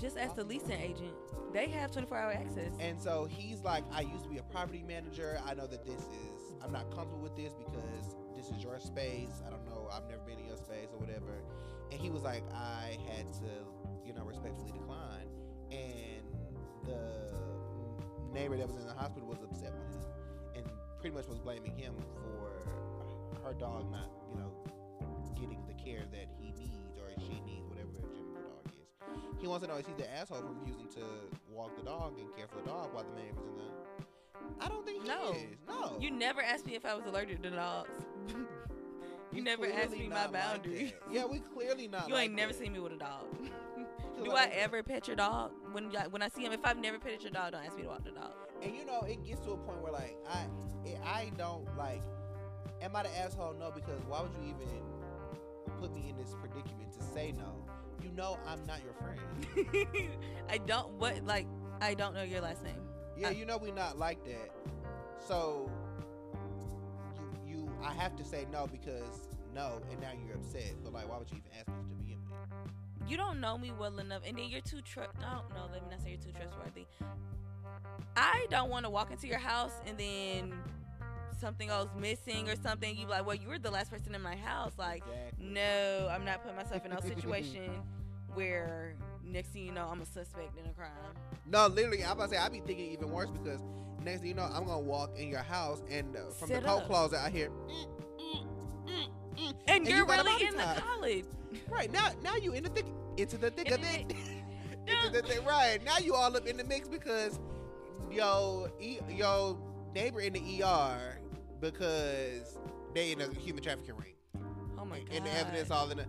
just 0.00 0.16
ask 0.16 0.34
the 0.34 0.44
leasing 0.44 0.80
agent. 0.80 1.12
They 1.52 1.68
have 1.68 1.90
24 1.90 2.16
hour 2.16 2.32
access. 2.32 2.72
And 2.80 3.00
so 3.00 3.26
he's 3.30 3.60
like, 3.60 3.84
I 3.92 4.00
used 4.00 4.24
to 4.24 4.30
be 4.30 4.38
a 4.38 4.42
property 4.44 4.82
manager. 4.86 5.38
I 5.46 5.52
know 5.54 5.66
that 5.66 5.84
this 5.84 6.00
is, 6.00 6.54
I'm 6.64 6.72
not 6.72 6.90
comfortable 6.90 7.22
with 7.22 7.36
this 7.36 7.52
because 7.54 8.16
this 8.34 8.46
is 8.46 8.62
your 8.62 8.78
space. 8.78 9.42
I 9.46 9.50
don't 9.50 9.66
know. 9.66 9.88
I've 9.92 10.08
never 10.08 10.22
been 10.22 10.38
in 10.38 10.46
your 10.46 10.56
space 10.56 10.88
or 10.92 10.98
whatever. 10.98 11.42
And 11.92 12.00
he 12.00 12.08
was 12.08 12.22
like, 12.22 12.44
I 12.54 12.96
had 13.08 13.32
to, 13.34 13.50
you 14.06 14.14
know, 14.14 14.24
respectfully 14.24 14.72
decline. 14.72 15.28
And 15.72 16.09
the 16.96 18.32
neighbor 18.34 18.56
that 18.56 18.66
was 18.66 18.76
in 18.76 18.86
the 18.86 18.94
hospital 18.94 19.28
was 19.28 19.38
upset 19.42 19.72
with 19.72 19.94
him 19.94 20.02
and 20.56 20.66
pretty 21.00 21.14
much 21.16 21.26
was 21.26 21.38
blaming 21.38 21.74
him 21.76 21.94
for 22.22 23.42
her 23.46 23.54
dog 23.54 23.90
not, 23.90 24.10
you 24.32 24.36
know, 24.40 24.52
getting 25.34 25.64
the 25.66 25.74
care 25.74 26.04
that 26.12 26.26
he 26.38 26.52
needs 26.52 26.96
or 26.98 27.10
she 27.18 27.40
needs, 27.46 27.66
whatever 27.68 27.88
gender 28.12 28.34
the 28.34 28.40
dog 28.42 28.66
is. 28.68 29.40
He 29.40 29.46
wants 29.46 29.64
to 29.66 29.72
know 29.72 29.78
is 29.78 29.86
he 29.86 29.92
the 29.94 30.10
asshole 30.12 30.38
for 30.38 30.52
refusing 30.60 30.88
to 30.94 31.04
walk 31.50 31.76
the 31.76 31.82
dog 31.84 32.18
and 32.18 32.34
care 32.36 32.46
for 32.46 32.56
the 32.56 32.68
dog 32.68 32.92
while 32.94 33.04
the 33.04 33.20
neighbor's 33.22 33.44
in 33.46 33.56
the. 33.56 34.64
I 34.64 34.68
don't 34.68 34.84
think 34.84 35.02
he 35.02 35.08
No. 35.08 35.32
is. 35.32 35.56
No. 35.68 35.96
You 36.00 36.10
never 36.10 36.42
asked 36.42 36.66
me 36.66 36.74
if 36.74 36.84
I 36.84 36.94
was 36.94 37.04
allergic 37.06 37.42
to 37.42 37.50
dogs. 37.50 37.90
We 39.32 39.38
you 39.38 39.44
never 39.44 39.64
asked 39.66 39.92
me 39.92 40.08
my 40.08 40.14
not 40.24 40.32
like 40.32 40.42
boundaries. 40.42 40.92
yeah, 41.08 41.24
we 41.24 41.38
clearly 41.38 41.86
not. 41.92 42.08
You 42.08 42.14
like 42.14 42.24
ain't 42.24 42.34
never 42.34 42.52
that. 42.52 42.58
seen 42.60 42.72
me 42.72 42.80
with 42.80 42.94
a 42.94 42.96
dog. 42.96 43.26
Do 44.24 44.30
like 44.32 44.52
I 44.52 44.56
ever 44.56 44.82
pet 44.82 45.06
your 45.06 45.16
dog? 45.16 45.52
When 45.72 45.90
when 46.10 46.22
I 46.22 46.28
see 46.28 46.42
him, 46.42 46.52
if 46.52 46.60
I've 46.64 46.78
never 46.78 46.98
petted 46.98 47.22
your 47.22 47.32
dog, 47.32 47.52
don't 47.52 47.64
ask 47.64 47.76
me 47.76 47.82
to 47.82 47.88
walk 47.88 48.04
the 48.04 48.10
dog. 48.10 48.32
And 48.62 48.74
you 48.74 48.84
know, 48.84 49.00
it 49.02 49.24
gets 49.24 49.40
to 49.42 49.52
a 49.52 49.56
point 49.56 49.80
where 49.82 49.92
like 49.92 50.16
I, 50.28 50.46
I 51.04 51.30
don't 51.36 51.66
like. 51.76 52.02
Am 52.82 52.96
I 52.96 53.02
the 53.02 53.18
asshole? 53.18 53.54
No, 53.58 53.70
because 53.70 54.00
why 54.06 54.22
would 54.22 54.30
you 54.42 54.54
even 54.54 54.82
put 55.80 55.94
me 55.94 56.08
in 56.10 56.16
this 56.16 56.34
predicament 56.40 56.92
to 56.98 57.02
say 57.02 57.32
no? 57.32 57.64
You 58.02 58.10
know, 58.12 58.38
I'm 58.46 58.64
not 58.66 58.80
your 58.82 58.94
friend. 58.94 59.88
I 60.50 60.58
don't 60.58 60.90
what 60.94 61.24
like 61.24 61.46
I 61.80 61.94
don't 61.94 62.14
know 62.14 62.22
your 62.22 62.40
last 62.40 62.62
name. 62.64 62.80
Yeah, 63.16 63.28
I- 63.28 63.32
you 63.32 63.44
know 63.44 63.58
we 63.58 63.70
not 63.70 63.98
like 63.98 64.24
that. 64.24 64.50
So 65.26 65.70
you 67.46 67.56
you 67.56 67.70
I 67.82 67.92
have 67.92 68.16
to 68.16 68.24
say 68.24 68.46
no 68.50 68.66
because 68.66 69.28
no, 69.54 69.80
and 69.90 70.00
now 70.00 70.10
you're 70.26 70.36
upset. 70.36 70.74
But 70.82 70.92
like, 70.92 71.08
why 71.08 71.18
would 71.18 71.30
you 71.30 71.38
even 71.38 71.50
ask 71.58 71.68
me 71.68 71.74
to? 71.74 71.99
You 73.10 73.16
don't 73.16 73.40
know 73.40 73.58
me 73.58 73.72
well 73.76 73.98
enough, 73.98 74.22
and 74.24 74.38
then 74.38 74.48
you're 74.48 74.60
too 74.60 74.80
tr. 74.82 75.00
No, 75.20 75.42
no, 75.52 75.62
let 75.72 75.82
me 75.82 75.90
not 75.90 76.00
say 76.00 76.10
you're 76.10 76.18
too 76.18 76.30
trustworthy. 76.30 76.86
I 78.16 78.46
don't 78.50 78.70
want 78.70 78.84
to 78.84 78.90
walk 78.90 79.10
into 79.10 79.26
your 79.26 79.40
house 79.40 79.72
and 79.84 79.98
then 79.98 80.52
something 81.40 81.66
goes 81.66 81.88
missing 81.98 82.48
or 82.48 82.54
something. 82.54 82.96
You 82.96 83.06
be 83.06 83.10
like, 83.10 83.26
well, 83.26 83.34
you 83.34 83.48
were 83.48 83.58
the 83.58 83.70
last 83.70 83.90
person 83.90 84.14
in 84.14 84.22
my 84.22 84.36
house. 84.36 84.74
Like, 84.78 85.02
Exactly. 85.08 85.48
no, 85.48 86.08
I'm 86.08 86.24
not 86.24 86.42
putting 86.42 86.56
myself 86.56 86.86
in 86.86 86.92
a 86.92 87.02
situation 87.02 87.82
where 88.34 88.94
next 89.24 89.48
thing 89.48 89.64
you 89.66 89.72
know, 89.72 89.88
I'm 89.90 90.00
a 90.00 90.06
suspect 90.06 90.56
in 90.56 90.70
a 90.70 90.72
crime. 90.72 90.90
No, 91.46 91.66
literally, 91.66 92.04
I'm 92.04 92.12
about 92.12 92.30
to 92.30 92.36
say 92.36 92.40
I'd 92.40 92.52
be 92.52 92.60
thinking 92.60 92.92
even 92.92 93.10
worse 93.10 93.30
because 93.30 93.60
next 94.04 94.20
thing 94.20 94.28
you 94.28 94.34
know, 94.34 94.48
I'm 94.52 94.64
gonna 94.66 94.78
walk 94.78 95.18
in 95.18 95.28
your 95.28 95.42
house 95.42 95.82
and 95.90 96.14
uh, 96.14 96.30
from 96.30 96.46
Sit 96.46 96.62
the 96.62 96.68
coat 96.68 96.86
closet 96.86 97.18
I 97.18 97.30
hear. 97.30 97.50
"Mm, 97.50 97.86
mm, 98.20 98.46
mm, 98.86 99.08
mm," 99.36 99.54
And, 99.66 99.84
you 99.88 99.96
you're 99.96 100.04
a 100.04 100.08
really 100.08 100.46
in 100.46 100.56
the 100.56 100.80
college. 100.80 101.24
Right 101.68 101.90
now, 101.90 102.10
now 102.22 102.36
you 102.36 102.52
in 102.52 102.62
the 102.62 102.70
thick, 102.70 102.86
into 103.20 103.36
the 103.38 103.50
thick 103.50 103.70
of 103.70 103.80
it. 103.82 104.10
into 104.86 105.10
the 105.12 105.22
thick, 105.22 105.46
right 105.46 105.78
now 105.84 105.98
you 105.98 106.14
all 106.14 106.34
up 106.36 106.46
in 106.46 106.56
the 106.56 106.64
mix 106.64 106.88
because 106.88 107.38
yo, 108.10 108.68
e, 108.80 108.98
yo 109.08 109.58
neighbor 109.94 110.20
in 110.20 110.32
the 110.32 110.62
ER 110.62 111.18
because 111.60 112.58
they 112.94 113.12
in 113.12 113.20
a 113.20 113.28
human 113.34 113.62
trafficking 113.62 113.94
ring 113.96 114.14
Oh 114.78 114.84
my 114.84 114.98
god. 115.00 115.08
and 115.12 115.26
the 115.26 115.32
evidence 115.32 115.70
all 115.70 115.90
in 115.90 115.98
the. 115.98 116.06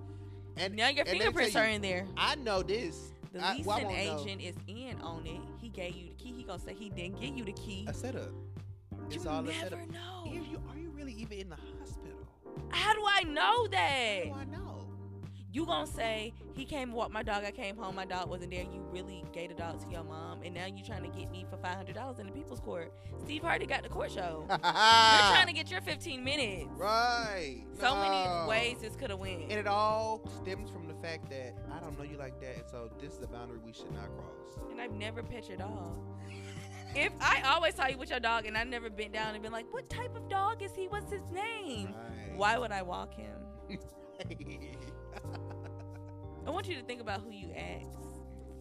And 0.57 0.75
now 0.75 0.89
your 0.89 0.99
and 1.01 1.07
let 1.07 1.13
me 1.13 1.19
fingerprints 1.19 1.53
tell 1.53 1.63
are 1.63 1.67
in 1.67 1.81
there. 1.81 2.05
I 2.17 2.35
know 2.35 2.61
this. 2.63 3.13
The 3.33 3.39
I- 3.43 3.51
leasing 3.53 3.65
well, 3.65 3.77
I 3.79 3.83
won't 3.83 3.95
know. 3.95 4.21
agent 4.23 4.41
is 4.41 4.55
in 4.67 4.99
on 5.01 5.25
it. 5.25 5.39
He 5.61 5.69
gave 5.69 5.95
you 5.95 6.07
the 6.09 6.15
key. 6.15 6.33
He 6.33 6.43
gonna 6.43 6.59
say 6.59 6.73
he 6.73 6.89
didn't 6.89 7.19
give 7.19 7.35
you 7.37 7.43
the 7.45 7.53
key. 7.53 7.85
A 7.87 7.93
setup. 7.93 8.29
It's 9.09 9.23
you 9.25 9.29
all 9.29 9.39
a 9.39 9.43
never 9.43 9.53
setup. 9.59 9.89
know. 9.91 10.23
Are 10.25 10.27
you, 10.27 10.61
are 10.69 10.77
you 10.77 10.89
really 10.91 11.13
even 11.13 11.37
in 11.37 11.49
the 11.49 11.55
hospital? 11.55 12.17
How 12.69 12.93
do 12.93 13.01
I 13.07 13.23
know 13.23 13.41
How 13.41 13.67
that? 13.67 14.21
do 14.25 14.33
I 14.33 14.45
know? 14.45 14.85
You 15.53 15.65
gonna 15.65 15.87
say 15.87 16.33
he 16.55 16.65
came 16.65 16.91
walked 16.91 17.11
my 17.11 17.23
dog. 17.23 17.43
I 17.45 17.51
came 17.51 17.75
home. 17.77 17.95
My 17.95 18.05
dog 18.05 18.29
wasn't 18.29 18.51
there. 18.51 18.63
You 18.63 18.85
really 18.91 19.23
gave 19.33 19.49
the 19.49 19.55
dog 19.55 19.79
to 19.83 19.89
your 19.89 20.03
mom, 20.03 20.41
and 20.43 20.53
now 20.53 20.65
you're 20.65 20.85
trying 20.85 21.03
to 21.09 21.17
get 21.17 21.31
me 21.31 21.45
for 21.49 21.57
five 21.57 21.75
hundred 21.75 21.95
dollars 21.95 22.19
in 22.19 22.25
the 22.27 22.31
people's 22.31 22.59
court. 22.59 22.91
Steve 23.23 23.41
Harvey 23.41 23.65
got 23.65 23.83
the 23.83 23.89
court 23.89 24.11
show. 24.11 24.45
You're 24.49 24.57
trying 24.59 25.47
to 25.47 25.53
get 25.53 25.69
your 25.71 25.81
fifteen 25.81 26.23
minutes. 26.23 26.67
Right. 26.77 27.63
So 27.79 27.93
No. 27.95 28.01
many 28.01 28.49
ways 28.49 28.77
this 28.81 28.95
could 28.95 29.09
have 29.09 29.19
went. 29.19 29.43
And 29.43 29.53
it 29.53 29.67
all 29.67 30.21
stems 30.41 30.69
from 30.69 30.87
the 30.87 30.95
fact 30.95 31.29
that 31.29 31.53
I 31.71 31.79
don't 31.79 31.97
know 31.97 32.03
you 32.03 32.17
like 32.17 32.39
that, 32.41 32.55
and 32.57 32.69
so 32.69 32.89
this 32.99 33.13
is 33.13 33.23
a 33.23 33.27
boundary 33.27 33.59
we 33.65 33.73
should 33.73 33.91
not 33.93 34.05
cross. 34.15 34.59
And 34.71 34.81
I've 34.81 34.91
never 34.93 35.23
pet 35.23 35.47
your 35.47 35.57
dog. 35.57 35.97
If 36.93 37.13
I 37.21 37.41
always 37.45 37.75
saw 37.75 37.87
you 37.87 37.97
with 37.97 38.09
your 38.09 38.19
dog, 38.19 38.45
and 38.45 38.57
I 38.57 38.63
never 38.65 38.89
bent 38.89 39.13
down 39.13 39.33
and 39.33 39.41
been 39.41 39.51
like, 39.53 39.71
"What 39.73 39.89
type 39.89 40.15
of 40.15 40.27
dog 40.29 40.61
is 40.61 40.75
he? 40.75 40.87
What's 40.87 41.11
his 41.11 41.21
name?" 41.31 41.93
Right. 41.93 42.35
Why 42.37 42.57
would 42.57 42.71
I 42.71 42.81
walk 42.81 43.13
him? 43.13 43.37
I 46.45 46.49
want 46.49 46.67
you 46.67 46.75
to 46.75 46.83
think 46.83 47.01
about 47.01 47.21
who 47.21 47.31
you 47.31 47.49
ask. 47.55 47.97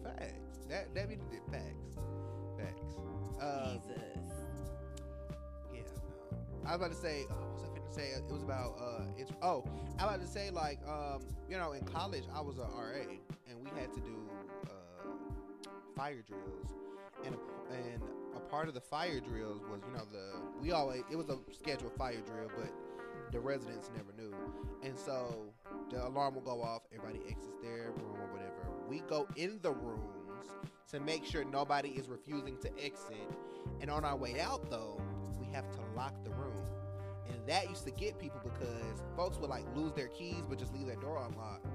facts. 0.03 0.59
That 0.69 0.93
that 0.95 1.09
be 1.09 1.15
the 1.15 1.51
facts. 1.51 1.97
Facts. 2.57 2.95
Uh, 3.41 3.73
Jesus. 3.73 3.97
yeah. 5.73 5.81
No. 6.63 6.69
I 6.69 6.75
was 6.75 6.75
about 6.75 6.91
to 6.91 6.97
say. 6.97 7.25
Oh, 7.29 7.33
what 7.33 7.53
was 7.53 7.63
I 7.63 7.79
finna 7.79 7.93
say? 7.95 8.09
It 8.09 8.23
was 8.31 8.43
about. 8.43 8.77
Uh, 8.79 9.03
it's. 9.17 9.31
Oh, 9.41 9.63
I 9.99 10.05
was 10.05 10.15
about 10.15 10.21
to 10.21 10.27
say 10.27 10.49
like. 10.51 10.79
Um, 10.87 11.21
you 11.49 11.57
know, 11.57 11.73
in 11.73 11.83
college 11.83 12.23
I 12.33 12.39
was 12.41 12.57
a 12.57 12.61
RA, 12.61 13.01
and 13.49 13.59
we 13.59 13.69
had 13.79 13.91
to 13.93 13.99
do 13.99 14.15
uh, 14.65 14.69
fire 15.95 16.23
drills, 16.25 16.67
and 17.25 17.35
and 17.71 18.01
a 18.35 18.39
part 18.39 18.67
of 18.67 18.73
the 18.73 18.81
fire 18.81 19.19
drills 19.19 19.61
was 19.69 19.81
you 19.85 19.93
know 19.97 20.05
the 20.11 20.39
we 20.61 20.71
always 20.71 21.03
it 21.11 21.17
was 21.17 21.29
a 21.29 21.37
scheduled 21.51 21.93
fire 21.97 22.21
drill, 22.25 22.49
but 22.55 22.71
the 23.31 23.39
residents 23.39 23.89
never 23.95 24.11
knew, 24.13 24.35
and 24.83 24.97
so 24.97 25.53
the 25.89 26.05
alarm 26.05 26.35
will 26.35 26.41
go 26.41 26.61
off. 26.61 26.81
Everybody 26.93 27.23
exits 27.29 27.57
their 27.61 27.91
room 27.91 28.17
or 28.19 28.27
whatever. 28.31 28.51
We 28.87 28.99
go 29.01 29.27
in 29.35 29.59
the 29.61 29.71
rooms 29.71 30.47
to 30.91 30.99
make 30.99 31.25
sure 31.25 31.43
nobody 31.43 31.89
is 31.89 32.09
refusing 32.09 32.57
to 32.57 32.69
exit, 32.83 33.29
and 33.79 33.89
on 33.89 34.03
our 34.03 34.15
way 34.15 34.39
out 34.39 34.69
though, 34.69 35.01
we 35.39 35.45
have 35.53 35.69
to 35.71 35.79
lock 35.95 36.13
the 36.23 36.31
room. 36.31 36.51
And 37.27 37.47
that 37.47 37.69
used 37.69 37.85
to 37.85 37.91
get 37.91 38.19
people 38.19 38.41
because 38.43 39.01
folks 39.15 39.37
would 39.37 39.49
like 39.49 39.63
lose 39.75 39.93
their 39.93 40.09
keys 40.09 40.43
but 40.49 40.59
just 40.59 40.73
leave 40.73 40.87
their 40.87 40.97
door 40.97 41.25
unlocked. 41.25 41.65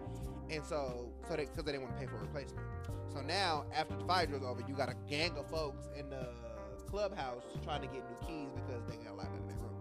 And 0.51 0.65
so, 0.65 1.11
so 1.29 1.37
they 1.37 1.45
because 1.45 1.65
they 1.65 1.73
didn't 1.73 1.85
want 1.85 1.99
to 1.99 2.01
pay 2.01 2.07
for 2.07 2.17
a 2.17 2.21
replacement. 2.21 2.67
So 3.13 3.21
now, 3.21 3.65
after 3.75 3.97
the 3.97 4.05
fire 4.05 4.27
drill's 4.27 4.45
over, 4.45 4.63
you 4.69 4.75
got 4.75 4.91
a 4.91 4.97
gang 5.09 5.37
of 5.39 5.49
folks 5.49 5.89
in 5.99 6.11
the 6.11 6.29
clubhouse 6.87 7.43
trying 7.65 7.81
to 7.81 7.89
get 7.89 8.03
new 8.09 8.27
keys 8.27 8.49
because 8.55 8.85
they 8.89 8.97
got 9.03 9.17
locked 9.17 9.35
out 9.35 9.41
of 9.41 9.49
their 9.49 9.57
room, 9.57 9.76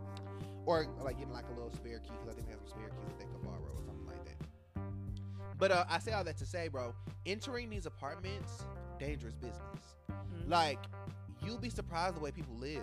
or 0.66 0.86
like 1.04 1.18
getting 1.18 1.34
like 1.34 1.46
a 1.50 1.54
little 1.54 1.72
spare 1.72 2.00
key 2.00 2.12
because 2.12 2.30
I 2.30 2.34
think 2.34 2.48
they 2.48 2.52
have 2.54 2.62
some 2.62 2.70
spare 2.80 2.90
keys 2.90 3.08
that 3.08 3.20
they 3.20 3.26
could 3.26 3.44
borrow 3.44 3.60
or 3.74 3.76
something 3.86 4.06
like 4.08 4.24
that. 4.26 4.36
But 5.58 5.72
uh, 5.72 5.86
I 5.90 6.00
say 6.00 6.12
all 6.12 6.24
that 6.24 6.38
to 6.38 6.46
say, 6.46 6.68
bro, 6.68 6.94
entering 7.26 7.70
these 7.70 7.86
apartments, 7.86 8.64
dangerous 9.00 9.36
business. 9.36 9.62
Mhm. 10.12 10.50
Like, 10.50 10.80
you'll 11.44 11.58
be 11.58 11.70
surprised 11.70 12.16
the 12.16 12.20
way 12.20 12.32
people 12.32 12.56
live. 12.56 12.82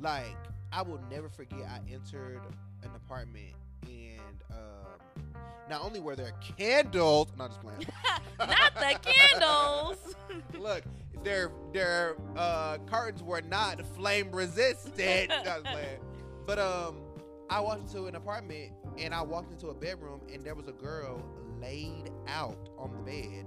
Like, 0.00 0.36
I 0.72 0.82
will 0.82 1.00
never 1.10 1.28
forget 1.28 1.60
I 1.60 1.80
entered 1.92 2.40
an 2.82 2.90
apartment 2.96 3.54
and 3.86 4.42
um, 4.50 5.40
not 5.70 5.82
only 5.82 6.00
were 6.00 6.16
there 6.16 6.32
candles, 6.58 7.28
not 7.38 7.50
just 7.50 7.60
playing. 7.60 7.86
Not 8.38 8.74
the 8.74 8.98
candles. 9.00 9.96
Look, 10.58 10.82
their 11.22 11.52
their 11.72 12.16
uh, 12.36 12.78
curtains 12.86 13.22
were 13.22 13.40
not 13.40 13.80
flame 13.94 14.32
resistant. 14.32 15.28
Not 15.44 15.62
playing. 15.62 16.00
But 16.46 16.58
um, 16.58 16.96
I 17.48 17.60
walked 17.60 17.82
into 17.82 18.06
an 18.06 18.16
apartment 18.16 18.72
and 18.98 19.14
I 19.14 19.22
walked 19.22 19.50
into 19.52 19.68
a 19.68 19.74
bedroom 19.74 20.20
and 20.32 20.44
there 20.44 20.54
was 20.54 20.68
a 20.68 20.72
girl 20.72 21.22
laid 21.60 22.10
out 22.26 22.68
on 22.78 22.92
the 22.92 22.98
bed 22.98 23.46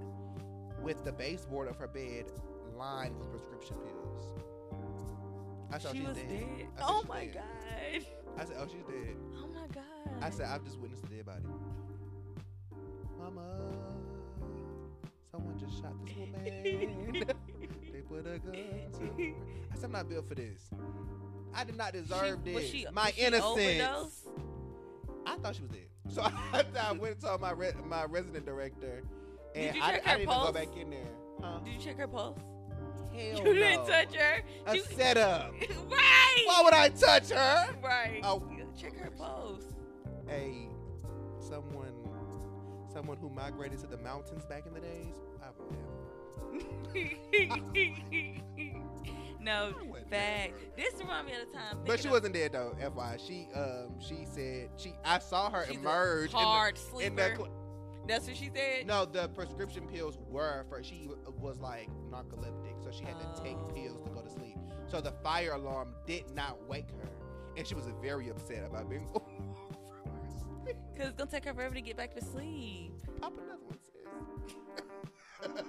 with 0.82 1.04
the 1.04 1.12
baseboard 1.12 1.68
of 1.68 1.76
her 1.76 1.88
bed 1.88 2.26
lined 2.76 3.18
with 3.18 3.30
prescription 3.30 3.76
pills. 3.76 4.26
I 5.70 5.78
thought 5.78 5.92
she 5.92 5.98
she's 5.98 6.08
was 6.08 6.16
dead. 6.16 6.28
dead. 6.28 6.66
Oh 6.80 7.04
my 7.08 7.26
dead. 7.26 7.34
god. 7.34 8.06
I 8.38 8.44
said, 8.44 8.56
oh, 8.58 8.66
she's 8.66 8.84
dead. 8.84 9.16
Oh 9.36 9.48
my 9.48 9.66
god. 9.74 9.84
I 10.22 10.30
said, 10.30 10.46
I've 10.46 10.64
just 10.64 10.78
witnessed 10.78 11.04
a 11.04 11.08
dead 11.08 11.26
body. 11.26 11.44
Mama, 13.18 13.42
someone 15.30 15.58
just 15.58 15.80
shot 15.80 15.92
this 16.04 16.16
woman. 16.16 17.24
they 17.92 18.00
put 18.00 18.26
a 18.26 18.38
gun 18.38 18.54
to 18.92 19.00
her. 19.00 19.34
I 19.72 19.74
said, 19.74 19.84
I'm 19.84 19.92
not 19.92 20.08
built 20.08 20.28
for 20.28 20.34
this. 20.36 20.70
I 21.54 21.64
did 21.64 21.76
not 21.76 21.92
deserve 21.92 22.38
She- 22.44 22.52
this. 22.52 22.70
she, 22.70 22.86
my 22.92 23.12
innocence. 23.16 24.22
I 25.26 25.36
thought 25.36 25.54
she 25.56 25.62
was 25.62 25.70
dead. 25.70 25.86
So 26.10 26.22
I, 26.52 26.64
I 26.80 26.92
went 26.98 27.14
and 27.14 27.20
told 27.22 27.40
my 27.40 27.52
re- 27.52 27.72
my 27.86 28.04
resident 28.04 28.46
director, 28.46 29.02
and 29.54 29.66
Did 29.66 29.76
you 29.76 29.82
I, 29.82 29.90
check 29.92 30.06
I 30.06 30.10
her 30.10 30.16
didn't 30.18 30.22
even 30.22 30.26
go 30.26 30.32
pulse? 30.44 30.52
back 30.54 30.76
in 30.76 30.90
there. 30.90 31.00
Huh? 31.42 31.58
Did 31.64 31.74
you 31.74 31.80
check 31.80 31.96
her 31.98 32.08
pulse? 32.08 32.38
Hell 33.14 33.42
no. 33.44 33.50
you 33.50 33.54
didn't 33.54 33.86
touch 33.86 34.14
her. 34.14 34.42
A 34.66 34.76
You- 34.76 34.82
setup. 34.96 35.52
right. 35.90 36.42
Why 36.46 36.60
would 36.64 36.74
I 36.74 36.88
touch 36.90 37.30
her? 37.30 37.68
Right. 37.82 38.20
Oh. 38.22 38.42
Check 38.80 38.96
her 38.98 39.10
pulse. 39.10 39.64
Hey, 40.28 40.68
someone, 41.40 41.92
someone 42.92 43.16
who 43.16 43.28
migrated 43.28 43.80
to 43.80 43.88
the 43.88 43.96
mountains 43.98 44.44
back 44.44 44.66
in 44.66 44.72
the 44.74 44.78
days. 44.80 45.16
I 45.42 45.48
would 45.58 45.68
no, 49.40 49.72
fact. 50.10 50.52
This 50.76 50.94
remind 51.00 51.26
me 51.26 51.32
of 51.34 51.50
the 51.50 51.56
time. 51.58 51.78
But 51.86 52.00
she 52.00 52.08
wasn't 52.08 52.34
dead 52.34 52.52
though. 52.52 52.74
FY. 52.80 53.16
She 53.24 53.48
um 53.54 53.98
she 54.00 54.24
said 54.24 54.70
she 54.76 54.92
I 55.04 55.18
saw 55.18 55.50
her 55.50 55.64
She's 55.68 55.76
emerge 55.76 56.32
hard 56.32 56.74
in 56.76 56.80
sleeper. 56.80 57.06
in 57.06 57.16
the 57.16 57.36
cl- 57.36 57.48
That's 58.06 58.26
what 58.26 58.36
she 58.36 58.50
said. 58.54 58.86
no 58.86 59.04
the 59.04 59.28
prescription 59.28 59.86
pills 59.86 60.18
were 60.28 60.64
for 60.68 60.82
she 60.82 61.08
was 61.40 61.58
like 61.60 61.88
narcoleptic 62.10 62.82
so 62.82 62.90
she 62.90 63.04
had 63.04 63.18
to 63.20 63.42
take 63.42 63.56
Oh. 63.56 63.72
pills 63.74 64.00
to 64.04 64.10
go 64.10 64.20
to 64.22 64.30
sleep. 64.30 64.56
So 64.86 65.00
the 65.00 65.12
fire 65.22 65.52
alarm 65.52 65.94
did 66.06 66.30
not 66.34 66.66
wake 66.68 66.90
her, 66.92 67.08
and 67.56 67.66
she 67.66 67.74
was 67.74 67.84
very 68.02 68.30
upset 68.30 68.64
about 68.64 68.88
being. 68.88 69.06
Cause 70.96 71.06
it's 71.08 71.16
gonna 71.16 71.30
take 71.30 71.44
her 71.44 71.54
forever 71.54 71.74
to 71.74 71.80
get 71.80 71.96
back 71.96 72.14
to 72.14 72.24
sleep. 72.24 72.92
Pop 73.20 73.32
another 73.38 73.58
one, 73.66 73.78
sis. 73.84 75.64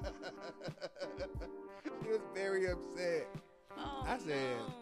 she 2.03 2.09
was 2.09 2.19
very 2.33 2.67
upset. 2.69 3.27
Oh, 3.79 4.05
I 4.05 4.17
said- 4.17 4.57
no. 4.57 4.73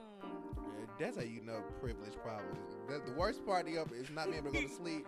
That's 0.99 1.15
how 1.15 1.23
you 1.23 1.41
know 1.41 1.61
privilege 1.79 2.13
problems. 2.23 2.57
The, 2.87 3.01
the 3.05 3.17
worst 3.17 3.45
part 3.45 3.67
of 3.67 3.91
it 3.91 3.95
is 3.95 4.09
not 4.09 4.25
being 4.25 4.37
able 4.37 4.51
to 4.51 4.61
go 4.61 4.67
to 4.67 4.73
sleep. 4.73 5.05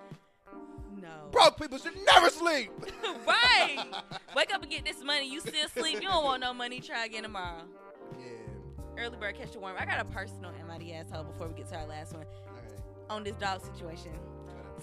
no. 1.01 1.29
Broke 1.31 1.59
people 1.59 1.79
should 1.79 1.95
never 2.05 2.29
sleep. 2.29 2.71
right. 3.27 3.83
Wake 4.35 4.53
up 4.53 4.61
and 4.61 4.69
get 4.69 4.85
this 4.85 5.03
money. 5.03 5.31
You 5.31 5.39
still 5.39 5.67
sleep. 5.69 5.95
You 5.95 6.09
don't 6.09 6.23
want 6.23 6.41
no 6.41 6.53
money. 6.53 6.79
Try 6.79 7.05
again 7.05 7.23
tomorrow. 7.23 7.63
Yeah. 8.19 9.03
Early 9.03 9.17
bird 9.17 9.35
catch 9.35 9.53
the 9.53 9.59
worm. 9.59 9.75
I 9.79 9.85
got 9.85 9.99
a 9.99 10.05
personal 10.05 10.51
MID 10.67 10.91
asshole 10.91 11.23
before 11.23 11.47
we 11.47 11.55
get 11.55 11.67
to 11.69 11.77
our 11.77 11.87
last 11.87 12.13
one 12.13 12.25
right. 12.53 12.79
on 13.09 13.23
this 13.23 13.35
dog 13.35 13.61
situation. 13.65 14.11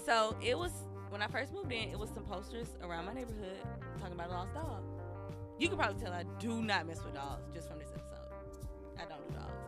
So 0.05 0.35
it 0.41 0.57
was 0.57 0.71
when 1.09 1.21
I 1.21 1.27
first 1.27 1.53
moved 1.53 1.71
in. 1.71 1.89
It 1.89 1.97
was 1.97 2.09
some 2.09 2.23
posters 2.23 2.67
around 2.81 3.05
my 3.05 3.13
neighborhood 3.13 3.59
talking 3.99 4.13
about 4.13 4.29
a 4.29 4.33
lost 4.33 4.53
dog. 4.53 4.83
You 5.57 5.69
can 5.69 5.77
probably 5.77 6.01
tell 6.01 6.11
I 6.11 6.23
do 6.39 6.61
not 6.61 6.85
mess 6.85 7.03
with 7.03 7.13
dogs 7.13 7.47
just 7.53 7.69
from 7.69 7.79
this. 7.79 7.87
I 8.99 9.05
don't 9.05 9.27
do 9.27 9.35
dogs. 9.35 9.67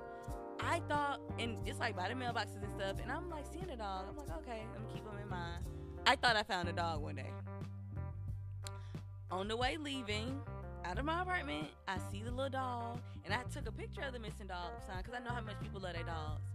I 0.60 0.82
thought, 0.88 1.20
and 1.40 1.58
it's 1.66 1.80
like 1.80 1.96
by 1.96 2.10
the 2.10 2.16
mailboxes 2.16 2.64
and 2.64 2.74
stuff, 2.76 2.98
and 3.02 3.12
I'm 3.12 3.30
like 3.30 3.46
seeing 3.52 3.70
a 3.70 3.78
dog. 3.78 4.06
I'm 4.10 4.18
like, 4.18 4.30
okay, 4.40 4.62
I'm 4.62 4.82
gonna 4.82 4.94
keep 4.94 5.06
them 5.06 5.18
in 5.22 5.30
mind. 5.30 5.64
I 6.06 6.16
thought 6.16 6.36
I 6.36 6.44
found 6.44 6.68
a 6.70 6.74
dog 6.74 7.02
one 7.02 7.16
day. 7.16 7.32
On 9.32 9.48
the 9.48 9.56
way 9.56 9.78
leaving 9.78 10.42
out 10.86 10.98
of 10.98 11.06
my 11.06 11.22
apartment, 11.22 11.68
I 11.88 11.98
see 12.12 12.24
the 12.24 12.32
little 12.32 12.50
dog, 12.50 13.00
and 13.26 13.34
I 13.34 13.44
took 13.54 13.68
a 13.68 13.72
picture 13.72 14.02
of 14.02 14.14
the 14.14 14.20
missing 14.20 14.48
dog 14.48 14.72
sign 14.88 14.98
because 14.98 15.14
I 15.14 15.24
know 15.24 15.34
how 15.34 15.42
much 15.42 15.60
people 15.62 15.80
love 15.82 15.94
their 15.94 16.04
dogs. 16.04 16.50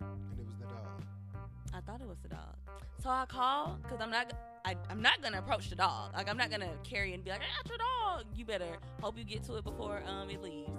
And 0.00 0.38
it 0.38 0.46
was 0.46 0.56
the 0.58 0.66
dog. 0.66 1.02
I 1.74 1.80
thought 1.80 2.00
it 2.00 2.08
was 2.08 2.18
the 2.22 2.28
dog. 2.28 2.56
So 3.02 3.10
I 3.10 3.26
called 3.26 3.82
because 3.82 4.00
I'm 4.00 4.10
not. 4.10 4.32
I, 4.64 4.76
I'm 4.90 5.00
not 5.00 5.22
gonna 5.22 5.38
approach 5.38 5.70
the 5.70 5.76
dog. 5.76 6.12
Like 6.14 6.28
I'm 6.28 6.36
not 6.36 6.50
gonna 6.50 6.72
carry 6.84 7.14
and 7.14 7.24
be 7.24 7.30
like, 7.30 7.40
"I 7.40 7.62
got 7.62 7.68
your 7.68 7.78
dog." 7.78 8.26
You 8.34 8.44
better 8.44 8.76
hope 9.00 9.16
you 9.16 9.24
get 9.24 9.42
to 9.44 9.56
it 9.56 9.64
before 9.64 10.02
um 10.06 10.28
it 10.30 10.42
leaves. 10.42 10.70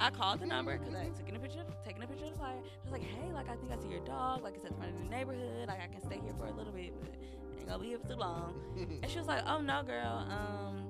I 0.00 0.08
called 0.08 0.40
the 0.40 0.46
number 0.46 0.78
because 0.78 0.94
I 0.94 1.04
took 1.10 1.28
a 1.28 1.38
picture, 1.38 1.62
taking 1.84 2.02
a 2.02 2.06
picture 2.06 2.24
of 2.24 2.32
the 2.32 2.38
flyer. 2.38 2.56
I 2.56 2.82
was 2.84 2.92
like, 2.92 3.02
"Hey, 3.02 3.30
like 3.34 3.50
I 3.50 3.56
think 3.56 3.70
I 3.70 3.76
see 3.82 3.88
your 3.88 4.00
dog. 4.00 4.42
Like 4.42 4.54
it's 4.54 4.64
at 4.64 4.70
the 4.70 4.76
front 4.78 4.94
of 4.94 4.98
the 4.98 5.04
neighborhood. 5.10 5.68
Like 5.68 5.80
I 5.82 5.88
can 5.88 6.00
stay 6.00 6.18
here 6.24 6.32
for 6.38 6.46
a 6.46 6.52
little 6.52 6.72
bit, 6.72 6.94
but 7.00 7.14
ain't 7.58 7.68
gonna 7.68 7.78
be 7.78 7.88
here 7.88 7.98
for 7.98 8.08
too 8.08 8.16
long." 8.16 8.54
And 9.02 9.10
she 9.10 9.18
was 9.18 9.28
like, 9.28 9.42
"Oh 9.46 9.60
no, 9.60 9.82
girl. 9.82 10.26
Um, 10.30 10.86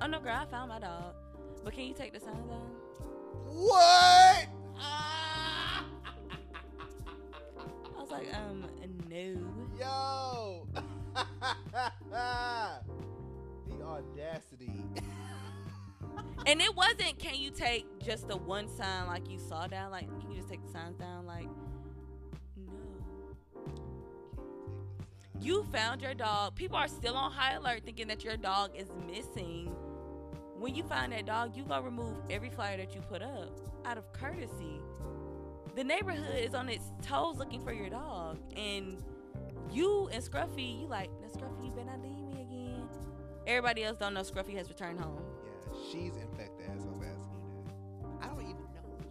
oh 0.00 0.06
no, 0.06 0.18
girl. 0.18 0.34
I 0.34 0.46
found 0.46 0.70
my 0.70 0.78
dog. 0.78 1.14
But 1.62 1.74
can 1.74 1.84
you 1.84 1.94
take 1.94 2.14
the 2.14 2.20
sign 2.20 2.46
down?" 2.48 2.70
what? 3.46 4.48
Ah! 4.78 5.84
I 7.96 8.00
was 8.00 8.10
like, 8.10 8.34
"Um, 8.34 8.66
no." 9.10 9.36
Yo. 9.78 10.66
the 13.68 13.84
audacity. 13.84 14.84
And 16.46 16.60
it 16.60 16.76
wasn't, 16.76 17.18
can 17.18 17.36
you 17.36 17.50
take 17.50 17.86
just 18.00 18.28
the 18.28 18.36
one 18.36 18.68
sign 18.68 19.06
like 19.06 19.30
you 19.30 19.38
saw 19.38 19.66
down? 19.66 19.90
Like, 19.90 20.08
can 20.20 20.30
you 20.30 20.36
just 20.36 20.48
take 20.48 20.62
the 20.64 20.70
signs 20.70 20.96
down? 20.96 21.24
Like, 21.26 21.48
no. 22.56 22.72
You 25.40 25.64
found 25.72 26.02
your 26.02 26.12
dog. 26.12 26.54
People 26.54 26.76
are 26.76 26.88
still 26.88 27.16
on 27.16 27.32
high 27.32 27.54
alert 27.54 27.82
thinking 27.84 28.08
that 28.08 28.22
your 28.24 28.36
dog 28.36 28.72
is 28.76 28.88
missing. 29.06 29.74
When 30.58 30.74
you 30.74 30.82
find 30.82 31.12
that 31.12 31.24
dog, 31.24 31.56
you 31.56 31.64
go 31.64 31.80
remove 31.80 32.14
every 32.28 32.50
flyer 32.50 32.76
that 32.76 32.94
you 32.94 33.00
put 33.00 33.22
up 33.22 33.58
out 33.86 33.96
of 33.96 34.12
courtesy. 34.12 34.80
The 35.74 35.82
neighborhood 35.82 36.38
is 36.38 36.54
on 36.54 36.68
its 36.68 36.92
toes 37.02 37.38
looking 37.38 37.62
for 37.62 37.72
your 37.72 37.88
dog. 37.88 38.38
And 38.54 39.02
you 39.72 40.08
and 40.12 40.22
Scruffy, 40.22 40.80
you 40.80 40.86
like, 40.86 41.10
now 41.22 41.28
Scruffy, 41.28 41.66
you 41.66 41.70
better 41.72 41.86
not 41.86 42.02
leave 42.02 42.22
me 42.22 42.42
again. 42.42 42.88
Everybody 43.46 43.82
else 43.84 43.96
don't 43.98 44.14
know 44.14 44.20
Scruffy 44.20 44.56
has 44.56 44.68
returned 44.68 45.00
home. 45.00 45.22
She's 45.90 46.16
infected 46.16 46.66
asking 46.70 46.92
you 46.92 47.00
that. 47.00 48.24
I 48.24 48.28
don't 48.28 48.40
even 48.40 48.56
know 48.74 48.98
you. 48.98 49.06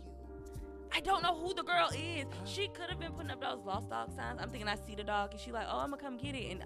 I 0.91 0.99
don't 0.99 1.23
know 1.23 1.35
who 1.35 1.53
the 1.53 1.63
girl 1.63 1.89
is. 1.93 2.25
She 2.45 2.67
could 2.67 2.89
have 2.89 2.99
been 2.99 3.13
putting 3.13 3.31
up 3.31 3.41
those 3.41 3.63
lost 3.65 3.89
dog 3.89 4.11
signs. 4.15 4.39
I'm 4.41 4.49
thinking 4.49 4.67
I 4.67 4.75
see 4.75 4.95
the 4.95 5.03
dog, 5.03 5.31
and 5.31 5.39
she 5.39 5.51
like, 5.51 5.67
oh, 5.69 5.79
I'm 5.79 5.89
gonna 5.89 6.01
come 6.01 6.17
get 6.17 6.35
it, 6.35 6.51
and 6.51 6.63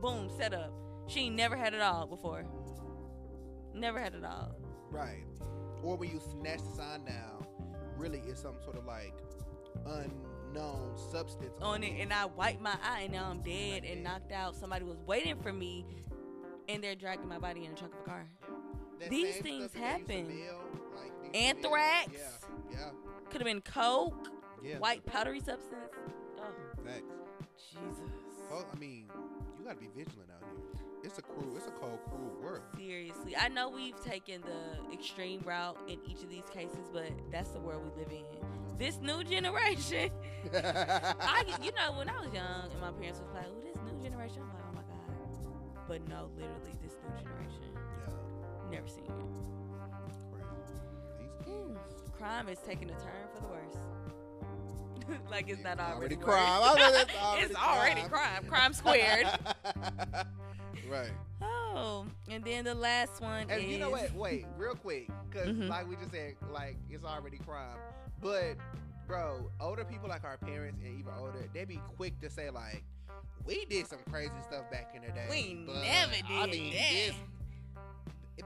boom, 0.00 0.30
set 0.36 0.54
up. 0.54 0.72
She 1.06 1.30
never 1.30 1.56
had 1.56 1.74
a 1.74 1.78
dog 1.78 2.10
before. 2.10 2.44
Never 3.74 3.98
had 4.00 4.14
a 4.14 4.20
dog. 4.20 4.54
Right. 4.90 5.24
Or 5.82 5.96
when 5.96 6.10
you 6.10 6.20
snatch 6.40 6.58
the 6.58 6.76
sign 6.76 7.04
down, 7.04 7.46
really 7.96 8.22
it's 8.26 8.42
some 8.42 8.56
sort 8.64 8.76
of 8.76 8.84
like 8.84 9.14
unknown 9.86 10.96
substance 11.10 11.52
On 11.62 11.82
it, 11.82 12.00
and 12.00 12.12
I 12.12 12.26
wiped 12.26 12.60
my 12.60 12.76
eye, 12.82 13.02
and 13.02 13.12
now 13.12 13.30
I'm 13.30 13.40
dead 13.42 13.84
and 13.84 14.02
knocked 14.02 14.32
out. 14.32 14.56
Somebody 14.56 14.84
was 14.84 14.98
waiting 15.06 15.36
for 15.40 15.52
me, 15.52 15.86
and 16.68 16.82
they're 16.82 16.96
dragging 16.96 17.28
my 17.28 17.38
body 17.38 17.64
in 17.64 17.70
the 17.70 17.76
trunk 17.76 17.94
of 17.94 18.00
a 18.00 18.04
car. 18.04 18.26
These 19.08 19.36
things 19.36 19.70
stuff 19.70 19.82
that 19.82 20.06
they 20.08 20.16
used 20.18 20.30
to 20.30 20.34
happen. 20.36 20.42
like, 20.96 21.32
they 21.32 21.38
used 21.38 21.62
to 21.62 21.68
mail- 21.70 21.76
Anthrax. 21.76 22.10
Yeah, 22.72 22.78
Could 23.30 23.40
have 23.40 23.46
been 23.46 23.60
coke, 23.62 24.28
yeah, 24.62 24.70
yeah. 24.72 24.78
white 24.78 25.04
powdery 25.06 25.40
substance. 25.40 25.92
Oh, 26.38 26.42
Facts. 26.84 27.02
Jesus. 27.56 28.10
Well, 28.50 28.66
I 28.72 28.78
mean, 28.78 29.04
you 29.58 29.64
gotta 29.64 29.78
be 29.78 29.88
vigilant 29.96 30.30
out 30.30 30.42
here. 30.42 30.64
It's 31.04 31.18
a 31.18 31.22
cruel, 31.22 31.56
it's 31.56 31.66
a 31.66 31.70
cold, 31.70 32.00
cruel 32.08 32.34
world. 32.42 32.62
Seriously, 32.76 33.36
I 33.36 33.48
know 33.48 33.68
we've 33.68 33.98
taken 34.04 34.40
the 34.42 34.92
extreme 34.92 35.40
route 35.44 35.78
in 35.88 35.98
each 36.06 36.22
of 36.22 36.28
these 36.30 36.48
cases, 36.52 36.88
but 36.92 37.10
that's 37.30 37.50
the 37.50 37.60
world 37.60 37.82
we 37.94 38.02
live 38.02 38.12
in. 38.12 38.24
This 38.78 38.98
new 39.00 39.22
generation, 39.24 40.10
I, 40.54 41.44
you 41.62 41.72
know, 41.72 41.92
when 41.98 42.08
I 42.08 42.20
was 42.20 42.32
young 42.32 42.70
and 42.70 42.80
my 42.80 42.90
parents 42.92 43.20
was 43.20 43.30
like, 43.34 43.44
"Oh, 43.48 43.60
this 43.60 43.76
new 43.92 44.02
generation," 44.02 44.42
I'm 44.42 44.48
like, 44.54 44.64
"Oh 44.70 44.74
my 44.74 44.82
god," 44.82 45.88
but 45.88 46.08
no, 46.08 46.30
literally, 46.36 46.74
this 46.82 46.94
new 47.02 47.10
generation, 47.22 47.60
yeah, 47.62 47.67
never 48.70 48.88
seen 48.88 49.04
it. 49.04 49.10
crazy. 50.32 50.80
These 51.18 51.44
kids. 51.44 52.10
Crime 52.18 52.48
is 52.48 52.58
taking 52.66 52.90
a 52.90 52.94
turn 52.94 53.28
for 53.34 53.40
the 53.42 53.48
worse. 53.48 55.18
like 55.30 55.48
it's 55.48 55.62
not 55.62 55.74
It's 55.78 55.80
already, 55.80 56.16
crime. 56.16 56.36
I 56.62 56.74
it's 57.00 57.14
already, 57.22 57.42
it's 57.44 57.54
already 57.56 58.02
crime. 58.02 58.44
Crime 58.46 58.72
squared. 58.74 59.26
right. 60.90 61.10
oh, 61.42 62.04
and 62.30 62.44
then 62.44 62.64
the 62.64 62.74
last 62.74 63.20
one 63.22 63.46
And 63.50 63.62
is 63.62 63.70
you 63.70 63.78
know 63.78 63.90
what? 63.90 64.12
Wait, 64.14 64.46
real 64.56 64.74
quick, 64.74 65.08
because 65.30 65.48
Mhm. 65.48 65.68
like 65.68 65.88
we 65.88 65.96
just 65.96 66.10
said, 66.10 66.34
like 66.52 66.76
it's 66.90 67.04
already 67.04 67.38
crime. 67.38 67.76
But 68.20 68.56
bro, 69.06 69.50
older 69.60 69.84
people 69.84 70.08
like 70.08 70.24
our 70.24 70.36
parents 70.38 70.80
and 70.84 70.98
even 70.98 71.12
older, 71.18 71.48
they 71.54 71.64
be 71.64 71.80
quick 71.96 72.20
to 72.20 72.28
say 72.28 72.50
like, 72.50 72.82
"We 73.44 73.64
did 73.66 73.86
some 73.86 74.00
crazy 74.10 74.32
stuff 74.46 74.70
back 74.70 74.92
in 74.94 75.02
the 75.02 75.08
day." 75.12 75.26
We 75.30 75.64
but, 75.66 75.74
never 75.82 76.12
I 76.28 76.46
did 76.46 76.50
mean, 76.50 76.72
that." 76.74 76.90
this, 76.92 77.14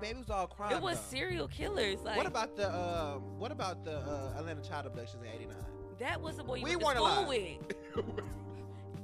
baby, 0.00 0.18
was 0.18 0.30
all 0.30 0.46
crime. 0.46 0.72
It 0.72 0.82
was 0.82 0.98
though. 0.98 1.16
serial 1.16 1.48
killers. 1.48 2.00
Like 2.02 2.16
what 2.16 2.26
about 2.26 2.56
the 2.56 2.74
um, 2.74 3.38
what 3.38 3.52
about 3.52 3.84
the 3.84 3.98
uh, 3.98 4.34
Atlanta 4.38 4.62
child 4.62 4.86
abductions 4.86 5.22
in 5.22 5.28
'89? 5.28 5.56
that 5.98 6.20
was 6.20 6.36
the 6.36 6.44
boy 6.44 6.56
you 6.56 6.64
We 6.64 6.76
went 6.76 6.98
weren't 6.98 6.98
to 6.98 7.12
school 7.12 7.28
with. 7.28 8.24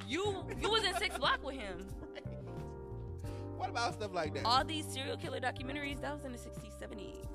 You 0.08 0.42
you 0.58 0.70
was 0.70 0.84
in 0.84 0.94
six 0.94 1.18
block 1.18 1.44
with 1.44 1.56
him. 1.56 1.86
what 3.58 3.68
about 3.68 3.92
stuff 3.92 4.14
like 4.14 4.32
that? 4.32 4.46
All 4.46 4.64
these 4.64 4.86
serial 4.86 5.18
killer 5.18 5.38
documentaries, 5.38 6.00
that 6.00 6.14
was 6.14 6.24
in 6.24 6.32
the 6.32 6.38
60s, 6.38 6.72
70s. 6.82 7.26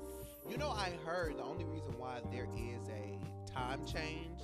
You 0.50 0.58
know, 0.58 0.70
I 0.70 0.90
heard 1.06 1.38
the 1.38 1.44
only 1.44 1.64
reason 1.64 1.96
why 1.96 2.20
there 2.32 2.48
is 2.56 2.88
a 2.88 3.52
time 3.52 3.86
change 3.86 4.40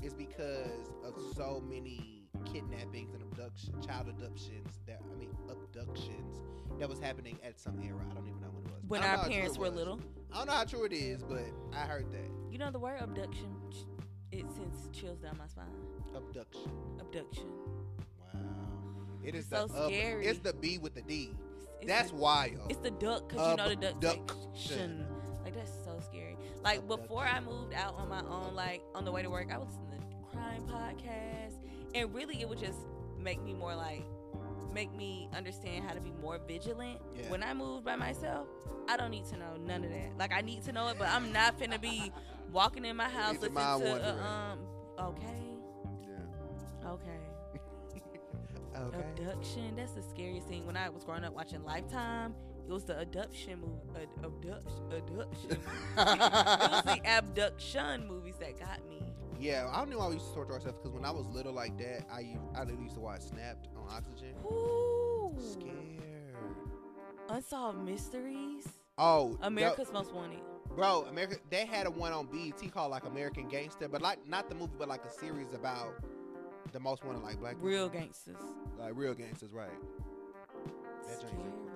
is 0.00 0.14
because 0.14 0.92
of 1.04 1.14
so 1.34 1.60
many 1.68 2.22
kidnappings 2.44 3.14
and 3.14 3.22
abduction, 3.24 3.74
child 3.82 4.08
abductions 4.08 4.78
that 4.86 5.00
I 5.12 5.18
mean 5.18 5.30
abductions 5.50 6.36
that 6.78 6.88
was 6.88 6.98
happening 7.00 7.38
at 7.44 7.58
some 7.58 7.80
era. 7.82 7.98
I 8.10 8.14
don't 8.14 8.26
even 8.26 8.40
know 8.40 8.48
when 8.48 8.64
it 8.64 8.70
was. 8.72 8.88
When 8.88 9.02
our 9.02 9.28
parents 9.28 9.58
were 9.58 9.66
was. 9.66 9.74
little. 9.74 10.00
I 10.32 10.38
don't 10.38 10.46
know 10.46 10.52
how 10.52 10.64
true 10.64 10.84
it 10.84 10.92
is, 10.92 11.22
but 11.22 11.42
I 11.74 11.80
heard 11.80 12.10
that 12.12 12.30
You 12.50 12.58
know 12.58 12.70
the 12.70 12.78
word 12.78 13.00
abduction. 13.00 13.48
It 14.32 14.44
sends 14.54 14.88
chills 14.96 15.18
down 15.18 15.36
my 15.38 15.48
spine. 15.48 15.64
abduction. 16.14 16.70
Abduction. 17.00 17.46
Wow, 18.32 18.40
it 19.24 19.34
is 19.34 19.40
It's 19.40 19.48
the 19.50 19.66
so 19.68 19.74
up- 19.74 19.86
scary. 19.90 20.26
It's 20.26 20.38
the 20.38 20.52
B 20.52 20.78
with 20.78 20.94
the 20.94 21.02
D. 21.02 21.32
It's 21.80 21.88
That's 21.90 22.10
the, 22.10 22.16
wild. 22.16 22.60
it's 22.70 22.80
the 22.80 22.90
duck 22.92 23.28
because 23.28 23.50
you 23.50 23.56
know 23.56 23.68
the 23.70 23.76
duck 24.00 24.18
Abduction. 24.30 25.06
Like 25.42 25.54
that's 25.54 25.72
so 25.84 25.98
scary. 26.06 26.36
Like 26.62 26.86
before 26.86 27.24
I 27.24 27.40
moved 27.40 27.72
out 27.74 27.94
on 27.96 28.08
my 28.08 28.20
own, 28.20 28.54
like 28.54 28.82
on 28.94 29.04
the 29.04 29.10
way 29.12 29.22
to 29.22 29.30
work, 29.30 29.48
I 29.52 29.56
was 29.58 29.68
listen 29.90 29.98
to 30.10 30.36
crime 30.36 30.62
podcasts, 30.68 31.56
and 31.94 32.14
really 32.14 32.40
it 32.40 32.48
would 32.48 32.58
just 32.58 32.80
make 33.18 33.42
me 33.42 33.54
more 33.54 33.74
like 33.74 34.04
make 34.72 34.94
me 34.94 35.28
understand 35.36 35.84
how 35.84 35.94
to 35.94 36.00
be 36.00 36.12
more 36.22 36.38
vigilant. 36.46 37.00
Yeah. 37.16 37.30
When 37.30 37.42
I 37.42 37.54
move 37.54 37.84
by 37.84 37.96
myself, 37.96 38.46
I 38.88 38.96
don't 38.96 39.10
need 39.10 39.26
to 39.26 39.36
know 39.36 39.56
none 39.64 39.84
of 39.84 39.90
that. 39.90 40.18
Like 40.18 40.32
I 40.32 40.40
need 40.40 40.64
to 40.64 40.72
know 40.72 40.88
it, 40.88 40.96
but 40.98 41.08
I'm 41.08 41.32
not 41.32 41.58
finna 41.58 41.80
be 41.80 42.12
walking 42.52 42.84
in 42.84 42.96
my 42.96 43.08
house 43.08 43.34
listening 43.34 43.54
to 43.54 44.08
uh, 44.08 44.26
um. 44.26 44.58
Okay, 44.98 45.26
yeah. 46.02 46.90
okay. 46.90 47.10
Okay. 48.76 48.98
Abduction. 48.98 49.74
That's 49.76 49.92
the 49.92 50.02
scariest 50.02 50.46
thing. 50.46 50.64
When 50.64 50.76
I 50.76 50.88
was 50.88 51.04
growing 51.04 51.24
up 51.24 51.34
watching 51.34 51.62
Lifetime, 51.64 52.34
it 52.66 52.72
was 52.72 52.84
the 52.84 52.98
abduction 53.00 53.60
movie. 53.60 54.00
Ad- 54.00 54.24
abduction. 54.24 54.92
Abduction. 54.96 55.50
it 55.50 56.70
was 56.70 56.82
the 56.84 57.00
abduction 57.18 58.06
movies 58.06 58.36
that 58.38 58.58
got 58.58 58.78
me. 58.88 59.09
Yeah, 59.40 59.68
I 59.72 59.78
don't 59.78 59.90
know 59.90 59.98
why 59.98 60.08
we 60.08 60.14
used 60.14 60.28
to 60.28 60.34
torture 60.34 60.52
ourselves 60.52 60.78
because 60.78 60.92
when 60.94 61.04
I 61.04 61.10
was 61.10 61.26
little 61.26 61.52
like 61.52 61.76
that, 61.78 62.06
I 62.12 62.36
literally 62.58 62.84
used 62.84 62.96
to 62.96 63.00
watch 63.00 63.22
Snapped 63.22 63.68
on 63.76 63.84
Oxygen. 63.90 64.34
Ooh. 64.44 65.34
Scared. 65.38 66.36
Unsolved 67.28 67.78
mysteries. 67.78 68.68
Oh, 68.98 69.38
America's 69.42 69.92
Most 69.92 70.12
Wanted. 70.12 70.40
bro, 70.74 71.06
America. 71.08 71.36
They 71.48 71.64
had 71.64 71.86
a 71.86 71.90
one 71.90 72.12
on 72.12 72.26
BET 72.26 72.70
called 72.72 72.90
like 72.90 73.04
American 73.04 73.48
Gangster, 73.48 73.88
but 73.88 74.02
like 74.02 74.26
not 74.28 74.48
the 74.48 74.54
movie, 74.54 74.74
but 74.78 74.88
like 74.88 75.04
a 75.04 75.10
series 75.10 75.54
about 75.54 75.94
the 76.72 76.80
most 76.80 77.04
wanted 77.04 77.22
like 77.22 77.38
black 77.40 77.54
people. 77.54 77.68
Real 77.68 77.88
gangsters. 77.88 78.36
like 78.78 78.92
real 78.94 79.14
gangsters, 79.14 79.52
right? 79.52 79.70
That. 81.08 81.69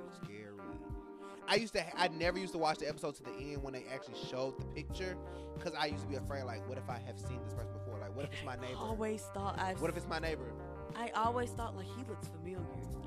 Joint 1.49 1.63
is 1.63 1.69
scary. 1.69 1.85
I 1.87 1.87
used 1.87 1.97
to. 1.97 2.01
I 2.01 2.09
never 2.09 2.39
used 2.39 2.53
to 2.53 2.59
watch 2.59 2.79
the 2.79 2.89
episode 2.89 3.15
to 3.17 3.23
the 3.23 3.33
end 3.33 3.63
when 3.63 3.73
they 3.73 3.85
actually 3.93 4.15
showed 4.31 4.59
the 4.59 4.65
picture, 4.67 5.17
because 5.57 5.73
I 5.79 5.87
used 5.87 6.03
to 6.03 6.09
be 6.09 6.17
afraid. 6.17 6.45
Like, 6.45 6.69
what 6.69 6.79
if 6.79 6.89
I 6.89 6.99
have 7.07 7.19
seen 7.19 7.41
this 7.45 7.55
person 7.55 7.73
before? 7.73 7.99
Like, 8.01 8.15
what 8.17 8.27
if 8.27 8.33
it's 8.33 8.45
my 8.45 8.57
neighbor? 8.57 8.77
I 8.79 8.81
Always 8.83 9.23
thought 9.35 9.59
I've. 9.59 9.81
What 9.81 9.91
if 9.91 9.97
it's 9.97 10.09
my 10.09 10.19
neighbor? 10.19 10.53
I 10.97 11.11
always 11.17 11.51
thought 11.51 11.77
like 11.77 11.87
he 11.87 12.05
looks 12.09 12.29
familiar. 12.29 12.61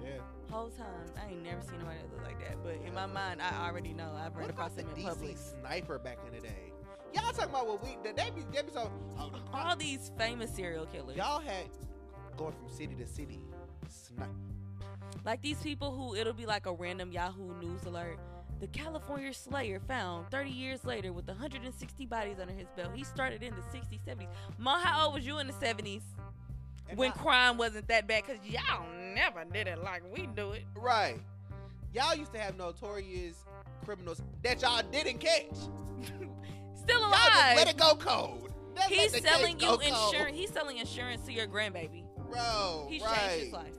Yeah. 0.03 0.11
Whole 0.51 0.69
time 0.69 0.85
I 1.21 1.31
ain't 1.31 1.43
never 1.43 1.61
seen 1.61 1.79
nobody 1.79 1.99
that 1.99 2.11
look 2.13 2.23
like 2.25 2.39
that. 2.39 2.57
But 2.63 2.75
in 2.85 2.93
my 2.93 3.05
mind, 3.05 3.41
I 3.41 3.67
already 3.67 3.93
know 3.93 4.11
I've 4.15 4.33
run 4.35 4.43
What 4.43 4.49
across 4.51 4.75
him 4.75 4.87
in 4.95 5.03
DC 5.03 5.07
public. 5.07 5.37
sniper 5.37 5.99
back 5.99 6.17
in 6.27 6.33
the 6.33 6.41
day? 6.41 6.71
Y'all 7.13 7.31
talking 7.31 7.49
about 7.49 7.67
what 7.67 7.81
we? 7.83 7.97
They 8.03 8.11
be, 8.31 8.43
they 8.53 8.61
be 8.61 8.71
so. 8.73 8.91
Oh, 9.17 9.31
All 9.53 9.75
these 9.75 10.11
famous 10.17 10.53
serial 10.53 10.85
killers. 10.85 11.15
Y'all 11.17 11.39
had 11.39 11.67
going 12.37 12.53
from 12.53 12.69
city 12.69 12.95
to 12.95 13.07
city. 13.07 13.39
Sni- 13.89 14.27
Like 15.25 15.41
these 15.41 15.61
people 15.61 15.91
who 15.91 16.15
it'll 16.15 16.33
be 16.33 16.45
like 16.45 16.65
a 16.65 16.73
random 16.73 17.11
Yahoo 17.11 17.53
News 17.59 17.83
alert. 17.85 18.19
The 18.59 18.67
California 18.67 19.33
Slayer 19.33 19.79
found 19.79 20.31
30 20.31 20.49
years 20.49 20.83
later 20.83 21.13
with 21.13 21.27
160 21.27 22.05
bodies 22.07 22.37
under 22.41 22.53
his 22.53 22.67
belt. 22.75 22.89
He 22.95 23.03
started 23.03 23.43
in 23.43 23.53
the 23.53 23.61
60s, 23.77 23.99
70s. 24.07 24.27
Ma, 24.57 24.79
how 24.79 25.05
old 25.05 25.13
was 25.13 25.27
you 25.27 25.37
in 25.37 25.45
the 25.47 25.53
70s 25.53 26.01
and 26.89 26.97
when 26.97 27.09
not- 27.09 27.17
crime 27.19 27.57
wasn't 27.57 27.87
that 27.89 28.07
bad? 28.07 28.23
Because 28.25 28.43
y'all 28.47 28.85
never 29.13 29.45
did 29.45 29.67
it 29.67 29.83
like 29.83 30.01
we 30.15 30.25
do 30.35 30.53
it. 30.53 30.63
right, 30.75 31.19
y'all 31.93 32.15
used 32.15 32.33
to 32.33 32.39
have 32.39 32.57
notorious 32.57 33.35
criminals 33.85 34.21
that 34.43 34.61
y'all 34.61 34.81
didn't 34.91 35.19
catch. 35.19 35.51
Still 36.75 37.01
Y'all 37.01 37.11
just 37.11 37.55
let 37.57 37.67
it 37.67 37.77
go 37.77 37.95
cold. 37.95 38.49
Let 38.75 38.89
He's 38.89 39.21
selling 39.21 39.59
you 39.59 39.73
insurance. 39.73 40.37
He's 40.37 40.49
selling 40.51 40.77
insurance 40.77 41.25
to 41.25 41.33
your 41.33 41.47
grandbaby. 41.47 42.03
bro. 42.31 42.87
He's 42.89 43.01
right. 43.03 43.17
changed 43.17 43.43
his 43.45 43.53
life. 43.53 43.73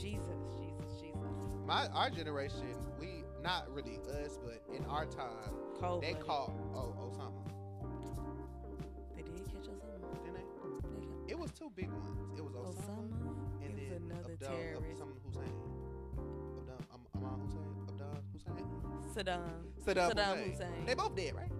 Jesus, 0.00 0.20
Jesus, 0.58 1.00
Jesus. 1.00 1.20
My 1.66 1.86
our 1.88 2.10
generation, 2.10 2.74
we 3.00 3.24
not 3.42 3.72
really 3.72 3.98
us, 4.24 4.38
but 4.42 4.62
in 4.74 4.84
our 4.86 5.06
time, 5.06 5.52
Cold. 5.80 6.02
they 6.02 6.14
caught 6.14 6.52
oh 6.74 6.94
Osama, 6.98 7.50
They 9.16 9.22
did 9.22 9.44
catch 9.46 9.68
Osama. 9.68 10.24
didn't 10.24 10.34
they? 10.34 11.26
They 11.26 11.32
It 11.32 11.38
was 11.38 11.50
two 11.52 11.70
big 11.74 11.90
ones. 11.90 12.18
It 12.36 12.44
was 12.44 12.54
Osama, 12.54 12.74
Osama. 12.76 13.64
and 13.64 13.78
It 13.78 13.90
then 13.90 14.10
another 14.10 14.32
Abdul, 14.34 14.48
terrorist. 14.48 14.98
Some 14.98 15.12
Hussein. 15.26 15.54
Abdul, 16.58 16.74
um, 16.92 17.00
Amal 17.14 17.38
Hussein, 17.44 17.72
Abdul 17.88 18.22
Hussein, 18.32 18.66
Saddam. 19.14 19.40
Saddam, 19.86 20.10
Saddam 20.10 20.36
Hussein. 20.36 20.50
Hussein. 20.50 20.86
They 20.86 20.94
both 20.94 21.14
dead, 21.16 21.34
right? 21.34 21.52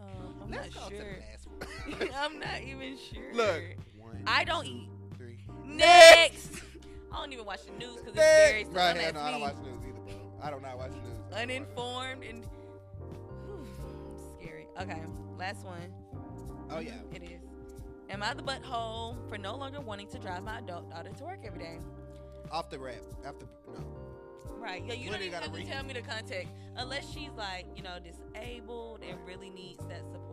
Um, 0.00 0.34
I'm 0.42 0.50
Let's 0.50 0.74
not 0.74 0.88
sure. 0.90 0.98
the 0.98 1.04
last 1.20 1.46
one. 2.00 2.10
I'm 2.14 2.38
not 2.40 2.62
even 2.62 2.96
sure. 2.98 3.32
Look, 3.34 3.62
one, 3.96 4.22
I 4.26 4.44
don't 4.44 4.66
eat. 4.66 4.88
Three. 5.66 5.76
Next. 5.76 6.62
I 7.12 7.16
don't 7.20 7.32
even 7.32 7.44
watch 7.46 7.60
the 7.64 7.72
news 7.78 7.96
because 7.96 8.14
it's 8.14 8.22
scary. 8.22 8.64
So 8.64 8.70
Right, 8.70 8.94
don't 8.94 9.02
hell 9.02 9.12
no, 9.14 9.20
I 9.20 9.30
don't 9.30 9.40
me. 9.40 9.46
watch 9.46 9.56
news 9.56 9.80
either, 9.82 10.00
bro. 10.00 10.14
I 10.42 10.50
do 10.50 10.60
not 10.60 10.78
watch 10.78 10.90
news. 10.92 11.18
I 11.34 11.46
don't 11.46 11.50
Uninformed 11.50 12.24
and 12.24 12.44
Whew, 13.46 13.66
scary. 14.40 14.66
Okay, 14.80 15.00
last 15.38 15.64
one. 15.64 15.92
Oh 16.70 16.78
yeah. 16.80 16.92
It 17.14 17.22
is. 17.22 17.40
Am 18.10 18.22
I 18.22 18.34
the 18.34 18.42
butthole 18.42 19.16
for 19.28 19.38
no 19.38 19.56
longer 19.56 19.80
wanting 19.80 20.08
to 20.08 20.18
drive 20.18 20.42
my 20.44 20.58
adult 20.58 20.90
daughter 20.90 21.10
to 21.16 21.24
work 21.24 21.40
every 21.44 21.58
day? 21.58 21.78
Off 22.52 22.70
the 22.70 22.78
rap. 22.78 22.96
After 23.26 23.46
no. 23.66 23.84
Right. 24.58 24.82
Yeah, 24.86 24.94
you 24.94 25.10
What 25.10 25.14
don't 25.18 25.22
even 25.22 25.32
gotta 25.32 25.44
have 25.46 25.52
to 25.54 25.58
read? 25.60 25.68
tell 25.68 25.84
me 25.84 25.92
the 25.94 26.02
context 26.02 26.52
unless 26.76 27.10
she's 27.12 27.30
like, 27.36 27.66
you 27.76 27.82
know, 27.82 27.98
disabled 28.02 29.00
and 29.08 29.18
really 29.26 29.50
needs 29.50 29.84
that 29.86 30.02
support. 30.12 30.25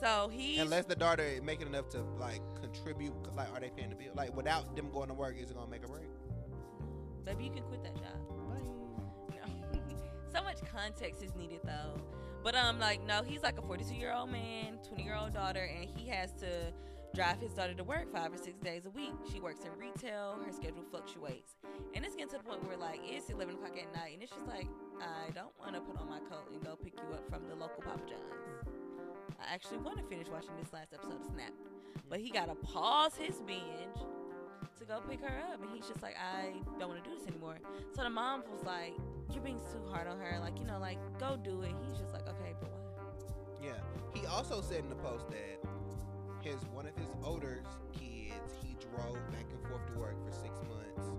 So 0.00 0.30
he. 0.32 0.58
Unless 0.58 0.86
the 0.86 0.96
daughter 0.96 1.22
is 1.22 1.42
making 1.42 1.66
enough 1.66 1.90
to 1.90 2.02
like 2.18 2.40
contribute, 2.60 3.12
like 3.36 3.52
are 3.52 3.60
they 3.60 3.70
paying 3.70 3.90
the 3.90 3.96
bill? 3.96 4.12
Like 4.14 4.34
without 4.34 4.74
them 4.74 4.90
going 4.90 5.08
to 5.08 5.14
work, 5.14 5.36
is 5.38 5.50
it 5.50 5.54
gonna 5.56 5.70
make 5.70 5.84
a 5.84 5.88
break? 5.88 6.08
Maybe 7.26 7.44
you 7.44 7.50
can 7.50 7.62
quit 7.64 7.82
that 7.84 7.94
job. 7.96 8.16
No. 9.30 9.52
so 10.32 10.42
much 10.42 10.56
context 10.72 11.22
is 11.22 11.34
needed 11.36 11.60
though. 11.64 12.00
But 12.42 12.54
um, 12.54 12.78
like 12.78 13.06
no, 13.06 13.22
he's 13.22 13.42
like 13.42 13.58
a 13.58 13.62
42 13.62 13.94
year 13.94 14.12
old 14.12 14.30
man, 14.30 14.78
20 14.88 15.02
year 15.02 15.16
old 15.16 15.34
daughter, 15.34 15.68
and 15.78 15.88
he 15.88 16.08
has 16.08 16.32
to 16.40 16.72
drive 17.14 17.40
his 17.40 17.52
daughter 17.52 17.74
to 17.74 17.84
work 17.84 18.10
five 18.12 18.32
or 18.32 18.38
six 18.38 18.58
days 18.60 18.86
a 18.86 18.90
week. 18.90 19.12
She 19.30 19.40
works 19.40 19.60
in 19.64 19.78
retail. 19.78 20.38
Her 20.46 20.52
schedule 20.52 20.84
fluctuates, 20.90 21.56
and 21.94 22.06
it's 22.06 22.14
getting 22.14 22.30
to 22.30 22.38
the 22.38 22.44
point 22.44 22.66
where 22.66 22.78
like 22.78 23.00
it's 23.04 23.28
11 23.28 23.56
o'clock 23.56 23.76
at 23.76 23.92
night, 23.94 24.14
and 24.14 24.22
it's 24.22 24.32
just 24.32 24.46
like 24.46 24.68
I 25.02 25.30
don't 25.32 25.52
want 25.60 25.74
to 25.74 25.80
put 25.82 26.00
on 26.00 26.08
my 26.08 26.20
coat 26.20 26.48
and 26.50 26.64
go 26.64 26.76
pick 26.82 26.94
you 26.94 27.14
up 27.14 27.28
from 27.28 27.46
the 27.48 27.54
local 27.54 27.82
Papa 27.82 28.00
John's. 28.08 28.59
I 29.40 29.54
actually 29.54 29.78
want 29.78 29.96
to 29.98 30.04
finish 30.04 30.28
watching 30.28 30.50
this 30.60 30.72
last 30.72 30.92
episode 30.92 31.16
of 31.20 31.26
Snap, 31.32 31.52
but 32.08 32.20
he 32.20 32.30
gotta 32.30 32.54
pause 32.54 33.16
his 33.16 33.40
binge 33.46 33.98
to 34.78 34.84
go 34.84 35.00
pick 35.08 35.20
her 35.20 35.42
up, 35.52 35.60
and 35.62 35.70
he's 35.74 35.86
just 35.86 36.02
like, 36.02 36.16
I 36.16 36.52
don't 36.78 36.88
want 36.88 37.02
to 37.02 37.10
do 37.10 37.16
this 37.16 37.26
anymore. 37.26 37.58
So 37.94 38.02
the 38.02 38.10
mom 38.10 38.42
was 38.50 38.64
like, 38.64 38.94
You're 39.32 39.42
being 39.42 39.60
too 39.72 39.82
hard 39.90 40.08
on 40.08 40.18
her. 40.18 40.38
Like, 40.40 40.58
you 40.58 40.66
know, 40.66 40.78
like, 40.78 40.98
go 41.18 41.38
do 41.42 41.62
it. 41.62 41.72
He's 41.86 41.98
just 41.98 42.12
like, 42.12 42.26
Okay, 42.28 42.54
but 42.60 42.70
why? 42.70 43.66
Yeah. 43.66 43.80
He 44.14 44.26
also 44.26 44.60
said 44.60 44.80
in 44.80 44.88
the 44.88 44.96
post 44.96 45.28
that 45.30 45.60
his 46.42 46.60
one 46.72 46.86
of 46.86 46.96
his 46.96 47.08
older 47.22 47.62
kids 47.92 48.56
he 48.64 48.74
drove 48.80 49.18
back 49.30 49.44
and 49.52 49.60
forth 49.68 49.86
to 49.86 49.92
work 49.98 50.16
for 50.24 50.32
six 50.32 50.58
months 50.68 51.12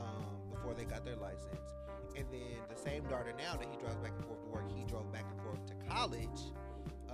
um, 0.00 0.24
before 0.50 0.74
they 0.74 0.84
got 0.84 1.04
their 1.04 1.16
license, 1.16 1.60
and 2.16 2.24
then 2.32 2.56
the 2.74 2.80
same 2.80 3.04
daughter 3.04 3.32
now 3.36 3.56
that 3.56 3.68
he 3.70 3.76
drives 3.76 3.96
back 4.00 4.12
and 4.16 4.24
forth 4.24 4.40
to 4.42 4.48
work, 4.48 4.64
he 4.74 4.84
drove 4.84 5.10
back 5.12 5.26
and 5.30 5.40
forth 5.42 5.64
to 5.66 5.74
college, 5.88 6.52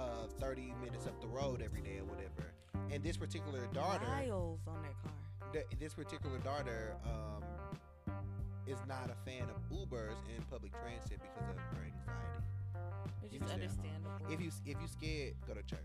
uh, 0.00 0.26
30 0.40 0.72
minutes 0.82 1.06
up 1.06 1.20
the 1.20 1.26
road 1.28 1.62
every 1.64 1.82
day 1.82 1.98
or 1.98 2.04
whatever. 2.04 2.52
And 2.92 3.02
this 3.04 3.16
particular 3.16 3.60
daughter. 3.72 4.06
Miles 4.06 4.60
on 4.66 4.82
that 4.82 4.94
car. 5.02 5.12
th- 5.52 5.66
this 5.78 5.94
particular 5.94 6.38
daughter 6.38 6.94
um, 7.04 7.44
is 8.66 8.78
not 8.88 9.10
a 9.10 9.30
fan 9.30 9.44
of 9.44 9.60
Ubers 9.76 10.16
and 10.34 10.48
public 10.50 10.72
transit 10.82 11.20
because 11.22 11.48
of 11.50 11.56
her 11.56 11.84
anxiety. 11.84 12.44
Which 13.22 13.32
is 13.34 13.38
can 13.38 13.46
stay 13.48 13.54
at 13.54 13.60
home. 13.60 13.62
understandable. 13.62 14.32
If 14.32 14.40
you 14.40 14.50
if 14.66 14.76
you 14.80 14.88
scared, 14.88 15.34
go 15.46 15.54
to 15.54 15.62
church. 15.62 15.78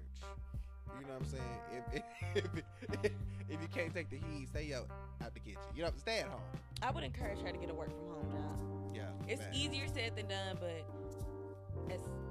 You 0.99 1.07
know 1.07 1.13
what 1.13 1.21
I'm 1.21 1.27
saying? 1.27 1.59
If 1.93 2.01
if, 2.35 2.45
if, 3.03 3.11
if 3.49 3.61
you 3.61 3.67
can't 3.73 3.93
take 3.93 4.09
the 4.09 4.17
heat, 4.17 4.47
stay 4.49 4.73
out 4.73 4.87
out 5.23 5.33
the 5.33 5.39
kitchen. 5.41 5.59
You 5.75 5.83
know, 5.83 5.89
stay 5.97 6.19
at 6.19 6.27
home. 6.27 6.41
I 6.81 6.91
would 6.91 7.03
encourage 7.03 7.39
her 7.41 7.51
to 7.51 7.57
get 7.57 7.69
a 7.69 7.73
work 7.73 7.89
from 7.89 8.07
home 8.15 8.31
job. 8.31 8.95
Yeah, 8.95 9.31
It's 9.31 9.41
man. 9.41 9.53
easier 9.53 9.87
said 9.93 10.15
than 10.15 10.27
done, 10.27 10.57
but 10.59 10.85
it's, 11.89 12.05
I 12.07 12.24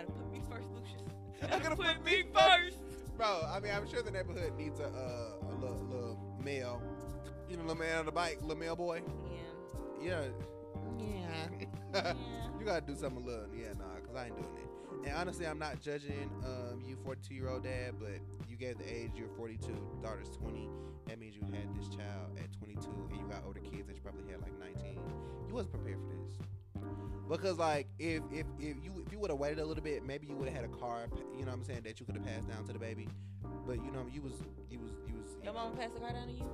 gotta 0.00 0.12
put 0.12 0.32
me 0.32 0.40
first, 0.50 0.68
Lucius. 0.72 1.02
I 1.52 1.58
gotta 1.58 1.76
put 1.76 2.04
me 2.04 2.24
first. 2.32 2.78
bro. 3.16 3.42
I 3.48 3.60
mean, 3.60 3.72
I'm 3.74 3.88
sure 3.88 4.02
the 4.02 4.10
neighborhood 4.10 4.52
needs 4.56 4.80
a 4.80 4.86
uh, 4.86 5.50
a 5.50 5.54
little, 5.54 5.86
little 5.90 6.18
male, 6.42 6.80
you 7.48 7.56
know, 7.56 7.62
little 7.62 7.76
man 7.78 7.98
on 7.98 8.06
the 8.06 8.12
bike, 8.12 8.38
little 8.42 8.56
male 8.56 8.76
boy. 8.76 9.02
Yeah. 10.00 10.10
Yeah, 10.10 10.22
yeah. 10.98 11.66
Yeah. 11.94 12.12
you 12.60 12.66
gotta 12.66 12.84
do 12.84 12.94
something 12.94 13.22
a 13.22 13.26
little, 13.26 13.46
yeah, 13.56 13.72
nah, 13.78 13.98
cause 14.06 14.14
I 14.14 14.26
ain't 14.26 14.36
doing 14.36 14.56
it. 14.56 15.08
And 15.08 15.16
honestly, 15.16 15.46
I'm 15.46 15.58
not 15.58 15.80
judging 15.80 16.30
um, 16.44 16.82
you, 16.86 16.96
42 17.04 17.34
year 17.34 17.48
old 17.48 17.62
dad, 17.64 17.94
but 17.98 18.20
you 18.48 18.56
gave 18.56 18.78
the 18.78 18.84
age. 18.84 19.12
You're 19.16 19.28
42. 19.36 19.72
Daughter's 20.02 20.28
20. 20.36 20.68
That 21.06 21.18
means 21.18 21.34
you 21.34 21.42
had 21.44 21.74
this 21.78 21.88
child 21.88 22.36
at 22.36 22.52
22, 22.58 22.90
and 23.10 23.18
you 23.18 23.26
got 23.28 23.42
older 23.46 23.60
kids 23.60 23.86
that 23.86 23.94
you 23.96 24.02
probably 24.02 24.30
had 24.30 24.42
like 24.42 24.52
19. 24.58 25.00
You 25.48 25.54
wasn't 25.54 25.72
prepared 25.72 25.98
for 26.00 26.14
this. 26.14 26.47
Because 27.28 27.58
like 27.58 27.86
if 27.98 28.22
if, 28.32 28.46
if 28.58 28.76
you 28.82 29.02
if 29.06 29.12
you 29.12 29.18
would 29.18 29.30
have 29.30 29.38
waited 29.38 29.58
a 29.58 29.64
little 29.64 29.82
bit, 29.82 30.04
maybe 30.04 30.26
you 30.26 30.34
would 30.36 30.48
have 30.48 30.56
had 30.56 30.64
a 30.64 30.76
car, 30.76 31.06
you 31.36 31.44
know 31.44 31.50
what 31.50 31.58
I'm 31.58 31.64
saying, 31.64 31.82
that 31.84 32.00
you 32.00 32.06
could 32.06 32.14
have 32.16 32.24
passed 32.24 32.48
down 32.48 32.64
to 32.66 32.72
the 32.72 32.78
baby. 32.78 33.08
But 33.66 33.76
you 33.76 33.90
know, 33.92 34.06
you 34.12 34.22
was 34.22 34.32
you 34.70 34.78
was 34.78 34.90
you 35.06 35.14
was 35.16 35.30
you 35.38 35.44
Your 35.44 35.52
mama 35.52 35.76
passed 35.76 35.94
the 35.94 36.00
car 36.00 36.12
down 36.12 36.26
to 36.28 36.32
you? 36.32 36.44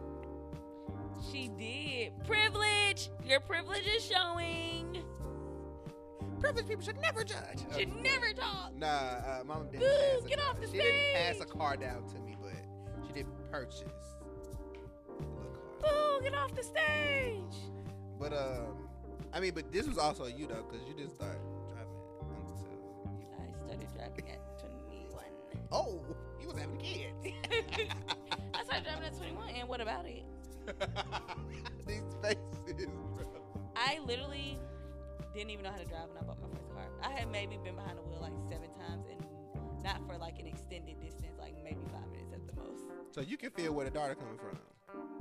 She 1.31 1.49
did. 1.59 2.13
Privilege! 2.27 3.09
Your 3.25 3.41
privilege 3.41 3.87
is 3.87 4.05
showing. 4.05 5.03
privileged 6.41 6.69
people 6.69 6.85
should 6.85 7.01
never 7.01 7.23
judge. 7.25 7.61
Should 7.73 7.89
Okay. 7.89 8.01
never 8.03 8.33
talk. 8.33 8.75
Nah, 8.77 8.87
uh, 8.89 9.43
mom 9.47 9.67
didn't 9.71 9.81
Boo, 9.81 9.87
pass 9.87 10.25
a 10.25 10.29
get 10.29 10.41
off 10.41 10.61
the 10.61 10.67
She 10.67 10.73
didn't 10.73 11.15
pass 11.15 11.35
a 11.37 11.43
stage. 11.43 11.49
car 11.51 11.77
down 11.77 12.07
to 12.09 12.19
me, 12.21 12.37
but 12.43 12.53
she 13.07 13.13
did 13.13 13.27
purchase 13.51 13.81
a 13.83 14.25
little 14.25 14.53
car. 15.81 16.19
Boo, 16.19 16.23
get 16.25 16.35
off 16.35 16.55
the 16.55 16.63
stage. 16.65 17.57
But 18.19 18.33
um, 18.33 18.84
I 19.33 19.41
mean, 19.41 19.53
but 19.55 19.73
this 19.73 19.87
was 19.87 19.99
also 19.99 20.27
you 20.27 20.47
though, 20.47 20.65
because 20.69 20.87
you 20.87 20.95
didn't 20.95 21.15
start 21.15 21.39
driving 21.69 21.91
until. 22.37 23.11
I 23.41 23.67
started 23.67 23.89
driving 23.95 24.31
at 24.31 24.59
21. 24.61 25.25
Oh, 25.73 26.01
you 26.41 26.49
was 26.49 26.57
having 26.57 26.79
kids. 26.79 27.15
I 28.55 28.65
started 28.65 28.85
driving 28.85 29.05
at 29.05 29.17
21, 29.17 29.49
and 29.51 29.69
what 29.69 29.81
about 29.81 30.07
it? 30.07 30.25
These 31.87 32.03
faces, 32.23 32.87
bro. 33.17 33.27
I 33.77 33.99
literally 34.07 34.59
didn't 35.35 35.51
even 35.51 35.65
know 35.65 35.73
how 35.73 35.79
to 35.79 35.85
drive 35.85 36.09
when 36.09 36.19
I 36.23 36.27
bought 36.27 36.41
my 36.41 36.49
first 36.57 36.71
car. 36.73 36.87
I 37.03 37.11
had 37.11 37.31
maybe 37.31 37.59
been 37.63 37.75
behind 37.75 37.99
the 37.99 38.03
wheel 38.03 38.21
like 38.21 38.33
seven 38.49 38.71
times, 38.73 39.07
and 39.11 39.21
not 39.83 40.01
for 40.07 40.17
like 40.17 40.39
an 40.39 40.47
extended 40.47 41.01
distance, 41.01 41.37
like 41.39 41.55
maybe 41.63 41.81
five 41.93 42.09
minutes 42.11 42.33
at 42.33 42.47
the 42.47 42.55
most. 42.61 42.85
So 43.11 43.21
you 43.21 43.37
can 43.37 43.51
feel 43.51 43.73
where 43.73 43.85
the 43.85 43.91
daughter 43.91 44.15
coming 44.15 44.39
from. 44.39 44.59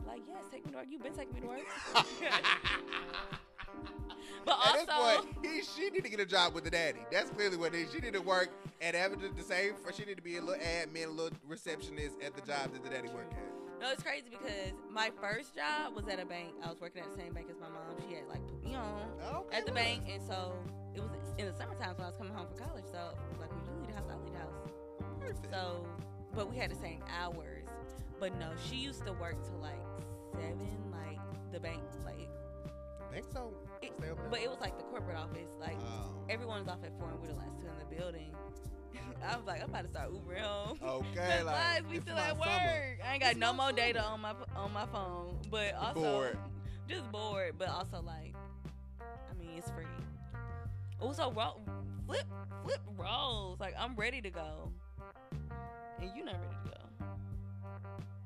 Like, 0.06 0.22
yes, 0.28 0.46
take 0.52 0.66
me 0.66 0.72
to 0.72 0.78
work. 0.78 0.88
You've 0.90 1.04
been 1.04 1.14
taking 1.14 1.34
me 1.34 1.42
to 1.42 1.48
work. 1.48 1.62
but 4.46 4.58
At 4.66 4.74
this 4.74 4.90
also, 4.90 5.22
point, 5.24 5.38
he, 5.44 5.62
she 5.64 5.90
need 5.90 6.04
to 6.04 6.10
get 6.10 6.20
a 6.20 6.26
job 6.26 6.54
with 6.54 6.64
the 6.64 6.72
daddy. 6.72 7.00
That's 7.12 7.30
clearly 7.32 7.58
what 7.58 7.74
it 7.74 7.80
is. 7.82 7.92
She 7.94 8.00
need 8.00 8.14
to 8.14 8.22
work 8.22 8.50
at 8.82 8.96
having 8.96 9.20
the, 9.20 9.44
same. 9.44 9.74
She 9.96 10.06
need 10.06 10.18
to 10.18 10.24
be 10.24 10.38
a 10.38 10.42
little 10.42 10.62
admin, 10.64 11.08
a 11.08 11.10
little 11.10 11.38
receptionist 11.48 12.16
at 12.22 12.36
the 12.36 12.42
job 12.42 12.74
that 12.74 12.84
the 12.84 12.90
daddy 12.90 13.10
worked 13.10 13.34
at. 13.34 13.82
no, 13.82 13.92
it's 13.92 14.04
crazy 14.04 14.28
because 14.30 14.74
my 14.92 15.12
first 15.22 15.56
job 15.56 15.96
was 15.96 16.08
at 16.08 16.20
a 16.20 16.26
bank. 16.26 16.50
I 16.64 16.70
was 16.70 16.80
working 16.82 17.02
at 17.02 17.10
the 17.12 17.18
same 17.18 17.34
bank 17.34 17.48
as 17.50 17.60
my 17.60 17.68
mom. 17.70 17.96
She 18.08 18.16
had 18.16 18.28
like 18.28 18.46
put 18.48 18.64
me 18.64 18.76
on 18.76 19.08
Okay, 19.36 19.58
at 19.58 19.66
the 19.66 19.72
well. 19.74 19.84
bank, 19.84 20.04
and 20.12 20.22
so 20.22 20.54
it 20.96 21.02
was 21.02 21.12
in 21.38 21.46
the 21.48 21.54
summertime 21.54 21.96
when 21.96 22.06
I 22.06 22.10
was 22.10 22.18
coming 22.18 22.34
home 22.34 22.48
from 22.48 22.68
college. 22.68 22.86
So 22.92 23.14
like, 23.40 23.50
when 23.50 23.60
you 23.66 23.72
leave 23.80 23.88
the 23.88 23.94
house, 23.96 24.10
I 24.12 24.16
leave 24.24 24.34
the 24.34 24.40
house. 24.40 24.56
Perfect. 25.20 25.48
So, 25.52 25.86
but 26.36 26.50
we 26.50 26.58
had 26.58 26.70
the 26.72 26.76
same 26.76 27.02
hours. 27.20 27.66
But 28.20 28.38
no, 28.40 28.52
she 28.70 28.76
used 28.76 29.06
to 29.06 29.14
work 29.14 29.42
till 29.44 29.60
like 29.60 29.80
seven, 30.34 30.92
like 30.92 31.20
the 31.52 31.60
bank, 31.60 31.82
like. 32.06 32.30
Think 33.12 33.26
so. 33.34 33.54
It, 33.84 33.94
but 34.30 34.40
it 34.40 34.50
was 34.50 34.60
like 34.62 34.78
the 34.78 34.84
corporate 34.86 35.18
office, 35.18 35.52
like 35.60 35.76
Um, 35.78 36.16
everyone 36.30 36.60
was 36.60 36.68
off 36.68 36.84
at 36.84 36.98
four, 36.98 37.10
and 37.10 37.20
we're 37.20 37.28
the 37.28 37.34
last 37.36 37.60
two 37.60 37.68
in 37.68 37.78
the 37.90 37.96
building. 37.96 38.34
I 39.26 39.36
was 39.38 39.46
like, 39.46 39.62
I'm 39.62 39.70
about 39.70 39.84
to 39.84 39.90
start 39.90 40.12
Ubering 40.14 40.42
home. 40.42 40.78
okay, 40.84 41.44
like 41.44 41.90
we 41.90 42.00
still 42.00 42.18
at 42.18 42.38
work? 42.38 42.48
summer. 42.48 42.98
I 43.06 43.14
ain't 43.14 43.22
got 43.22 43.32
It's 43.32 43.40
no 43.40 43.54
more 43.54 43.72
data 43.72 44.04
on 44.04 44.22
my 44.22 44.34
on 44.56 44.72
my 44.74 44.86
phone, 44.88 45.38
but 45.50 45.74
also 45.76 46.02
Bored. 46.02 46.38
just 46.88 47.12
bored. 47.12 47.56
But 47.58 47.70
also 47.70 48.02
like, 48.02 48.34
I 49.02 49.34
mean, 49.40 49.52
it's 49.58 49.70
free. 49.72 49.86
Also, 51.00 51.32
ro- 51.32 51.60
flip 52.08 52.26
flip 52.64 52.80
rolls. 52.98 53.60
Like 53.60 53.76
I'm 53.80 53.96
ready 53.96 54.22
to 54.22 54.30
go, 54.30 54.72
and 56.00 56.10
you're 56.16 56.26
not 56.26 56.36
ready 56.36 56.56
to 56.66 56.70
go. 56.70 57.08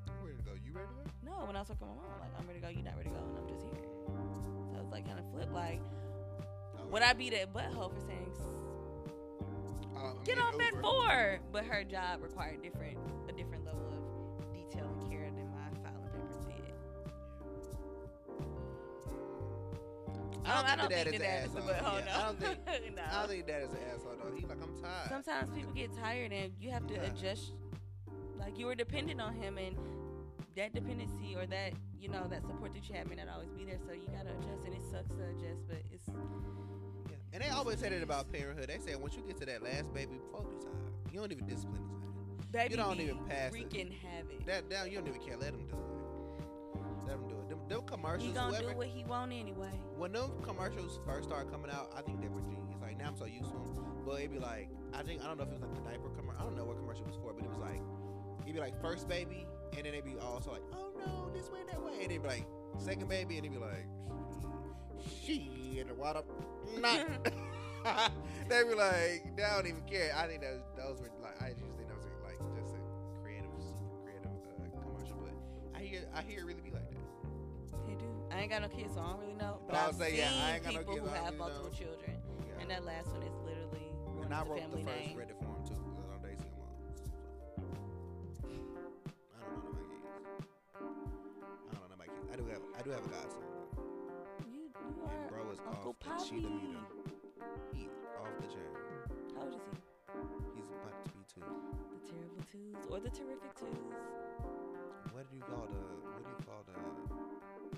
You 0.07 0.27
ready 0.27 0.37
to 0.37 0.43
go? 0.43 0.51
You 0.65 0.71
ready 0.73 0.87
to 0.87 0.93
go? 0.93 1.31
No, 1.39 1.45
when 1.45 1.55
I 1.55 1.59
was 1.59 1.67
talking 1.67 1.87
to 1.87 1.93
my 1.93 2.01
mom, 2.01 2.19
like 2.21 2.31
I'm 2.39 2.47
ready 2.47 2.59
to 2.59 2.65
go, 2.65 2.69
You're 2.71 2.83
not 2.83 2.97
ready 2.97 3.09
to 3.09 3.15
go, 3.15 3.21
and 3.21 3.37
I'm 3.37 3.47
just 3.47 3.63
here. 3.63 3.86
Like 4.97 5.05
kind 5.05 5.19
of 5.19 5.25
flip. 5.31 5.49
Like, 5.53 5.79
Oh, 6.79 6.87
would 6.91 7.03
I 7.03 7.13
be 7.13 7.29
that 7.29 7.53
butthole 7.53 7.93
for 7.93 7.99
saying 8.01 8.31
um, 9.95 10.15
get 10.25 10.37
getting 10.37 10.43
off 10.43 10.59
at 10.59 10.81
four? 10.81 11.39
But 11.51 11.65
her 11.65 11.83
job 11.83 12.23
required 12.23 12.63
different 12.63 12.97
a 13.29 13.31
different 13.31 13.63
level 13.65 13.93
of 13.93 14.53
detail 14.53 14.87
and 14.99 15.11
care 15.11 15.29
than 15.29 15.51
my 15.51 15.69
filing 15.83 16.09
papers 16.09 16.45
did. 16.47 16.73
I 20.45 20.55
don't 20.55 20.65
I 20.65 20.87
think 20.87 20.89
dad 20.89 21.07
is 21.07 21.11
the 21.11 21.15
an 21.15 21.21
dad 21.21 21.45
is 21.45 21.55
a 21.55 21.57
asshole. 21.59 21.73
butthole. 21.73 22.05
Yeah, 22.05 22.17
I 22.17 22.25
don't 22.25 22.39
think- 22.39 22.95
no. 22.95 23.01
I 23.11 23.19
don't 23.19 23.29
think 23.29 23.45
that 23.51 23.61
is 23.61 23.69
an 23.71 23.77
asshole 23.93 24.13
though. 24.23 24.35
He 24.35 24.45
like 24.45 24.57
I'm 24.63 24.81
tired. 24.81 25.09
Sometimes 25.09 25.49
people 25.55 25.73
get 25.73 25.95
tired 25.95 26.31
and 26.31 26.53
you 26.59 26.71
have 26.71 26.87
to 26.87 26.93
Yeah. 26.95 27.01
adjust. 27.03 27.53
Like 28.39 28.57
you 28.57 28.65
were 28.65 28.75
dependent 28.75 29.19
on 29.21 29.35
him, 29.35 29.57
and 29.57 29.75
that 30.55 30.73
dependency 30.73 31.35
or 31.35 31.45
that 31.47 31.73
you 31.99 32.09
know 32.09 32.27
that 32.29 32.41
support 32.45 32.73
that 32.73 32.87
you 32.89 32.95
have 32.95 33.07
may 33.09 33.15
not 33.15 33.27
always 33.29 33.49
be 33.49 33.65
there. 33.65 33.77
So 33.85 33.93
you 33.93 34.07
gotta 34.07 34.29
adjust, 34.31 34.65
and 34.65 34.73
it 34.73 34.81
sucks 34.91 35.09
to 35.09 35.23
adjust, 35.35 35.67
but 35.67 35.77
it's 35.91 36.07
Yeah. 36.07 37.15
And 37.33 37.43
they 37.43 37.49
always 37.49 37.79
say 37.79 37.89
that 37.89 38.01
about 38.03 38.31
parenthood. 38.31 38.69
They 38.69 38.79
say 38.79 38.95
once 38.95 39.15
you 39.15 39.23
get 39.27 39.37
to 39.37 39.45
that 39.45 39.63
last 39.63 39.93
baby, 39.93 40.19
folks 40.31 40.49
be 40.49 40.61
tired. 40.63 41.13
You 41.13 41.19
don't 41.19 41.31
even 41.31 41.45
discipline 41.45 41.81
his 41.81 41.91
ass. 41.91 42.51
baby 42.51 42.75
don't 42.75 42.99
even 42.99 43.17
pass 43.25 43.51
it. 43.51 43.53
wreaking 43.53 43.91
havoc. 43.91 44.45
That 44.45 44.69
down, 44.69 44.89
you 44.91 44.97
don't 44.99 45.07
even 45.07 45.21
care. 45.21 45.37
Let 45.37 45.53
him 45.53 45.65
do 45.67 45.75
it. 45.75 47.07
Let 47.07 47.15
him 47.15 47.27
do 47.27 47.35
it. 47.39 47.49
Them, 47.49 47.59
them 47.67 47.81
commercials, 47.85 48.27
He 48.27 48.33
gonna 48.33 48.55
whoever, 48.55 48.71
do 48.71 48.77
what 48.77 48.87
he 48.87 49.03
want 49.05 49.31
anyway. 49.33 49.71
when 49.95 50.11
them 50.13 50.31
commercials 50.43 50.99
first 51.05 51.27
started 51.29 51.51
coming 51.51 51.71
out, 51.71 51.91
I 51.97 52.01
think 52.01 52.21
they 52.21 52.27
were 52.27 52.41
genius. 52.41 52.77
Like 52.81 52.97
now 52.97 53.07
I'm 53.07 53.17
so 53.17 53.25
used 53.25 53.49
to 53.51 53.57
them, 53.57 54.03
but 54.05 54.19
it'd 54.19 54.31
be 54.31 54.39
like 54.39 54.69
I 54.93 55.03
think 55.03 55.21
I 55.23 55.27
don't 55.27 55.37
know 55.37 55.43
if 55.43 55.49
it 55.49 55.53
was 55.59 55.61
like 55.61 55.73
the 55.75 55.81
diaper 55.89 56.09
commercial. 56.15 56.39
I 56.39 56.43
don't 56.43 56.55
know 56.55 56.65
what 56.65 56.77
commercial 56.77 57.03
it 57.03 57.07
was 57.07 57.17
for, 57.17 57.33
but 57.33 57.43
it 57.43 57.49
was 57.49 57.57
like 57.59 57.81
it'd 58.43 58.53
be 58.53 58.59
like 58.59 58.79
first 58.81 59.07
baby, 59.07 59.45
and 59.75 59.85
then 59.85 59.91
they'd 59.93 60.05
be 60.05 60.17
also 60.19 60.51
like 60.51 60.61
oh 60.73 60.91
no 60.97 61.29
this 61.33 61.49
way 61.49 61.59
that 61.71 61.81
way, 61.81 61.93
and 62.01 62.11
it'd 62.11 62.21
be 62.23 62.27
like 62.27 62.45
second 62.77 63.07
baby, 63.09 63.35
and 63.37 63.45
they'd 63.45 63.51
be 63.51 63.57
like 63.57 63.85
she 65.23 65.77
and 65.79 65.95
what 65.97 66.15
up 66.17 66.25
not. 66.79 67.05
they'd 68.49 68.63
be 68.67 68.75
like 68.75 69.35
they 69.35 69.43
don't 69.43 69.67
even 69.67 69.81
care. 69.89 70.13
I 70.15 70.27
think 70.27 70.41
those 70.41 70.61
those 70.75 70.99
were 71.01 71.11
like 71.21 71.41
I 71.41 71.49
just 71.53 71.77
think 71.77 71.89
those 71.89 72.03
were 72.03 72.19
like 72.27 72.39
just 72.59 72.73
a 72.75 72.79
creative, 73.21 73.49
super 73.61 73.95
creative 74.03 74.27
uh, 74.27 74.81
commercial, 74.81 75.17
but 75.21 75.33
I 75.77 75.83
hear 75.83 76.01
I 76.15 76.21
hear 76.21 76.39
it 76.39 76.45
really 76.45 76.61
be 76.61 76.71
like 76.71 76.89
that. 76.89 76.97
They 77.87 77.93
do. 77.95 78.05
I 78.31 78.41
ain't 78.41 78.51
got 78.51 78.61
no 78.63 78.67
kids, 78.69 78.93
so 78.95 79.01
I 79.01 79.07
don't 79.11 79.19
really 79.21 79.35
know. 79.35 79.59
But 79.67 79.73
But 79.73 79.77
I 79.77 79.87
I've 79.87 79.95
say, 79.95 80.17
yeah, 80.17 80.27
I 80.27 80.29
seen 80.29 80.55
ain't 80.55 80.63
got 80.63 80.73
no 80.73 80.79
people 80.79 80.93
kids, 80.95 81.07
who 81.07 81.13
have 81.13 81.23
really 81.25 81.37
multiple 81.37 81.63
know. 81.71 81.77
children, 81.77 82.11
Yeah. 82.43 82.61
and 82.61 82.69
that 82.71 82.83
last 82.85 83.07
one 83.13 83.23
is 83.23 83.35
literally 83.45 83.87
When 84.19 84.33
I 84.33 84.43
the 84.43 84.49
wrote 84.49 84.71
the 84.71 84.77
first 84.77 84.85
name. 84.85 85.15
Do 92.87 92.93
have 92.93 93.03
I 93.03 93.09
do 93.09 93.13
have 93.13 93.33
a 93.33 93.39
godson. 93.39 93.43
though. 93.51 93.69
You, 94.45 94.71
you 94.87 95.01
And 95.09 95.21
are 95.21 95.27
bro 95.27 95.51
is 95.51 95.61
Uncle 95.67 95.93
off 95.93 95.99
the 96.03 96.11
cheetah 96.11 96.49
Poppy. 96.49 96.49
meter. 96.49 96.87
He 97.73 97.85
is 97.85 98.05
off 98.15 98.37
the 98.39 98.47
chain. 98.47 98.75
How 99.35 99.43
old 99.43 99.55
is 99.55 99.61
he? 99.71 99.77
He's 100.55 100.69
about 100.71 100.95
to 101.03 101.11
be 101.11 101.23
two. 101.33 101.43
The 101.91 101.99
terrible 101.99 102.43
twos 102.51 102.85
or 102.89 102.99
the 102.99 103.09
terrific 103.09 103.53
twos? 103.55 103.95
What 105.11 105.29
do 105.29 105.35
you 105.37 105.43
call 105.43 105.67
the 105.67 105.83
what 106.13 106.23
do 106.23 106.29
you 106.31 106.39
call 106.45 106.63
the 106.65 106.77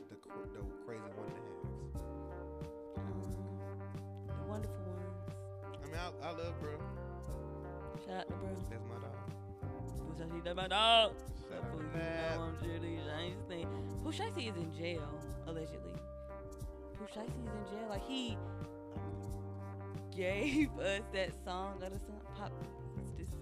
the 0.09 0.17
the 0.53 0.61
crazy 0.85 1.11
one 1.15 1.31
and 1.35 1.47
a? 1.47 1.55
Um, 2.99 3.23
the 4.27 4.43
wonderful 4.47 4.85
ones. 4.85 5.23
I 5.81 5.85
mean 5.87 5.95
I, 5.95 6.27
I 6.27 6.31
love 6.31 6.59
bro. 6.59 6.77
Shout 8.05 8.15
out 8.21 8.27
to 8.27 8.33
bro. 8.35 8.49
That's 8.69 8.83
my 8.85 8.95
dog. 8.95 9.38
Pooh 10.09 10.23
Shiesty, 10.23 10.43
that's 10.43 10.55
my 10.55 10.67
dog. 10.67 11.13
Shout 11.49 11.57
out 11.57 11.71
Pooh, 11.71 11.77
to 11.77 11.83
you 11.83 11.89
Matt. 11.93 12.37
know 12.37 12.43
I'm 12.43 12.57
Shirley 12.63 12.99
Shiesty. 14.11 14.49
Is 14.49 14.55
in 14.55 14.73
jail, 14.75 15.07
allegedly. 15.47 15.93
Pooh 16.97 17.05
Shiesty 17.05 17.27
is 17.27 17.53
in 17.53 17.77
jail. 17.77 17.87
Like, 17.89 18.07
he 18.07 18.37
gave 20.15 20.77
us 20.79 21.01
that 21.13 21.31
song 21.45 21.75
of 21.83 21.93
the 21.93 21.99
song. 21.99 22.21
Pop, 22.37 22.51
it's 22.97 23.11
deceased. 23.11 23.35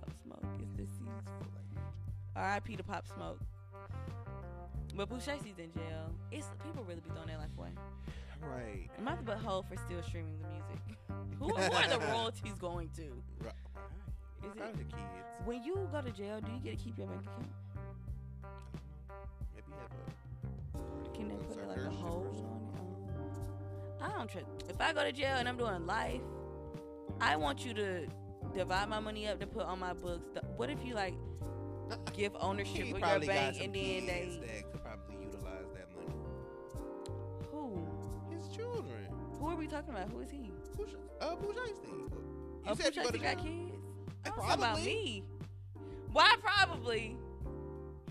Pop 0.00 0.10
Smoke. 0.22 0.60
It's 0.60 0.72
deceased. 0.72 1.28
R.I.P. 2.36 2.76
to 2.76 2.82
Pop 2.82 3.06
Smoke. 3.08 3.40
But 4.94 5.08
Pooh 5.08 5.16
Shiesty's 5.16 5.58
in 5.58 5.72
jail. 5.72 6.12
It's 6.30 6.46
people 6.64 6.84
really 6.84 7.00
be 7.00 7.10
throwing 7.10 7.28
their 7.28 7.38
life 7.38 7.50
away. 7.58 7.70
Right. 8.40 8.88
Am 8.98 9.08
I 9.08 9.16
the 9.16 9.22
butthole 9.22 9.66
for 9.68 9.76
still 9.76 10.02
streaming 10.02 10.38
the 10.38 10.48
music? 10.48 10.98
who, 11.38 11.48
who 11.48 11.72
are 11.74 11.88
the 11.88 11.98
royalties 12.06 12.54
going 12.60 12.90
to? 12.96 13.22
Right. 13.40 13.54
Is 14.44 14.56
it- 14.56 14.76
the 14.78 14.84
kids? 14.84 15.22
When 15.44 15.62
you 15.64 15.88
go 15.90 16.00
to 16.00 16.10
jail, 16.10 16.40
do 16.40 16.52
you 16.52 16.58
get 16.60 16.78
to 16.78 16.84
keep 16.84 16.98
your 16.98 17.06
bank 17.08 17.22
account? 17.22 17.48
Maybe 19.54 19.72
have 19.72 19.90
a 19.92 21.16
Can 21.16 21.28
they 21.28 21.34
put 21.34 21.68
like 21.68 21.78
a 21.78 21.90
hold 21.90 22.26
on 22.26 22.86
it? 23.98 24.02
I 24.02 24.08
don't 24.18 24.30
trust. 24.30 24.46
If 24.68 24.80
I 24.80 24.92
go 24.92 25.02
to 25.02 25.12
jail 25.12 25.36
and 25.36 25.48
I'm 25.48 25.56
doing 25.56 25.86
life, 25.86 26.20
I 27.20 27.36
want 27.36 27.64
you 27.64 27.74
to 27.74 28.06
divide 28.54 28.88
my 28.88 29.00
money 29.00 29.28
up 29.28 29.40
to 29.40 29.46
put 29.46 29.64
on 29.64 29.78
my 29.78 29.92
books. 29.92 30.28
What 30.56 30.70
if 30.70 30.84
you 30.84 30.94
like 30.94 31.14
give 32.16 32.32
ownership 32.40 32.82
of 32.82 33.00
your 33.00 33.20
bank 33.20 33.58
and 33.60 33.74
then 33.74 34.06
they 34.06 34.40
that 34.40 34.72
could 34.72 34.82
probably 34.82 35.16
utilize 35.24 35.66
that 35.74 35.88
money. 35.94 36.14
who? 37.50 37.86
His 38.34 38.48
children. 38.48 39.06
Who 39.38 39.48
are 39.48 39.56
we 39.56 39.66
talking 39.66 39.90
about? 39.90 40.10
Who 40.10 40.20
is 40.20 40.30
he? 40.30 40.50
Who 40.76 40.86
sh- 40.86 40.94
uh, 41.20 41.34
Shiesty. 41.36 41.86
You 41.88 42.10
oh, 42.66 42.74
said 42.74 42.94
you 42.94 43.02
go 43.02 43.10
to 43.10 43.18
Shiesty 43.18 43.22
got 43.22 43.38
kids. 43.38 43.71
I 44.24 44.28
talking 44.28 44.44
about 44.44 44.58
probably. 44.60 44.84
me. 44.84 45.24
Why 46.12 46.36
probably? 46.42 47.16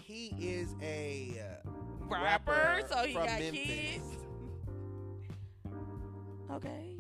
He 0.04 0.28
is 0.40 0.76
a 0.82 1.42
uh, 1.66 1.70
Rapper, 2.10 2.52
rapper 2.52 2.88
so 2.90 2.98
he 3.06 3.14
from 3.14 3.26
got 3.26 3.40
Memphis. 3.40 3.66
kids. 3.66 4.04
Okay. 6.52 6.96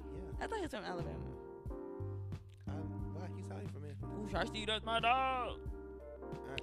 Yeah. 0.00 0.44
I 0.44 0.46
thought 0.46 0.56
he 0.56 0.62
was 0.62 0.70
from 0.70 0.84
Alabama. 0.84 1.16
Um, 2.68 3.14
why 3.14 3.26
he's 3.34 3.46
how 3.48 3.56
he 3.58 3.66
from 3.68 3.82
Memphis? 3.82 4.02
Pooh 4.02 4.28
Shiesty, 4.36 4.66
that's 4.66 4.84
my 4.84 5.00
dog. 5.00 5.52
Uh, 5.52 5.56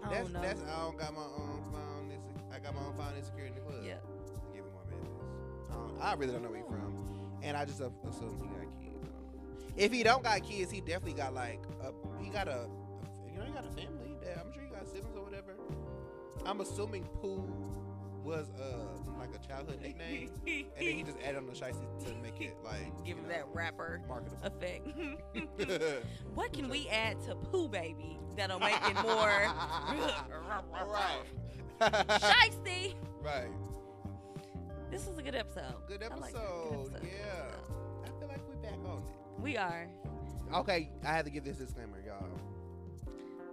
Oh, 0.05 0.09
that's 0.11 0.29
no. 0.29 0.41
that's 0.41 0.61
I 0.63 0.79
don't 0.81 0.97
got 0.99 1.13
my 1.15 1.21
own 1.21 1.63
phone. 1.71 2.11
I 2.53 2.59
got 2.59 2.75
my 2.75 2.81
own 2.81 2.93
phone 2.95 3.15
insecurity 3.17 3.49
in 3.49 3.55
the 3.55 3.61
club. 3.61 3.83
Yeah. 3.83 3.95
Give 4.53 4.63
him 4.63 4.71
more 4.73 4.83
business. 4.85 5.71
Um, 5.71 5.97
I 5.99 6.13
really 6.13 6.33
don't 6.33 6.43
know 6.43 6.49
where 6.49 6.59
he 6.59 6.65
from, 6.69 6.93
and 7.41 7.57
I 7.57 7.65
just 7.65 7.79
assume 7.79 8.37
he 8.37 8.47
got 8.47 8.79
kids. 8.79 8.86
I 9.77 9.81
don't 9.81 9.85
know. 9.85 9.85
If 9.85 9.91
he 9.93 10.03
don't 10.03 10.23
got 10.23 10.43
kids, 10.43 10.71
he 10.71 10.81
definitely 10.81 11.13
got 11.13 11.33
like 11.33 11.61
a 11.81 11.91
he 12.23 12.29
got 12.29 12.47
a, 12.47 12.51
a 12.51 13.31
you 13.31 13.37
know 13.39 13.45
he 13.45 13.51
got 13.51 13.65
a 13.65 13.71
family. 13.71 14.17
That 14.23 14.37
I'm 14.43 14.51
sure 14.53 14.63
he 14.63 14.69
got 14.69 14.87
siblings 14.87 15.15
or 15.15 15.23
whatever. 15.23 15.55
I'm 16.45 16.61
assuming 16.61 17.03
Pooh 17.21 17.43
was 18.23 18.47
uh 18.59 19.17
like 19.19 19.29
a 19.35 19.47
childhood 19.47 19.81
nickname, 19.81 20.29
and 20.45 20.65
then 20.77 20.95
he 20.95 21.03
just 21.05 21.17
added 21.23 21.37
on 21.37 21.45
the 21.47 21.53
shiesty 21.53 21.87
to 22.05 22.13
make 22.21 22.39
it 22.41 22.55
like 22.63 22.91
Give 23.05 23.17
him 23.17 23.23
know, 23.23 23.29
that 23.29 23.45
rapper 23.53 24.01
marketable. 24.07 24.45
effect. 24.45 24.87
what 26.33 26.53
can 26.53 26.69
we 26.69 26.87
add 26.89 27.21
to 27.25 27.35
Pooh 27.35 27.67
Baby 27.67 28.17
that'll 28.35 28.59
make 28.59 28.75
it 28.87 28.95
more 29.01 29.47
right. 30.85 31.23
shiesty? 31.79 32.95
right. 33.23 33.49
This 34.91 35.05
was 35.05 35.17
a 35.17 35.21
good 35.21 35.35
episode. 35.35 35.75
Good 35.87 36.03
I 36.03 36.15
like. 36.15 36.33
Good 36.33 36.41
episode. 36.41 36.91
episode. 36.95 37.01
Yeah. 37.03 37.45
I 37.49 37.51
feel 37.67 37.86
We 39.41 39.57
are. 39.57 39.87
Okay, 40.53 40.89
I 41.03 41.07
have 41.07 41.25
to 41.25 41.31
give 41.31 41.43
this 41.43 41.57
disclaimer, 41.57 42.01
y'all. 42.05 42.25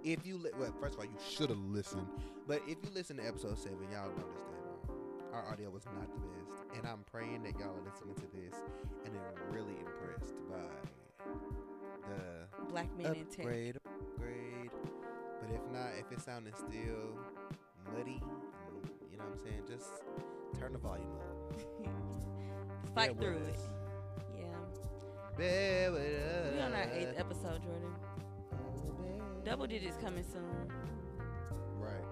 If 0.03 0.25
you 0.25 0.37
li- 0.37 0.51
well, 0.59 0.73
first 0.79 0.93
of 0.95 0.99
all, 0.99 1.05
you 1.05 1.17
should 1.29 1.49
have 1.49 1.59
listened. 1.59 2.07
But 2.47 2.61
if 2.67 2.77
you 2.83 2.89
listen 2.93 3.17
to 3.17 3.25
episode 3.27 3.57
seven, 3.57 3.79
y'all 3.91 4.09
notice 4.09 4.43
that 4.51 4.91
um, 4.91 5.33
our 5.33 5.51
audio 5.51 5.69
was 5.69 5.85
not 5.85 6.07
the 6.13 6.19
best, 6.19 6.63
and 6.75 6.87
I'm 6.87 7.03
praying 7.11 7.43
that 7.43 7.59
y'all 7.59 7.75
are 7.75 7.91
listening 7.91 8.15
to 8.15 8.27
this 8.35 8.55
and 9.05 9.15
are 9.15 9.51
really 9.51 9.73
impressed 9.79 10.35
by 10.49 11.25
the 12.07 12.65
Black 12.71 12.95
men 12.97 13.07
in 13.15 13.25
tech. 13.25 13.39
upgrade, 13.39 13.77
upgrade. 13.77 14.69
But 15.41 15.49
if 15.53 15.61
not, 15.71 15.89
if 15.99 16.05
it's 16.11 16.23
sounding 16.25 16.53
still 16.55 17.17
muddy, 17.97 18.21
you 19.11 19.17
know 19.17 19.23
what 19.25 19.33
I'm 19.33 19.43
saying, 19.43 19.63
just 19.67 19.89
turn 20.59 20.73
the 20.73 20.79
volume 20.79 21.11
up. 21.15 22.95
Fight 22.95 23.19
through 23.19 23.37
it. 23.37 23.59
Bear 25.37 25.91
with 25.91 26.01
us. 26.01 26.53
We 26.53 26.61
on 26.61 26.73
our 26.73 26.89
eighth 26.93 27.13
episode, 27.17 27.61
Jordan. 27.63 27.93
Double 29.43 29.67
digits 29.67 29.97
coming 30.01 30.23
soon. 30.23 30.71
Right. 31.77 32.05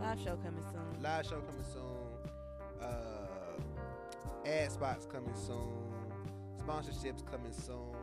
Live 0.00 0.20
show 0.20 0.36
coming 0.36 0.62
soon. 0.70 1.02
Live 1.02 1.24
show 1.24 1.40
coming 1.40 1.64
soon. 1.72 2.82
Uh, 2.82 4.46
ad 4.46 4.70
spots 4.70 5.06
coming 5.06 5.34
soon. 5.34 5.72
Sponsorships 6.64 7.24
coming 7.30 7.52
soon. 7.52 7.94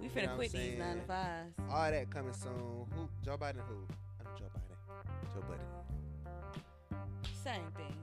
We 0.00 0.06
You 0.06 0.14
know 0.14 0.32
finna 0.32 0.36
quit 0.36 0.52
these 0.52 0.78
nine 0.78 0.96
to 1.00 1.02
fives. 1.02 1.54
All 1.70 1.90
that 1.90 2.10
coming 2.10 2.32
soon. 2.32 2.86
Who? 2.94 3.08
Joe 3.24 3.36
Biden? 3.36 3.60
Who? 3.68 3.86
I 4.20 4.24
know 4.24 4.30
Joe 4.38 4.44
Biden. 4.54 5.34
Joe 5.34 5.44
Biden. 5.50 6.96
Same 7.42 7.70
thing. 7.76 7.96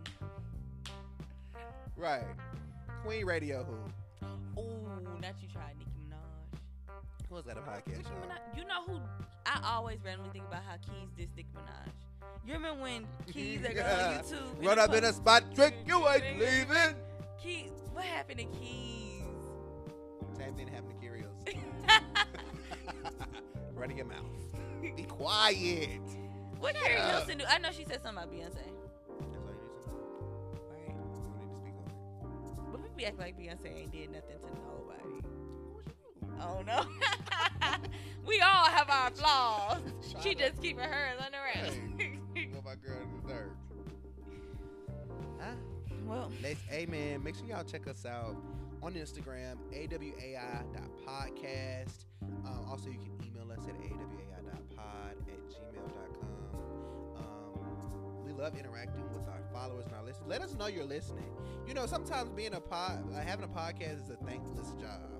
Right. 1.96 2.24
Queen 3.04 3.26
Radio. 3.26 3.64
Who? 3.64 3.76
Ooh, 4.58 5.20
not 5.22 5.36
you 5.42 5.48
try 5.52 5.74
Nicki 5.78 5.92
Minaj. 6.08 6.60
Who 7.30 7.36
was 7.36 7.46
that 7.46 7.58
a 7.58 7.62
podcast 7.62 7.98
Nicki? 7.98 8.10
Minaj. 8.10 8.58
You 8.58 8.66
know 8.66 8.84
who? 8.88 9.00
I 9.46 9.60
always 9.76 10.00
randomly 10.04 10.32
think 10.32 10.46
about 10.48 10.64
how 10.64 10.76
Keys 10.78 11.10
dissed 11.18 11.36
Nicki 11.36 11.50
Minaj. 11.56 11.92
You 12.46 12.54
remember 12.54 12.82
when 12.84 13.08
Keys, 13.32 13.62
that 13.62 13.74
girl 13.76 13.86
on 13.86 14.14
YouTube, 14.24 14.66
Run 14.66 14.80
up 14.80 14.94
in 14.94 15.04
a 15.04 15.14
spot, 15.14 15.44
trick, 15.56 15.76
you 15.86 16.08
ain't 16.08 16.40
leaving. 16.40 16.96
Keys, 17.42 17.72
what 17.94 18.04
happened 18.06 18.40
to 18.40 18.46
Keys? 18.46 19.22
Same 20.38 20.54
thing 20.56 20.68
happened 20.68 20.92
to 20.92 20.96
Curios. 21.00 21.30
Running 23.76 23.98
your 23.98 24.06
mouth. 24.08 24.26
Be 24.96 25.04
quiet. 25.04 26.02
what 26.60 26.76
Keri 26.76 26.94
Yeah. 26.96 27.18
Hilson 27.18 27.38
do? 27.40 27.46
I 27.48 27.58
know 27.60 27.70
she 27.72 27.84
said 27.84 28.02
something 28.04 28.24
about 28.24 28.32
Beyonce. 28.34 28.58
Be 33.02 33.08
acting 33.08 33.20
like 33.20 33.38
Beyonce 33.38 33.66
ain't 33.76 33.92
did 33.92 34.12
nothing 34.12 34.38
to 34.40 34.48
nobody. 34.62 35.18
it. 35.18 35.26
Oh 36.40 36.62
no. 36.66 36.86
we 38.28 38.40
all 38.42 38.66
have 38.66 38.90
our 38.90 39.10
flaws. 39.12 39.82
Shut 40.08 40.22
she 40.24 40.32
up. 40.32 40.38
just 40.38 40.62
keeping 40.62 40.84
hers 40.84 41.20
on 41.20 41.32
the 41.32 41.38
rest. 41.62 41.80
What 42.54 42.64
my 42.66 42.76
girl 42.76 43.08
deserves. 43.22 43.58
Huh? 45.40 45.56
well, 46.06 46.32
Let's, 46.44 46.62
hey 46.68 46.86
man, 46.86 47.24
make 47.24 47.36
sure 47.36 47.48
y'all 47.48 47.64
check 47.64 47.88
us 47.88 48.06
out 48.06 48.36
on 48.84 48.94
Instagram, 48.94 49.56
awai.podcast. 49.74 50.46
Um, 52.46 52.66
also, 52.70 52.90
you 52.90 53.00
can 53.00 53.18
email 53.28 53.52
us 53.52 53.66
at 53.68 53.76
awai.pod 53.80 55.16
at 55.28 55.50
gmail.com. 55.50 56.21
Love 58.42 58.58
interacting 58.58 59.04
with 59.14 59.28
our 59.28 59.40
followers 59.54 59.86
and 59.86 59.94
our 59.94 60.04
listeners. 60.04 60.28
Let 60.28 60.42
us 60.42 60.56
know 60.56 60.66
you're 60.66 60.84
listening. 60.84 61.30
You 61.68 61.76
know, 61.76 61.86
sometimes 61.86 62.32
being 62.32 62.56
a 62.56 62.60
pod, 62.60 63.08
like 63.12 63.24
having 63.24 63.46
a 63.46 63.48
podcast 63.48 64.04
is 64.04 64.10
a 64.10 64.16
thankless 64.26 64.74
job. 64.82 65.12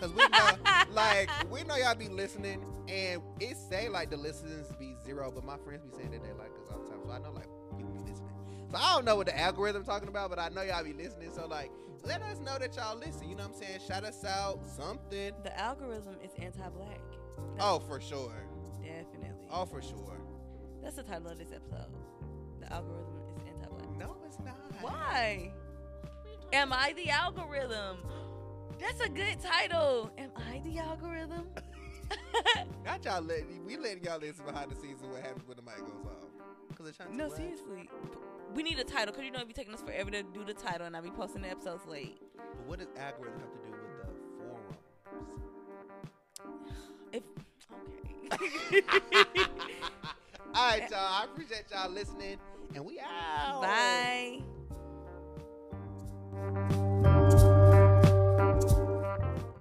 Cause 0.00 0.12
we 0.12 0.26
know, 0.26 0.50
like, 0.90 1.30
we 1.52 1.62
know 1.62 1.76
y'all 1.76 1.94
be 1.94 2.08
listening, 2.08 2.64
and 2.88 3.22
it 3.38 3.56
say 3.56 3.88
like 3.88 4.10
the 4.10 4.16
listens 4.16 4.72
be 4.72 4.96
zero, 5.04 5.30
but 5.32 5.44
my 5.44 5.56
friends 5.58 5.84
be 5.84 5.96
saying 5.96 6.10
that 6.10 6.24
they 6.24 6.32
like 6.32 6.50
us 6.60 6.66
all 6.72 6.80
the 6.80 6.90
time, 6.90 6.98
so 7.04 7.12
I 7.12 7.20
know 7.20 7.30
like 7.30 7.46
you 7.78 7.84
be 7.84 7.98
listening. 8.00 8.32
So 8.72 8.76
I 8.76 8.96
don't 8.96 9.04
know 9.04 9.14
what 9.14 9.26
the 9.26 9.38
algorithm 9.38 9.84
talking 9.84 10.08
about, 10.08 10.28
but 10.28 10.40
I 10.40 10.48
know 10.48 10.62
y'all 10.62 10.82
be 10.82 10.94
listening. 10.94 11.30
So 11.32 11.46
like, 11.46 11.70
let 12.02 12.22
us 12.22 12.40
know 12.40 12.58
that 12.58 12.74
y'all 12.74 12.98
listen. 12.98 13.28
You 13.28 13.36
know 13.36 13.44
what 13.44 13.54
I'm 13.54 13.62
saying? 13.62 13.78
Shout 13.86 14.02
us 14.02 14.24
out, 14.24 14.58
something. 14.66 15.32
the 15.44 15.56
algorithm 15.56 16.16
is 16.24 16.32
anti-black. 16.36 17.02
Oh, 17.60 17.78
for 17.78 18.00
sure. 18.00 18.34
Definitely. 18.82 19.46
Oh, 19.48 19.64
for 19.64 19.80
sure. 19.80 20.18
That's 20.82 20.96
the 20.96 21.04
title 21.04 21.28
of 21.28 21.38
this 21.38 21.52
episode. 21.52 21.86
The 22.60 22.72
algorithm 22.72 23.14
is 23.26 23.42
anti-black. 23.46 23.98
No, 23.98 24.16
it's 24.26 24.38
not. 24.40 24.56
Why? 24.80 25.52
Am 26.52 26.72
I 26.72 26.92
the 26.96 27.10
algorithm? 27.10 27.98
That's 28.80 29.00
a 29.00 29.08
good 29.08 29.40
title. 29.40 30.10
Am 30.18 30.30
I 30.36 30.60
the 30.64 30.78
algorithm? 30.78 31.48
Not 32.84 33.04
y'all 33.04 33.20
letting 33.20 33.64
we 33.66 33.76
letting 33.76 34.04
y'all 34.04 34.18
listen 34.18 34.44
behind 34.46 34.70
the 34.70 34.76
scenes 34.76 35.02
of 35.02 35.10
what 35.10 35.20
happens 35.20 35.46
when 35.46 35.56
the 35.56 35.62
mic 35.62 35.78
goes 35.78 36.06
off. 36.06 36.24
Cause 36.76 36.88
it's 36.88 36.96
trying 36.96 37.10
to 37.10 37.16
no, 37.16 37.28
seriously. 37.28 37.88
We 38.54 38.62
need 38.62 38.78
a 38.78 38.84
title 38.84 39.12
because 39.12 39.24
you 39.24 39.30
know 39.30 39.38
it'd 39.38 39.48
be 39.48 39.54
taking 39.54 39.74
us 39.74 39.82
forever 39.82 40.10
to 40.10 40.22
do 40.22 40.44
the 40.44 40.54
title 40.54 40.86
and 40.86 40.96
I'll 40.96 41.02
be 41.02 41.10
posting 41.10 41.42
the 41.42 41.50
episodes 41.50 41.84
late. 41.86 42.22
But 42.36 42.66
what 42.66 42.78
does 42.78 42.88
algorithm 42.96 43.40
have 43.40 43.52
to 43.52 43.58
do 43.58 43.70
with 43.72 43.82
the 43.92 44.38
forums? 44.38 44.78
If 47.12 47.22
okay. 49.34 49.44
All 50.58 50.64
right, 50.64 50.90
y'all. 50.90 50.98
I 50.98 51.24
appreciate 51.24 51.66
y'all 51.70 51.88
listening, 51.88 52.36
and 52.74 52.84
we 52.84 52.98
out. 52.98 53.62
Bye. 53.62 54.42